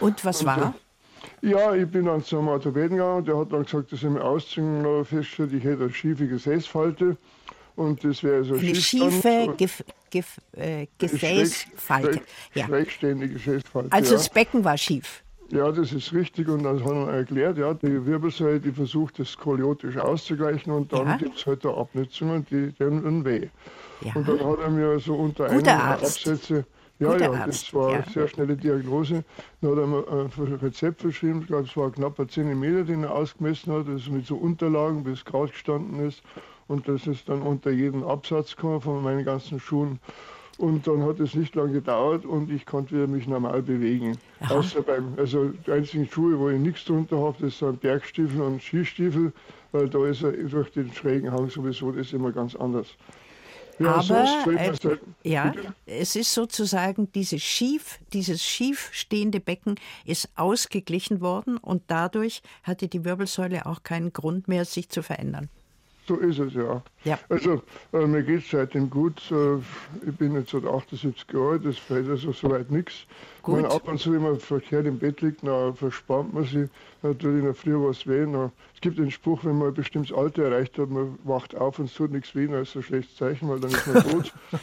Und 0.00 0.24
was 0.24 0.40
und 0.40 0.46
war? 0.46 0.74
So, 1.42 1.48
ja, 1.48 1.74
ich 1.74 1.86
bin 1.88 2.06
dann 2.06 2.24
zum 2.24 2.48
Orthopäden 2.48 2.96
gegangen. 2.96 3.24
Der 3.26 3.36
hat 3.36 3.52
dann 3.52 3.64
gesagt, 3.64 3.92
dass 3.92 4.02
ich 4.02 4.08
mir 4.08 4.24
ausziehen 4.24 5.04
feststellt, 5.04 5.52
ich 5.52 5.62
hätte 5.62 5.84
eine 5.84 5.92
schiefe 5.92 6.26
Gesäßfalte. 6.26 7.16
Und 7.76 8.02
das 8.02 8.22
wäre 8.22 8.42
so 8.42 8.54
eine 8.54 8.74
schiefe 8.74 9.54
Gef 9.58 9.84
Gef 10.08 10.40
äh, 10.52 10.86
Gesäßfalte. 10.96 12.12
Schräg, 12.14 12.22
ja. 12.54 12.66
Schrägständige 12.66 13.34
Gesäßfalte. 13.34 13.92
Also 13.92 14.12
ja. 14.12 14.18
das 14.18 14.30
Becken 14.30 14.64
war 14.64 14.78
schief. 14.78 15.22
Ja, 15.50 15.70
das 15.70 15.92
ist 15.92 16.12
richtig 16.12 16.48
und 16.48 16.64
dann 16.64 16.84
hat 16.84 16.92
er 16.92 17.08
erklärt, 17.08 17.58
ja, 17.58 17.72
die 17.74 18.04
Wirbelsäule, 18.04 18.58
die 18.58 18.72
versucht 18.72 19.18
das 19.18 19.30
skoliotisch 19.30 19.96
auszugleichen 19.96 20.72
und 20.72 20.92
dann 20.92 21.06
ja. 21.06 21.16
gibt 21.16 21.36
es 21.36 21.46
halt 21.46 21.64
da 21.64 21.72
Abnützungen, 21.72 22.44
die 22.50 22.72
tun 22.72 23.24
weh. 23.24 23.48
Ja. 24.00 24.12
Und 24.14 24.28
dann 24.28 24.44
hat 24.44 24.58
er 24.58 24.70
mir 24.70 24.98
so 24.98 25.14
unter 25.14 25.48
einem 25.48 25.66
Absätze 25.66 26.64
Ja, 26.98 27.12
Guter 27.12 27.24
ja, 27.24 27.32
Arzt. 27.32 27.48
das 27.48 27.74
war 27.74 27.90
ja. 27.92 27.96
eine 27.98 28.10
sehr 28.12 28.28
schnelle 28.28 28.56
Diagnose. 28.56 29.22
Dann 29.60 29.70
hat 29.70 29.78
er 29.78 29.86
mir 29.86 30.08
ein 30.08 30.54
Rezept 30.62 31.02
verschrieben, 31.02 31.40
ich 31.42 31.46
glaube, 31.46 31.64
es 31.64 31.76
war 31.76 31.90
knapp 31.90 32.18
ein 32.18 32.28
Zentimeter, 32.28 32.84
den 32.84 33.04
er 33.04 33.14
ausgemessen 33.14 33.72
hat, 33.72 33.86
das 33.88 34.08
mit 34.08 34.26
so 34.26 34.36
Unterlagen, 34.36 35.04
bis 35.04 35.24
Kraut 35.24 35.52
gestanden 35.52 36.06
ist. 36.06 36.22
Und 36.68 36.88
das 36.88 37.06
ist 37.06 37.28
dann 37.28 37.42
unter 37.42 37.70
jeden 37.70 38.02
Absatz 38.02 38.56
gekommen 38.56 38.80
von 38.80 39.02
meinen 39.02 39.24
ganzen 39.24 39.60
Schuhen. 39.60 40.00
Und 40.58 40.86
dann 40.86 41.02
hat 41.02 41.20
es 41.20 41.34
nicht 41.34 41.54
lange 41.54 41.72
gedauert 41.72 42.24
und 42.24 42.50
ich 42.50 42.64
konnte 42.64 42.94
wieder 42.94 43.06
mich 43.06 43.26
normal 43.26 43.62
bewegen. 43.62 44.16
Aha. 44.40 44.54
Außer 44.54 44.82
beim, 44.82 45.12
also 45.18 45.48
die 45.48 45.70
einzigen 45.70 46.08
Schuhe, 46.08 46.38
wo 46.38 46.48
ich 46.48 46.58
nichts 46.58 46.84
drunter 46.86 47.18
habe, 47.18 47.36
das 47.40 47.58
sind 47.58 47.80
Bergstiefel 47.80 48.40
und 48.40 48.62
Skistiefel, 48.62 49.32
weil 49.72 49.88
da 49.88 50.06
ist 50.06 50.22
er 50.22 50.32
durch 50.32 50.70
den 50.72 50.90
schrägen 50.92 51.30
Hang 51.30 51.50
sowieso 51.50 51.92
das 51.92 52.06
ist 52.06 52.12
immer 52.14 52.32
ganz 52.32 52.56
anders. 52.56 52.86
Ja, 53.78 53.96
Aber 53.96 54.52
äh, 54.52 54.98
ja, 55.22 55.52
es 55.84 56.16
ist 56.16 56.32
sozusagen 56.32 57.12
diese 57.12 57.38
schief, 57.38 57.98
dieses 58.12 58.42
schief 58.42 58.88
stehende 58.92 59.38
Becken 59.38 59.74
ist 60.06 60.30
ausgeglichen 60.34 61.20
worden 61.20 61.58
und 61.58 61.82
dadurch 61.88 62.42
hatte 62.62 62.88
die 62.88 63.04
Wirbelsäule 63.04 63.66
auch 63.66 63.82
keinen 63.82 64.14
Grund 64.14 64.48
mehr, 64.48 64.64
sich 64.64 64.88
zu 64.88 65.02
verändern. 65.02 65.50
So 66.06 66.16
ist 66.16 66.38
es, 66.38 66.54
ja. 66.54 66.82
ja. 67.02 67.18
Also, 67.28 67.62
äh, 67.92 68.06
mir 68.06 68.22
geht 68.22 68.44
es 68.44 68.50
seitdem 68.50 68.88
gut. 68.88 69.20
Äh, 69.32 69.56
ich 70.08 70.16
bin 70.16 70.34
jetzt 70.34 70.50
seit 70.50 70.64
78 70.64 71.26
Jahre 71.32 71.50
alt, 71.50 71.64
das 71.64 71.78
fällt 71.78 72.08
also 72.08 72.30
soweit 72.30 72.70
nichts. 72.70 73.06
Wenn 73.44 73.62
man 73.62 73.72
ab 73.72 73.88
und 73.88 73.98
zu 73.98 74.14
immer 74.14 74.36
verkehrt 74.36 74.86
im 74.86 74.98
Bett 74.98 75.20
liegt, 75.20 75.44
dann 75.44 75.74
verspannt 75.74 76.32
man 76.32 76.44
sich. 76.44 76.68
Natürlich 77.02 77.38
in 77.38 77.44
der 77.44 77.54
Früh 77.54 77.74
was 77.74 78.06
weh. 78.06 78.24
Es 78.74 78.80
gibt 78.80 78.98
den 78.98 79.10
Spruch, 79.10 79.44
wenn 79.44 79.58
man 79.58 79.68
ein 79.68 79.74
bestimmtes 79.74 80.16
Alter 80.16 80.44
erreicht 80.44 80.78
hat, 80.78 80.90
man 80.90 81.18
wacht 81.24 81.56
auf 81.56 81.78
und 81.78 81.86
es 81.86 81.94
tut 81.94 82.12
nichts 82.12 82.34
weh, 82.34 82.46
dann 82.46 82.62
ist 82.62 82.76
ein 82.76 82.82
schlechtes 82.82 83.16
Zeichen, 83.16 83.48
weil 83.48 83.60
dann 83.60 83.70
ist 83.70 83.86
man 83.86 84.02
tot. 84.02 84.32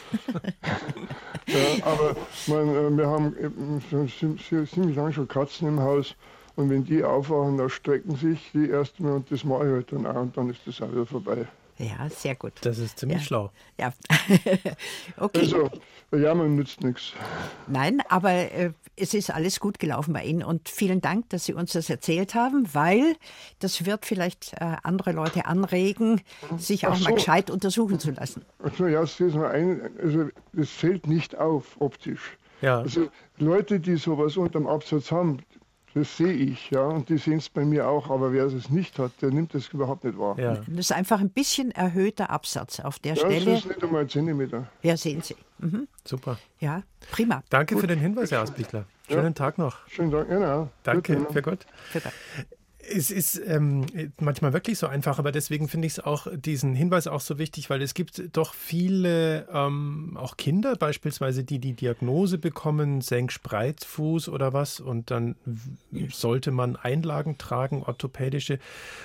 ja, 1.47 1.85
aber 1.85 2.15
man, 2.47 2.69
äh, 2.69 2.97
wir 2.97 3.07
haben 3.07 3.81
ziemlich 3.89 4.95
lange 4.95 5.13
schon 5.13 5.27
Katzen 5.27 5.67
im 5.67 5.79
Haus. 5.79 6.15
Und 6.55 6.69
wenn 6.69 6.83
die 6.83 7.03
aufwachen, 7.03 7.57
dann 7.57 7.69
strecken 7.69 8.15
sich 8.15 8.51
die 8.53 8.69
erstmal 8.69 9.13
und 9.13 9.31
das 9.31 9.43
mache 9.43 9.65
ich 9.65 9.71
halt 9.71 9.91
dann 9.91 10.05
auch 10.05 10.21
und 10.21 10.37
dann 10.37 10.49
ist 10.49 10.61
das 10.65 10.81
auch 10.81 10.91
wieder 10.91 11.05
vorbei. 11.05 11.47
Ja, 11.77 12.07
sehr 12.09 12.35
gut. 12.35 12.53
Das 12.61 12.77
ist 12.77 12.99
ziemlich 12.99 13.19
ja. 13.19 13.23
schlau. 13.25 13.51
Ja. 13.79 13.93
okay. 15.17 15.39
Also, 15.39 15.69
Jammern 16.11 16.55
nützt 16.55 16.83
nichts. 16.83 17.13
Nein, 17.67 18.01
aber 18.09 18.31
äh, 18.31 18.73
es 18.95 19.15
ist 19.15 19.31
alles 19.31 19.59
gut 19.59 19.79
gelaufen 19.79 20.13
bei 20.13 20.23
Ihnen 20.23 20.43
und 20.43 20.69
vielen 20.69 21.01
Dank, 21.01 21.29
dass 21.29 21.45
Sie 21.45 21.53
uns 21.53 21.73
das 21.73 21.89
erzählt 21.89 22.35
haben, 22.35 22.67
weil 22.73 23.15
das 23.57 23.87
wird 23.87 24.05
vielleicht 24.05 24.53
äh, 24.53 24.75
andere 24.83 25.13
Leute 25.13 25.47
anregen, 25.47 26.21
sich 26.57 26.85
auch 26.85 26.95
so. 26.95 27.05
mal 27.05 27.15
gescheit 27.15 27.49
untersuchen 27.49 27.99
zu 27.99 28.11
lassen. 28.11 28.45
Also, 28.59 28.85
ja, 28.85 29.01
das, 29.01 29.19
ist 29.19 29.33
mal 29.33 29.49
ein, 29.49 29.81
also, 29.99 30.29
das 30.53 30.69
fällt 30.69 31.07
nicht 31.07 31.35
auf 31.35 31.81
optisch. 31.81 32.37
Ja. 32.61 32.79
Also 32.79 33.09
Leute, 33.39 33.79
die 33.79 33.97
sowas 33.97 34.37
unterm 34.37 34.67
Absatz 34.67 35.11
haben, 35.11 35.39
das 35.93 36.17
sehe 36.17 36.33
ich, 36.33 36.71
ja, 36.71 36.81
und 36.81 37.09
die 37.09 37.17
sehen 37.17 37.37
es 37.37 37.49
bei 37.49 37.63
mir 37.63 37.87
auch, 37.87 38.09
aber 38.09 38.33
wer 38.33 38.45
es 38.45 38.69
nicht 38.69 38.97
hat, 38.99 39.11
der 39.21 39.29
nimmt 39.29 39.53
das 39.53 39.67
überhaupt 39.69 40.03
nicht 40.03 40.17
wahr. 40.17 40.37
Ja. 40.39 40.55
Das 40.55 40.67
ist 40.67 40.91
einfach 40.91 41.19
ein 41.19 41.29
bisschen 41.29 41.71
erhöhter 41.71 42.29
Absatz 42.29 42.79
auf 42.79 42.99
der 42.99 43.13
ja, 43.13 43.25
Stelle. 43.25 43.45
Das 43.45 43.59
ist 43.59 43.67
nicht 43.67 43.83
einmal 43.83 44.01
ein 44.01 44.09
Zentimeter. 44.09 44.67
Ja, 44.81 44.97
sehen 44.97 45.21
Sie. 45.21 45.35
Mhm. 45.59 45.87
Super. 46.03 46.37
Ja, 46.59 46.83
prima. 47.11 47.43
Danke 47.49 47.75
Gut. 47.75 47.81
für 47.81 47.87
den 47.87 47.99
Hinweis, 47.99 48.31
Herr 48.31 48.43
Ausbichler. 48.43 48.85
Schönen 49.07 49.25
ja. 49.25 49.31
Tag 49.31 49.57
noch. 49.57 49.87
Schönen 49.87 50.11
Dank, 50.11 50.29
genau. 50.29 50.69
Danke, 50.83 51.27
für 51.31 51.41
Gott. 51.41 51.65
Bitte. 51.91 52.11
Es 52.89 53.11
ist 53.11 53.41
ähm, 53.45 53.85
manchmal 54.19 54.51
wirklich 54.51 54.77
so 54.77 54.87
einfach, 54.87 55.17
aber 55.17 55.31
deswegen 55.31 55.69
finde 55.69 55.87
ich 55.87 55.93
es 55.93 55.99
auch 55.99 56.27
diesen 56.35 56.75
Hinweis 56.75 57.07
auch 57.07 57.21
so 57.21 57.37
wichtig, 57.37 57.69
weil 57.69 57.81
es 57.81 57.93
gibt 57.93 58.21
doch 58.33 58.53
viele, 58.53 59.47
ähm, 59.53 60.17
auch 60.19 60.35
Kinder 60.35 60.75
beispielsweise, 60.75 61.43
die 61.43 61.59
die 61.59 61.73
Diagnose 61.73 62.37
bekommen, 62.37 62.99
Senkspreizfuß 62.99 64.27
oder 64.27 64.51
was, 64.51 64.79
und 64.81 65.11
dann 65.11 65.35
sollte 66.09 66.51
man 66.51 66.75
Einlagen 66.75 67.37
tragen, 67.37 67.83
orthopädische, 67.83 68.59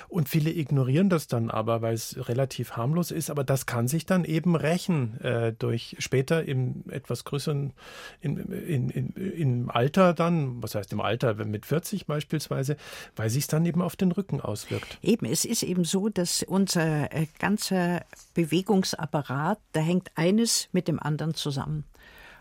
und 0.09 0.27
viele 0.27 0.51
ignorieren 0.51 1.09
das 1.09 1.27
dann 1.27 1.49
aber, 1.49 1.81
weil 1.81 1.93
es 1.93 2.27
relativ 2.27 2.71
harmlos 2.71 3.11
ist, 3.11 3.29
aber 3.29 3.43
das 3.43 3.65
kann 3.65 3.87
sich 3.87 4.05
dann 4.05 4.25
eben 4.25 4.55
rächen 4.55 5.21
äh, 5.21 5.53
durch 5.53 5.95
später 5.99 6.43
im 6.43 6.83
etwas 6.89 7.23
größeren, 7.23 7.73
in, 8.19 8.37
in, 8.37 8.89
in, 8.89 9.13
im 9.15 9.69
Alter 9.69 10.13
dann, 10.13 10.61
was 10.61 10.75
heißt 10.75 10.91
im 10.91 11.01
Alter, 11.01 11.33
mit 11.45 11.65
40 11.65 12.05
beispielsweise, 12.05 12.75
weil 13.15 13.29
sich 13.29 13.47
dann 13.47 13.68
eben 13.69 13.81
auf 13.81 13.95
den 13.95 14.11
Rücken 14.11 14.41
auswirkt. 14.41 14.97
Eben, 15.01 15.25
es 15.25 15.45
ist 15.45 15.63
eben 15.63 15.85
so, 15.85 16.09
dass 16.09 16.43
unser 16.43 17.13
äh, 17.13 17.27
ganzer 17.37 18.03
Bewegungsapparat, 18.33 19.59
da 19.71 19.79
hängt 19.79 20.11
eines 20.15 20.67
mit 20.71 20.87
dem 20.87 20.99
anderen 20.99 21.35
zusammen. 21.35 21.85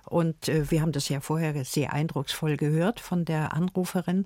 Und 0.07 0.49
äh, 0.49 0.71
wir 0.71 0.81
haben 0.81 0.93
das 0.93 1.09
ja 1.09 1.21
vorher 1.21 1.65
sehr 1.65 1.93
eindrucksvoll 1.93 2.57
gehört 2.57 2.99
von 2.99 3.25
der 3.25 3.53
Anruferin, 3.53 4.25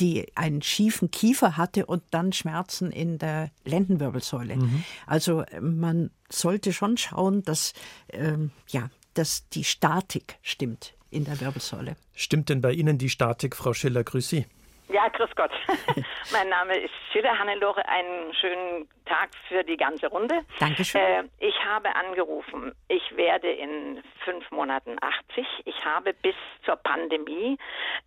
die 0.00 0.26
einen 0.36 0.60
schiefen 0.60 1.10
Kiefer 1.10 1.56
hatte 1.56 1.86
und 1.86 2.02
dann 2.10 2.32
Schmerzen 2.32 2.90
in 2.90 3.18
der 3.18 3.50
Lendenwirbelsäule. 3.64 4.56
Mhm. 4.56 4.84
Also 5.06 5.44
man 5.60 6.10
sollte 6.28 6.72
schon 6.72 6.96
schauen, 6.96 7.42
dass, 7.42 7.74
ähm, 8.12 8.50
ja, 8.68 8.90
dass 9.14 9.48
die 9.48 9.64
Statik 9.64 10.36
stimmt 10.42 10.94
in 11.10 11.24
der 11.24 11.40
Wirbelsäule. 11.40 11.96
Stimmt 12.12 12.48
denn 12.48 12.60
bei 12.60 12.72
Ihnen 12.72 12.98
die 12.98 13.08
Statik, 13.08 13.54
Frau 13.56 13.72
Schiller? 13.72 14.02
Grüß 14.02 14.28
Sie. 14.28 14.46
Ja, 14.88 15.08
grüß 15.08 15.30
Gott. 15.34 15.50
mein 16.32 16.48
Name 16.48 16.76
ist 16.76 16.92
Schiller 17.10 17.38
Hannelore. 17.38 17.86
Einen 17.88 18.34
schönen 18.34 18.88
Tag 19.06 19.30
für 19.48 19.64
die 19.64 19.76
ganze 19.76 20.08
Runde. 20.08 20.40
Dankeschön. 20.60 21.00
Äh, 21.00 21.24
ich 21.38 21.54
habe 21.64 21.94
angerufen. 21.96 22.72
Ich 22.88 23.16
werde 23.16 23.50
in 23.50 24.02
fünf 24.24 24.50
Monaten 24.50 24.96
80. 25.00 25.46
Ich 25.64 25.84
habe 25.84 26.12
bis 26.12 26.34
zur 26.64 26.76
Pandemie, 26.76 27.58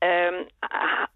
ähm, 0.01 0.47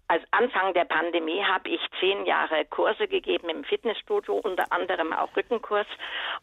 als 0.08 0.22
Anfang 0.32 0.74
der 0.74 0.84
Pandemie, 0.84 1.44
habe 1.44 1.68
ich 1.68 1.80
zehn 2.00 2.26
Jahre 2.26 2.64
Kurse 2.66 3.06
gegeben 3.06 3.48
im 3.48 3.64
Fitnessstudio, 3.64 4.34
unter 4.34 4.70
anderem 4.72 5.12
auch 5.12 5.34
Rückenkurs. 5.36 5.86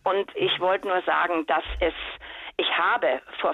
Und 0.04 0.34
ich 0.36 0.60
wollte 0.60 0.88
nur 0.88 1.02
sagen, 1.04 1.46
dass 1.48 1.64
es, 1.82 1.94
ich 2.58 2.78
habe 2.78 3.22
vor 3.40 3.54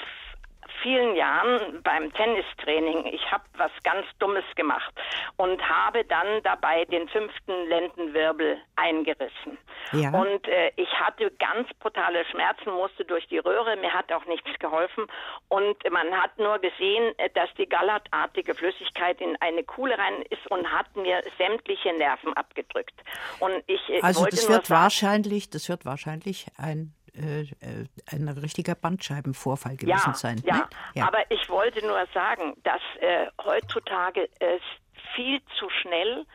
vielen 0.85 1.15
Jahren 1.15 1.81
beim 1.81 2.13
Tennistraining, 2.13 3.07
ich 3.07 3.31
habe 3.31 3.43
was 3.57 3.71
ganz 3.83 4.05
Dummes 4.19 4.43
gemacht 4.55 4.93
und 5.35 5.59
habe 5.67 6.05
dann 6.05 6.43
dabei 6.43 6.85
den 6.85 7.09
fünften 7.09 7.67
Lendenwirbel 7.67 8.57
eingerissen. 8.75 9.57
Ja. 9.93 10.11
Und 10.11 10.47
äh, 10.47 10.71
ich 10.75 10.89
hatte 10.99 11.31
ganz 11.39 11.67
brutale 11.79 12.23
Schmerzen, 12.25 12.69
musste 12.69 13.03
durch 13.03 13.27
die 13.29 13.39
Röhre, 13.39 13.75
mir 13.77 13.91
hat 13.93 14.11
auch 14.11 14.25
nichts 14.25 14.47
geholfen 14.59 15.07
und 15.47 15.75
man 15.89 16.11
hat 16.11 16.37
nur 16.37 16.59
gesehen, 16.59 17.17
äh, 17.17 17.31
dass 17.33 17.49
die 17.57 17.67
gallertartige 17.67 18.53
Flüssigkeit 18.53 19.19
in 19.21 19.35
eine 19.41 19.63
Kuhle 19.63 19.97
rein 19.97 20.21
ist 20.29 20.45
und 20.51 20.71
hat 20.71 20.95
mir 20.95 21.23
sämtliche 21.39 21.93
Nerven 21.93 22.31
abgedrückt. 22.33 22.93
Und 23.39 23.63
ich 23.65 23.81
äh, 23.89 24.01
also 24.01 24.25
das 24.25 24.47
wird 24.47 24.67
sagen, 24.67 24.81
wahrscheinlich, 24.83 25.49
das 25.49 25.67
wird 25.67 25.83
wahrscheinlich 25.83 26.45
ein 26.57 26.93
äh, 27.17 27.41
äh, 27.41 27.87
ein 28.11 28.27
richtiger 28.27 28.75
Bandscheibenvorfall 28.75 29.77
gewesen 29.77 30.03
ja, 30.07 30.13
sein. 30.13 30.41
Ja, 30.45 30.57
ne? 30.57 30.67
ja, 30.95 31.07
aber 31.07 31.19
ich 31.29 31.49
wollte 31.49 31.85
nur 31.85 32.05
sagen, 32.13 32.55
dass 32.63 32.81
äh, 32.99 33.27
heutzutage 33.43 34.29
es 34.39 34.61
viel 35.15 35.41
zu 35.57 35.69
schnell 35.81 36.25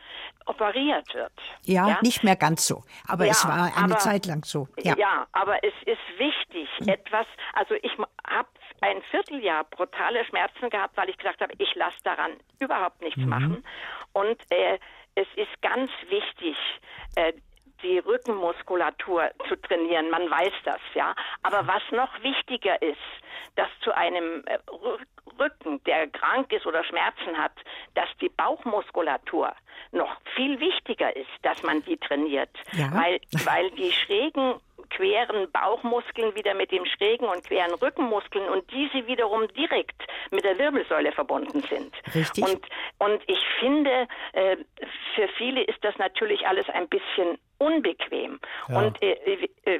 operiert 0.45 1.13
wird. 1.13 1.33
Ja, 1.63 1.87
ja, 1.87 1.99
nicht 2.01 2.23
mehr 2.23 2.35
ganz 2.35 2.65
so. 2.65 2.83
Aber 3.07 3.25
ja, 3.25 3.31
es 3.31 3.45
war 3.45 3.71
eine 3.75 3.93
aber, 3.93 3.97
Zeit 3.97 4.25
lang 4.25 4.43
so. 4.43 4.67
Ja. 4.81 4.95
ja, 4.97 5.27
aber 5.33 5.63
es 5.63 5.73
ist 5.85 6.19
wichtig, 6.19 6.67
hm. 6.77 6.87
etwas, 6.87 7.27
also 7.53 7.75
ich 7.81 7.91
habe 8.27 8.49
ein 8.81 9.01
Vierteljahr 9.11 9.63
brutale 9.65 10.25
Schmerzen 10.25 10.69
gehabt, 10.69 10.97
weil 10.97 11.09
ich 11.09 11.17
gesagt 11.17 11.41
habe, 11.41 11.53
ich 11.57 11.73
lasse 11.75 11.97
daran 12.03 12.31
überhaupt 12.59 13.01
nichts 13.01 13.19
mhm. 13.19 13.29
machen. 13.29 13.63
Und 14.13 14.37
äh, 14.49 14.79
es 15.15 15.27
ist 15.35 15.61
ganz 15.61 15.91
wichtig, 16.09 16.57
äh, 17.15 17.33
die 17.83 17.99
Rückenmuskulatur 17.99 19.31
zu 19.47 19.55
trainieren. 19.61 20.09
Man 20.09 20.29
weiß 20.29 20.53
das, 20.65 20.79
ja. 20.93 21.13
Aber 21.43 21.67
was 21.67 21.81
noch 21.91 22.21
wichtiger 22.23 22.81
ist, 22.81 22.97
dass 23.55 23.67
zu 23.83 23.95
einem 23.95 24.43
äh, 24.45 24.59
Rücken, 25.39 25.83
der 25.85 26.07
krank 26.07 26.51
ist 26.53 26.65
oder 26.65 26.83
Schmerzen 26.83 27.37
hat, 27.37 27.53
dass 27.95 28.09
die 28.19 28.29
Bauchmuskulatur 28.29 29.53
noch 29.91 30.15
viel 30.35 30.59
wichtiger 30.59 31.15
ist, 31.15 31.29
dass 31.41 31.63
man 31.63 31.83
die 31.83 31.97
trainiert. 31.97 32.49
Ja. 32.73 32.91
Weil, 32.93 33.19
weil 33.45 33.71
die 33.71 33.91
schrägen 33.91 34.55
queren 34.95 35.51
Bauchmuskeln 35.51 36.35
wieder 36.35 36.53
mit 36.53 36.71
dem 36.71 36.85
schrägen 36.85 37.27
und 37.27 37.43
queren 37.45 37.73
Rückenmuskeln 37.73 38.47
und 38.49 38.69
diese 38.71 39.07
wiederum 39.07 39.47
direkt 39.53 40.01
mit 40.31 40.43
der 40.43 40.57
Wirbelsäule 40.57 41.11
verbunden 41.11 41.61
sind. 41.69 41.93
Richtig. 42.13 42.43
Und, 42.43 42.61
und 42.99 43.21
ich 43.27 43.39
finde, 43.59 44.07
äh, 44.33 44.57
für 45.15 45.27
viele 45.37 45.63
ist 45.63 45.83
das 45.83 45.97
natürlich 45.97 46.45
alles 46.47 46.67
ein 46.69 46.87
bisschen 46.87 47.37
unbequem. 47.57 48.39
Ja. 48.69 48.79
Und 48.79 49.01
äh, 49.01 49.13
äh, 49.65 49.79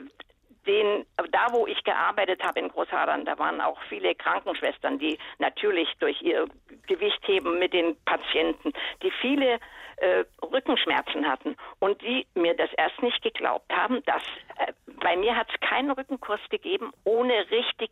den, 0.68 1.06
da 1.32 1.48
wo 1.52 1.68
ich 1.68 1.84
gearbeitet 1.84 2.44
habe 2.44 2.60
in 2.60 2.70
Großhadern, 2.70 3.26
da 3.26 3.38
waren 3.40 3.62
auch 3.62 3.80
viele 3.90 4.16
Krankenschwestern, 4.16 5.00
die 5.00 5.18
natürlich 5.40 5.90
durch 6.00 6.22
ihr 6.22 6.46
Gewicht 6.88 7.20
heben 7.28 7.60
mit 7.60 7.74
den 7.74 7.96
Patienten, 8.06 8.74
die 9.02 9.12
viele 9.22 9.60
äh, 10.02 10.26
Rückenschmerzen 10.42 11.28
hatten 11.28 11.56
und 11.80 12.02
die 12.02 12.26
mir 12.34 12.56
das 12.56 12.70
erst 12.74 13.02
nicht 13.02 13.22
geglaubt 13.22 13.72
haben, 13.72 14.04
dass 14.06 14.24
äh, 14.58 14.74
bei 15.00 15.16
mir 15.16 15.36
hat 15.36 15.48
es 15.54 15.60
keinen 15.68 15.92
Rückenkurs 15.92 16.42
gegeben, 16.50 16.92
ohne 17.04 17.50
richtig 17.52 17.92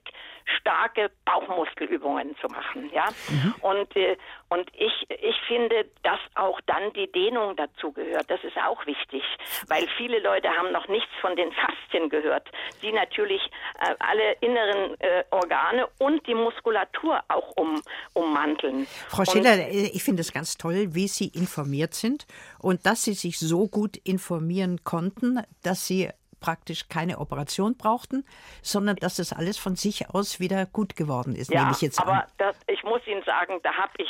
starke 0.57 1.11
Bauchmuskelübungen 1.26 2.36
zu 2.38 2.47
machen. 2.47 2.89
Ja? 2.93 3.09
Mhm. 3.30 3.55
Und, 3.61 3.95
äh, 3.95 4.17
und 4.49 4.70
ich, 4.76 5.05
ich 5.09 5.36
finde, 5.47 5.86
dass 6.03 6.20
auch 6.36 6.59
dann 6.65 6.93
die 6.93 7.11
Dehnung 7.11 7.55
dazu 7.55 7.91
gehört. 7.91 8.30
Das 8.30 8.43
ist 8.43 8.57
auch 8.57 8.86
wichtig, 8.86 9.24
weil 9.67 9.88
viele 9.97 10.20
Leute 10.20 10.49
haben 10.49 10.72
noch 10.72 10.88
nichts 10.88 11.11
von 11.22 11.36
den 11.36 11.51
Faszien 11.51 12.09
gehört, 12.09 12.49
die 12.82 12.91
natürlich 12.91 13.41
äh, 13.80 13.95
alle 13.99 14.34
inneren 14.41 14.99
äh, 14.99 15.24
Organe 15.32 15.88
und 15.99 16.26
die 16.28 16.36
Muskulatur 16.36 17.22
auch 17.28 17.51
um, 17.55 17.82
ummanteln. 18.14 18.88
Frau 19.07 19.26
Schiller, 19.26 19.53
und, 19.53 19.60
äh, 19.60 19.91
ich 19.93 20.03
finde 20.03 20.22
es 20.22 20.32
ganz 20.32 20.57
toll, 20.57 20.93
wie 20.95 21.07
Sie 21.07 21.28
informiert 21.28 21.93
sind 21.93 22.26
und 22.60 22.86
dass 22.86 23.03
Sie 23.03 23.14
sich 23.14 23.39
so 23.39 23.68
gut 23.68 23.97
informieren 23.97 24.84
konnten, 24.84 25.41
dass 25.64 25.88
Sie 25.88 26.10
praktisch 26.39 26.88
keine 26.89 27.20
Operation 27.20 27.76
brauchten, 27.76 28.26
sondern 28.62 28.95
dass 28.97 29.18
das 29.18 29.34
alles 29.34 29.57
von 29.57 29.76
sich 29.76 30.10
aus 30.10 30.39
wieder 30.39 30.66
gut 30.66 30.95
geworden 30.95 31.36
ist, 31.36 31.51
ja, 31.51 31.62
nehme 31.62 31.74
ich 31.74 31.82
jetzt 31.82 31.99
aber 31.99 32.24
an. 32.24 32.32
Das, 32.38 32.55
ich 32.68 32.84
muss 32.84 33.05
Ihnen 33.07 33.24
sagen, 33.24 33.60
da 33.64 33.74
habe 33.74 33.91
ich, 33.97 34.10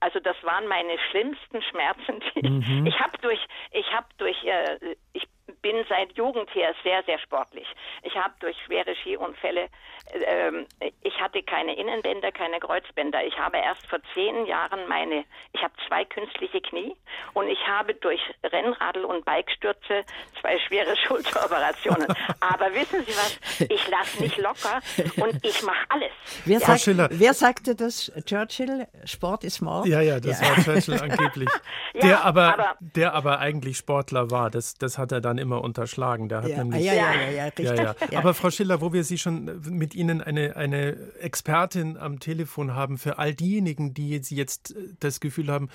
also 0.00 0.18
das 0.20 0.36
waren 0.42 0.66
meine 0.66 0.98
schlimmsten 1.10 1.62
Schmerzen. 1.62 2.20
Mhm. 2.42 2.86
Ich 2.86 2.98
habe 2.98 3.16
durch, 3.18 3.40
ich 3.72 3.86
habe 3.92 4.06
durch, 4.18 4.44
äh, 4.44 4.96
ich 5.12 5.28
bin 5.62 5.84
seit 5.88 6.16
Jugend 6.16 6.54
her 6.54 6.74
sehr, 6.82 7.02
sehr 7.04 7.18
sportlich. 7.18 7.66
Ich 8.02 8.14
habe 8.16 8.34
durch 8.40 8.56
schwere 8.64 8.94
Skiunfälle, 8.96 9.68
äh, 10.12 10.92
ich 11.02 11.20
hatte 11.20 11.42
keine 11.42 11.76
Innenbänder, 11.76 12.32
keine 12.32 12.60
Kreuzbänder. 12.60 13.24
Ich 13.24 13.36
habe 13.38 13.58
erst 13.58 13.86
vor 13.86 13.98
zehn 14.14 14.46
Jahren 14.46 14.86
meine, 14.88 15.24
ich 15.52 15.62
habe 15.62 15.72
zwei 15.86 16.04
künstliche 16.04 16.60
Knie 16.60 16.94
und 17.34 17.48
ich 17.48 17.58
habe 17.66 17.94
durch 17.94 18.20
Rennradl 18.42 19.04
und 19.04 19.24
Bikestürze 19.24 20.04
zwei 20.40 20.58
schwere 20.60 20.96
Schulteroperationen. 21.06 22.06
Aber 22.40 22.72
wissen 22.74 23.04
Sie 23.04 23.12
was? 23.12 23.60
Ich 23.60 23.88
lasse 23.88 24.22
nicht 24.22 24.38
locker 24.38 24.80
und 25.16 25.44
ich 25.44 25.62
mache 25.62 25.84
alles. 25.88 26.12
Wer, 26.44 26.58
ja. 26.58 26.76
sagt, 26.76 27.10
wer, 27.18 27.34
sagte 27.34 27.74
das? 27.74 28.12
Churchill? 28.24 28.86
Sport 29.04 29.44
ist 29.44 29.60
Mord? 29.60 29.86
Ja, 29.86 30.00
ja, 30.00 30.20
das 30.20 30.40
ja. 30.40 30.48
war 30.48 30.64
Churchill 30.64 31.00
angeblich. 31.00 31.48
ja, 31.94 32.00
der, 32.00 32.24
aber, 32.24 32.54
aber, 32.54 32.76
der 32.80 33.14
aber 33.14 33.38
eigentlich 33.40 33.76
Sportler 33.76 34.30
war. 34.30 34.50
Das, 34.50 34.74
das 34.74 34.98
hat 34.98 35.12
er 35.12 35.20
dann 35.20 35.38
immer 35.38 35.47
unterschlagen. 35.56 36.28
Der 36.28 36.42
hat 36.42 36.50
ja, 36.50 36.58
nämlich, 36.58 36.84
ja, 36.84 36.92
ja, 36.94 37.14
ja, 37.14 37.30
ja, 37.30 37.44
richtig. 37.44 37.66
Ja, 37.66 37.94
ja. 38.10 38.18
Aber 38.18 38.34
Frau 38.34 38.50
Schiller, 38.50 38.80
wo 38.80 38.92
wir 38.92 39.04
Sie 39.04 39.18
schon 39.18 39.60
mit 39.70 39.94
Ihnen 39.94 40.20
eine, 40.20 40.56
eine 40.56 40.96
Expertin 41.20 41.96
am 41.96 42.20
Telefon 42.20 42.74
haben, 42.74 42.98
für 42.98 43.18
all 43.18 43.34
diejenigen, 43.34 43.94
die 43.94 44.10
jetzt 44.10 44.70
äh, 44.70 44.94
das 45.00 45.20
Gefühl 45.20 45.48
haben, 45.48 45.68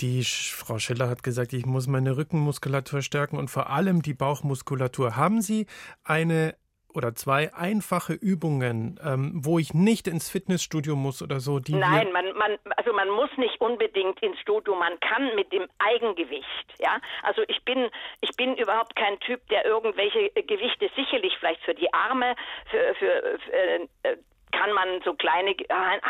die 0.00 0.24
Frau 0.24 0.78
Schiller 0.78 1.08
hat 1.08 1.22
gesagt, 1.22 1.52
ich 1.52 1.66
muss 1.66 1.86
meine 1.86 2.16
Rückenmuskulatur 2.16 3.02
stärken 3.02 3.36
und 3.36 3.48
vor 3.48 3.70
allem 3.70 4.02
die 4.02 4.14
Bauchmuskulatur. 4.14 5.16
Haben 5.16 5.42
Sie 5.42 5.66
eine 6.02 6.54
oder 6.94 7.14
zwei 7.14 7.52
einfache 7.54 8.14
Übungen, 8.14 8.98
ähm, 9.04 9.32
wo 9.34 9.58
ich 9.58 9.74
nicht 9.74 10.06
ins 10.08 10.30
Fitnessstudio 10.30 10.96
muss 10.96 11.22
oder 11.22 11.40
so? 11.40 11.60
Nein, 11.68 12.12
man, 12.12 12.32
man, 12.36 12.58
also 12.76 12.92
man 12.92 13.08
muss 13.10 13.30
nicht 13.36 13.60
unbedingt 13.60 14.20
ins 14.22 14.38
Studio. 14.40 14.74
Man 14.74 14.98
kann 15.00 15.34
mit 15.34 15.52
dem 15.52 15.66
Eigengewicht, 15.78 16.74
ja. 16.78 16.98
Also 17.22 17.42
ich 17.48 17.62
bin, 17.64 17.88
ich 18.20 18.30
bin 18.36 18.56
überhaupt 18.56 18.96
kein 18.96 19.18
Typ, 19.20 19.46
der 19.48 19.64
irgendwelche 19.64 20.30
Gewichte 20.30 20.90
sicherlich 20.96 21.36
vielleicht 21.38 21.62
für 21.62 21.74
die 21.74 21.92
Arme, 21.92 22.34
für, 22.70 22.94
für, 22.94 23.38
für 23.44 23.52
äh, 24.08 24.16
kann 24.52 24.72
man 24.72 25.00
so 25.04 25.14
kleine 25.14 25.54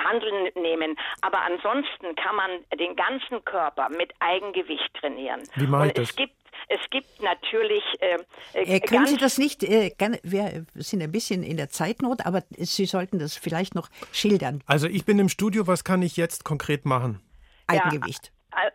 Handeln 0.05 0.51
nehmen. 0.57 0.97
Aber 1.22 1.41
ansonsten 1.43 2.14
kann 2.16 2.37
man 2.37 2.51
den 2.78 2.97
ganzen 2.97 3.45
Körper 3.45 3.89
mit 3.89 4.12
Eigengewicht 4.18 4.93
trainieren. 4.95 5.43
Wie 5.55 5.66
meint 5.66 5.97
Und 5.97 6.03
es 6.03 6.09
das? 6.09 6.16
gibt 6.16 6.35
es 6.68 6.80
gibt 6.90 7.22
natürlich. 7.22 7.82
Äh, 8.00 8.18
äh, 8.52 8.80
können 8.80 9.06
Sie 9.06 9.16
das 9.16 9.38
nicht? 9.38 9.62
Äh, 9.62 9.90
gerne, 9.90 10.18
wir 10.22 10.64
sind 10.74 11.02
ein 11.02 11.12
bisschen 11.12 11.42
in 11.42 11.56
der 11.56 11.68
Zeitnot, 11.68 12.24
aber 12.26 12.42
Sie 12.50 12.86
sollten 12.86 13.18
das 13.18 13.36
vielleicht 13.36 13.74
noch 13.74 13.88
schildern. 14.12 14.62
Also 14.66 14.86
ich 14.86 15.04
bin 15.04 15.18
im 15.18 15.28
Studio. 15.28 15.66
Was 15.66 15.84
kann 15.84 16.02
ich 16.02 16.16
jetzt 16.16 16.44
konkret 16.44 16.84
machen? 16.84 17.20
Eigengewicht. 17.66 18.32
Ja, 18.52 18.70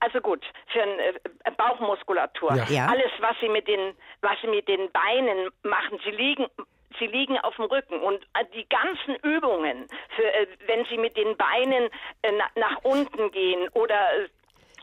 also 0.00 0.20
gut, 0.20 0.44
für 0.72 0.82
eine 0.82 1.02
äh, 1.02 1.50
Bauchmuskulatur. 1.56 2.54
Ja. 2.68 2.86
Alles, 2.86 3.10
was 3.20 3.36
Sie 3.40 3.48
mit 3.48 3.68
den, 3.68 3.94
was 4.22 4.36
Sie 4.42 4.48
mit 4.48 4.66
den 4.68 4.90
Beinen 4.90 5.50
machen, 5.62 5.98
Sie 6.04 6.10
liegen 6.10 6.46
Sie 6.98 7.06
liegen 7.06 7.38
auf 7.38 7.54
dem 7.56 7.66
Rücken 7.66 8.00
und 8.00 8.22
äh, 8.34 8.44
die 8.54 8.66
ganzen 8.68 9.16
Übungen, 9.22 9.86
für, 10.16 10.66
wenn 10.66 10.84
Sie 10.86 10.98
mit 10.98 11.16
den 11.16 11.36
Beinen 11.36 11.90
nach 12.56 12.82
unten 12.82 13.30
gehen 13.30 13.68
oder 13.74 13.98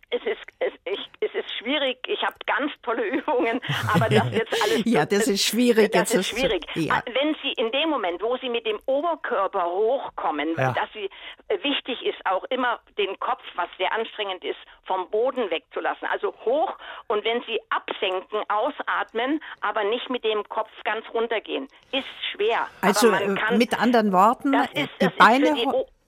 es 0.10 0.22
ist, 0.24 0.42
es, 0.60 0.74
ich, 0.86 1.00
es 1.20 1.34
ist 1.34 1.52
schwierig. 1.58 1.98
Ich 2.08 2.22
habe 2.22 2.36
ganz 2.46 2.72
tolle 2.84 3.06
Übungen, 3.18 3.60
aber 3.94 4.08
das 4.10 4.32
jetzt 4.32 4.64
alles. 4.64 4.82
ja, 4.86 5.06
das 5.06 5.28
ist 5.28 5.44
schwierig. 5.44 5.92
Das 5.92 6.14
ist 6.14 6.28
schwierig. 6.28 6.66
Ja. 6.76 7.02
Wenn 7.06 7.36
Sie 7.42 7.54
in 7.54 7.72
dem 7.72 7.90
Moment, 7.90 8.22
wo 8.22 8.38
Sie 8.38 8.50
mit 8.50 8.66
dem 8.66 8.80
Oberkörper 8.86 9.66
hochkommen, 9.66 10.50
ja. 10.58 10.74
dass 10.74 10.92
Sie 10.94 11.10
äh, 11.48 11.64
wichtig 11.64 12.02
ist, 12.06 12.24
auch 12.26 12.44
immer 12.46 12.80
den 12.98 13.20
Kopf, 13.20 13.44
was 13.56 13.68
sehr 13.78 13.92
anstrengend 13.94 14.44
ist, 14.44 14.60
vom 14.86 15.10
Boden 15.10 15.50
wegzulassen. 15.50 16.08
Also 16.12 16.34
hoch 16.46 16.78
und 17.08 17.24
wenn 17.26 17.42
Sie 17.44 17.60
absenken, 17.70 18.44
ausatmen, 18.48 19.42
aber 19.62 19.84
nicht 19.84 20.10
mit 20.10 20.24
dem 20.24 20.44
Kopf 20.50 20.70
ganz 20.84 21.06
runtergehen, 21.14 21.68
ist 21.92 22.08
schwer. 22.32 22.68
Also 22.82 23.12
äh, 23.12 23.36
kann, 23.36 23.58
mit 23.58 23.80
anderen 23.80 24.12
Worten, 24.12 24.54
ist, 24.54 24.90
die 25.02 25.10
Beine, 25.18 25.54
die, 25.56 25.68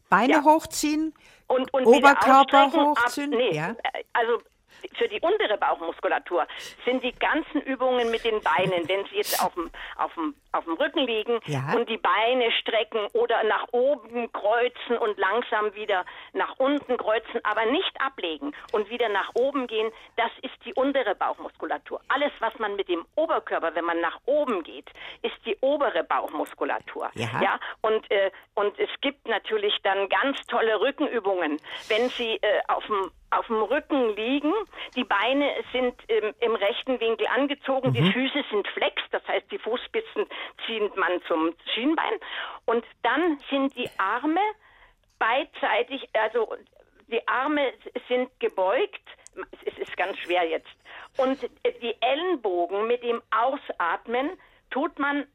Beine 0.10 0.34
ja. 0.34 0.44
hochziehen 0.44 1.14
und, 1.48 1.74
und 1.74 1.86
Oberkörper 1.86 2.72
hochziehen? 2.72 3.30
nee, 3.30 3.56
ja. 3.56 3.76
also 4.14 4.42
für 4.98 5.08
die 5.08 5.20
untere 5.20 5.58
Bauchmuskulatur 5.58 6.48
sind 6.86 7.04
die 7.04 7.14
ganzen 7.14 7.62
Übungen 7.62 8.10
mit 8.12 8.24
den 8.24 8.42
Beinen, 8.42 8.88
wenn 8.88 9.06
sie 9.06 9.18
jetzt 9.18 9.44
auf 9.44 9.54
dem, 9.54 9.70
auf 9.98 10.14
dem, 10.14 10.36
auf 10.52 10.66
dem 10.66 10.74
Rücken 10.74 11.06
liegen 11.06 11.40
ja. 11.46 11.74
und 11.76 11.90
die 11.90 11.98
Beine 11.98 12.52
strecken 12.52 13.08
oder 13.14 13.44
nach 13.44 13.68
oben 13.72 14.32
kreuzen 14.32 14.98
und 14.98 15.18
langsam 15.18 15.74
wieder 15.76 16.06
nach 16.34 16.56
unten 16.58 16.98
kreuzen, 16.98 17.44
aber 17.44 17.66
nicht 17.66 18.00
ablegen 18.00 18.54
und 18.72 18.90
wieder 18.90 19.10
nach 19.10 19.32
oben 19.34 19.68
gehen, 19.68 19.92
das 20.16 20.32
ist 20.42 20.54
die 20.66 20.74
untere 20.74 21.16
Bauchmuskulatur. 21.16 22.02
Alles, 22.08 22.32
was 22.40 22.58
man 22.60 22.76
mit 22.76 22.88
dem 22.88 23.06
Oberkörper, 23.16 23.76
wenn 23.76 23.86
man 23.86 24.00
nach 24.02 24.20
oben 24.26 24.64
geht, 24.64 24.90
ist 25.22 25.36
die 25.46 25.58
obere 25.62 26.04
Bauchmuskulatur. 26.04 27.10
Ja. 27.14 27.42
ja? 27.42 27.60
Und, 27.82 28.10
äh, 28.12 28.32
und 28.56 28.78
es 28.80 28.90
gibt 29.02 29.28
natürlich 29.28 29.76
dann 29.84 30.10
ganz 30.10 30.40
tolle 30.48 30.80
Rückenübungen. 30.80 31.60
Wenn 31.88 32.10
Sie 32.10 32.36
äh, 32.42 32.62
auf 32.68 32.86
dem 32.86 33.12
auf 33.32 33.48
dem 33.48 33.62
Rücken 33.62 34.16
liegen. 34.16 34.54
Die 34.96 35.04
Beine 35.04 35.52
sind 35.72 35.96
im, 36.08 36.34
im 36.40 36.56
rechten 36.56 37.00
Winkel 37.00 37.28
angezogen, 37.28 37.90
mhm. 37.90 37.94
die 37.94 38.12
Füße 38.12 38.44
sind 38.50 38.68
flex, 38.70 39.02
das 39.12 39.26
heißt, 39.28 39.52
die 39.52 39.60
Fußspitzen 39.60 40.26
zieht 40.66 40.96
man 40.96 41.22
zum 41.28 41.54
Schienbein. 41.74 42.14
Und 42.66 42.86
dann 43.04 43.40
sind 43.50 43.76
die 43.76 43.90
Arme 43.98 44.42
beidseitig, 45.20 46.08
also 46.14 46.56
die 47.08 47.26
Arme 47.28 47.74
sind 48.08 48.30
gebeugt, 48.40 49.02
es 49.66 49.78
ist 49.78 49.96
ganz 49.98 50.18
schwer 50.20 50.48
jetzt. 50.48 50.68
Und 51.18 51.42
die 51.82 51.96
Ellenbogen 52.02 52.88
mit 52.88 53.04
dem 53.04 53.22
Ausatmen 53.32 54.32
tut 54.70 54.98
man, 55.00 55.26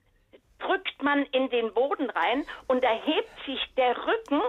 drückt 0.58 1.02
man 1.02 1.24
in 1.26 1.50
den 1.50 1.72
Boden 1.72 2.10
rein 2.10 2.44
und 2.68 2.84
erhebt 2.84 3.30
sich 3.46 3.60
der 3.76 3.96
Rücken 4.06 4.42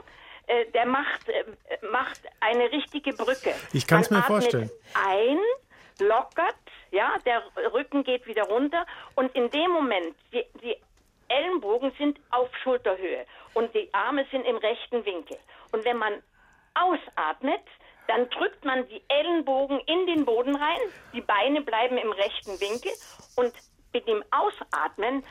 äh, 0.47 0.65
der 0.71 0.85
macht, 0.85 1.29
äh, 1.29 1.43
macht 1.91 2.21
eine 2.39 2.71
richtige 2.71 3.13
Brücke. 3.13 3.53
Ich 3.71 3.87
kann 3.87 4.01
es 4.01 4.09
mir 4.09 4.23
vorstellen. 4.23 4.69
Ein, 4.93 5.39
lockert, 5.99 6.55
ja, 6.91 7.15
der 7.25 7.43
Rücken 7.73 8.03
geht 8.03 8.27
wieder 8.27 8.43
runter 8.43 8.85
und 9.15 9.33
in 9.35 9.49
dem 9.49 9.71
Moment, 9.71 10.15
die, 10.31 10.45
die 10.61 10.75
Ellenbogen 11.27 11.91
sind 11.97 12.19
auf 12.29 12.49
Schulterhöhe 12.61 13.25
und 13.53 13.73
die 13.73 13.89
Arme 13.93 14.25
sind 14.31 14.45
im 14.45 14.57
rechten 14.57 15.05
Winkel. 15.05 15.37
Und 15.71 15.85
wenn 15.85 15.97
man 15.97 16.21
ausatmet, 16.75 17.61
dann 18.07 18.29
drückt 18.29 18.65
man 18.65 18.87
die 18.89 19.01
Ellenbogen 19.07 19.79
in 19.81 20.05
den 20.07 20.25
Boden 20.25 20.55
rein, 20.55 20.79
die 21.13 21.21
Beine 21.21 21.61
bleiben 21.61 21.97
im 21.97 22.11
rechten 22.11 22.59
Winkel 22.59 22.91
und 23.35 23.53
mit 23.93 24.07
dem 24.07 24.23
Ausatmen 24.31 25.23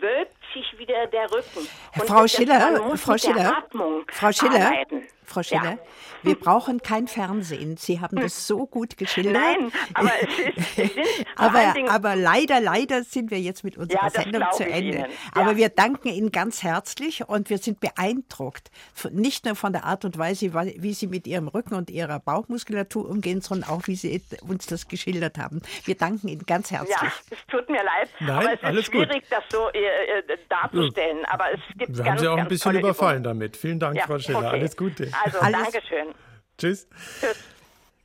wölbt 0.00 0.36
sich 0.52 0.78
wieder 0.78 1.06
der 1.06 1.30
Rücken. 1.30 1.68
Frau 2.06 2.26
Schiller, 2.26 2.96
Frau 2.96 3.16
Schiller, 3.18 3.64
Frau 4.12 4.32
Schiller, 4.32 4.66
arbeiten. 4.66 5.02
Frau 5.26 5.42
Schiller, 5.42 5.72
ja. 5.72 5.78
wir 6.22 6.34
brauchen 6.36 6.80
kein 6.82 7.08
Fernsehen. 7.08 7.76
Sie 7.76 8.00
haben 8.00 8.16
das 8.16 8.46
so 8.46 8.66
gut 8.66 8.96
geschildert. 8.96 9.34
Nein, 9.34 9.72
aber 9.94 10.12
es 10.20 10.78
ist, 10.78 10.90
aber, 11.36 11.74
aber 11.88 12.16
leider, 12.16 12.60
leider 12.60 13.04
sind 13.04 13.30
wir 13.30 13.40
jetzt 13.40 13.64
mit 13.64 13.76
unserer 13.76 14.04
ja, 14.04 14.10
Sendung 14.10 14.44
zu 14.52 14.64
Ende. 14.64 14.98
Ja. 14.98 15.06
Aber 15.34 15.56
wir 15.56 15.68
danken 15.68 16.08
Ihnen 16.08 16.32
ganz 16.32 16.62
herzlich 16.62 17.28
und 17.28 17.50
wir 17.50 17.58
sind 17.58 17.80
beeindruckt, 17.80 18.70
nicht 19.10 19.44
nur 19.44 19.56
von 19.56 19.72
der 19.72 19.84
Art 19.84 20.04
und 20.04 20.18
Weise, 20.18 20.52
wie 20.54 20.94
Sie 20.94 21.06
mit 21.06 21.26
Ihrem 21.26 21.48
Rücken 21.48 21.74
und 21.74 21.90
Ihrer 21.90 22.20
Bauchmuskulatur 22.20 23.08
umgehen, 23.08 23.40
sondern 23.40 23.70
auch, 23.70 23.86
wie 23.86 23.96
Sie 23.96 24.22
uns 24.48 24.66
das 24.66 24.88
geschildert 24.88 25.38
haben. 25.38 25.60
Wir 25.84 25.96
danken 25.96 26.28
Ihnen 26.28 26.46
ganz 26.46 26.70
herzlich. 26.70 26.96
Ja, 27.00 27.12
es 27.30 27.38
tut 27.48 27.68
mir 27.68 27.82
leid, 27.82 28.08
Nein, 28.20 28.30
aber 28.30 28.52
es 28.52 28.62
alles 28.62 28.80
ist 28.80 28.86
schwierig, 28.86 29.22
gut. 29.22 29.24
das 29.30 29.44
so 29.50 29.68
äh, 29.72 29.78
äh 30.18 30.38
darzustellen. 30.48 31.24
Aber 31.26 31.52
es 31.52 31.60
gibt 31.76 31.96
wir 31.96 32.04
ganz, 32.04 32.08
haben 32.08 32.18
Sie 32.18 32.28
auch 32.28 32.36
ein 32.36 32.48
bisschen 32.48 32.76
überfallen 32.76 33.22
Übungen. 33.22 33.40
damit. 33.40 33.56
Vielen 33.56 33.78
Dank, 33.78 34.00
Frau 34.02 34.18
Schiller. 34.18 34.38
Okay. 34.38 34.48
Alles 34.48 34.76
Gute. 34.76 35.10
Also, 35.24 35.38
Alles. 35.38 35.62
Dankeschön. 35.62 36.14
Tschüss. 36.58 36.88
Tschüss. 37.20 37.36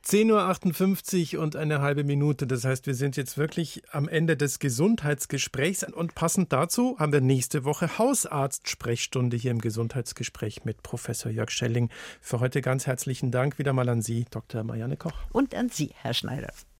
10.58 0.04 1.36
Uhr 1.36 1.42
und 1.42 1.54
eine 1.54 1.80
halbe 1.80 2.02
Minute. 2.02 2.48
Das 2.48 2.64
heißt, 2.64 2.86
wir 2.86 2.94
sind 2.94 3.16
jetzt 3.16 3.38
wirklich 3.38 3.82
am 3.92 4.08
Ende 4.08 4.36
des 4.36 4.58
Gesundheitsgesprächs. 4.58 5.84
Und 5.84 6.16
passend 6.16 6.52
dazu 6.52 6.96
haben 6.98 7.12
wir 7.12 7.20
nächste 7.20 7.64
Woche 7.64 7.98
Hausarzt-Sprechstunde 7.98 9.36
hier 9.36 9.52
im 9.52 9.60
Gesundheitsgespräch 9.60 10.64
mit 10.64 10.82
Professor 10.82 11.30
Jörg 11.30 11.50
Schelling. 11.50 11.88
Für 12.20 12.40
heute 12.40 12.62
ganz 12.62 12.86
herzlichen 12.86 13.30
Dank 13.30 13.58
wieder 13.58 13.72
mal 13.72 13.88
an 13.88 14.02
Sie, 14.02 14.26
Dr. 14.28 14.64
Marianne 14.64 14.96
Koch. 14.96 15.12
Und 15.30 15.54
an 15.54 15.68
Sie, 15.68 15.92
Herr 15.94 16.14
Schneider. 16.14 16.52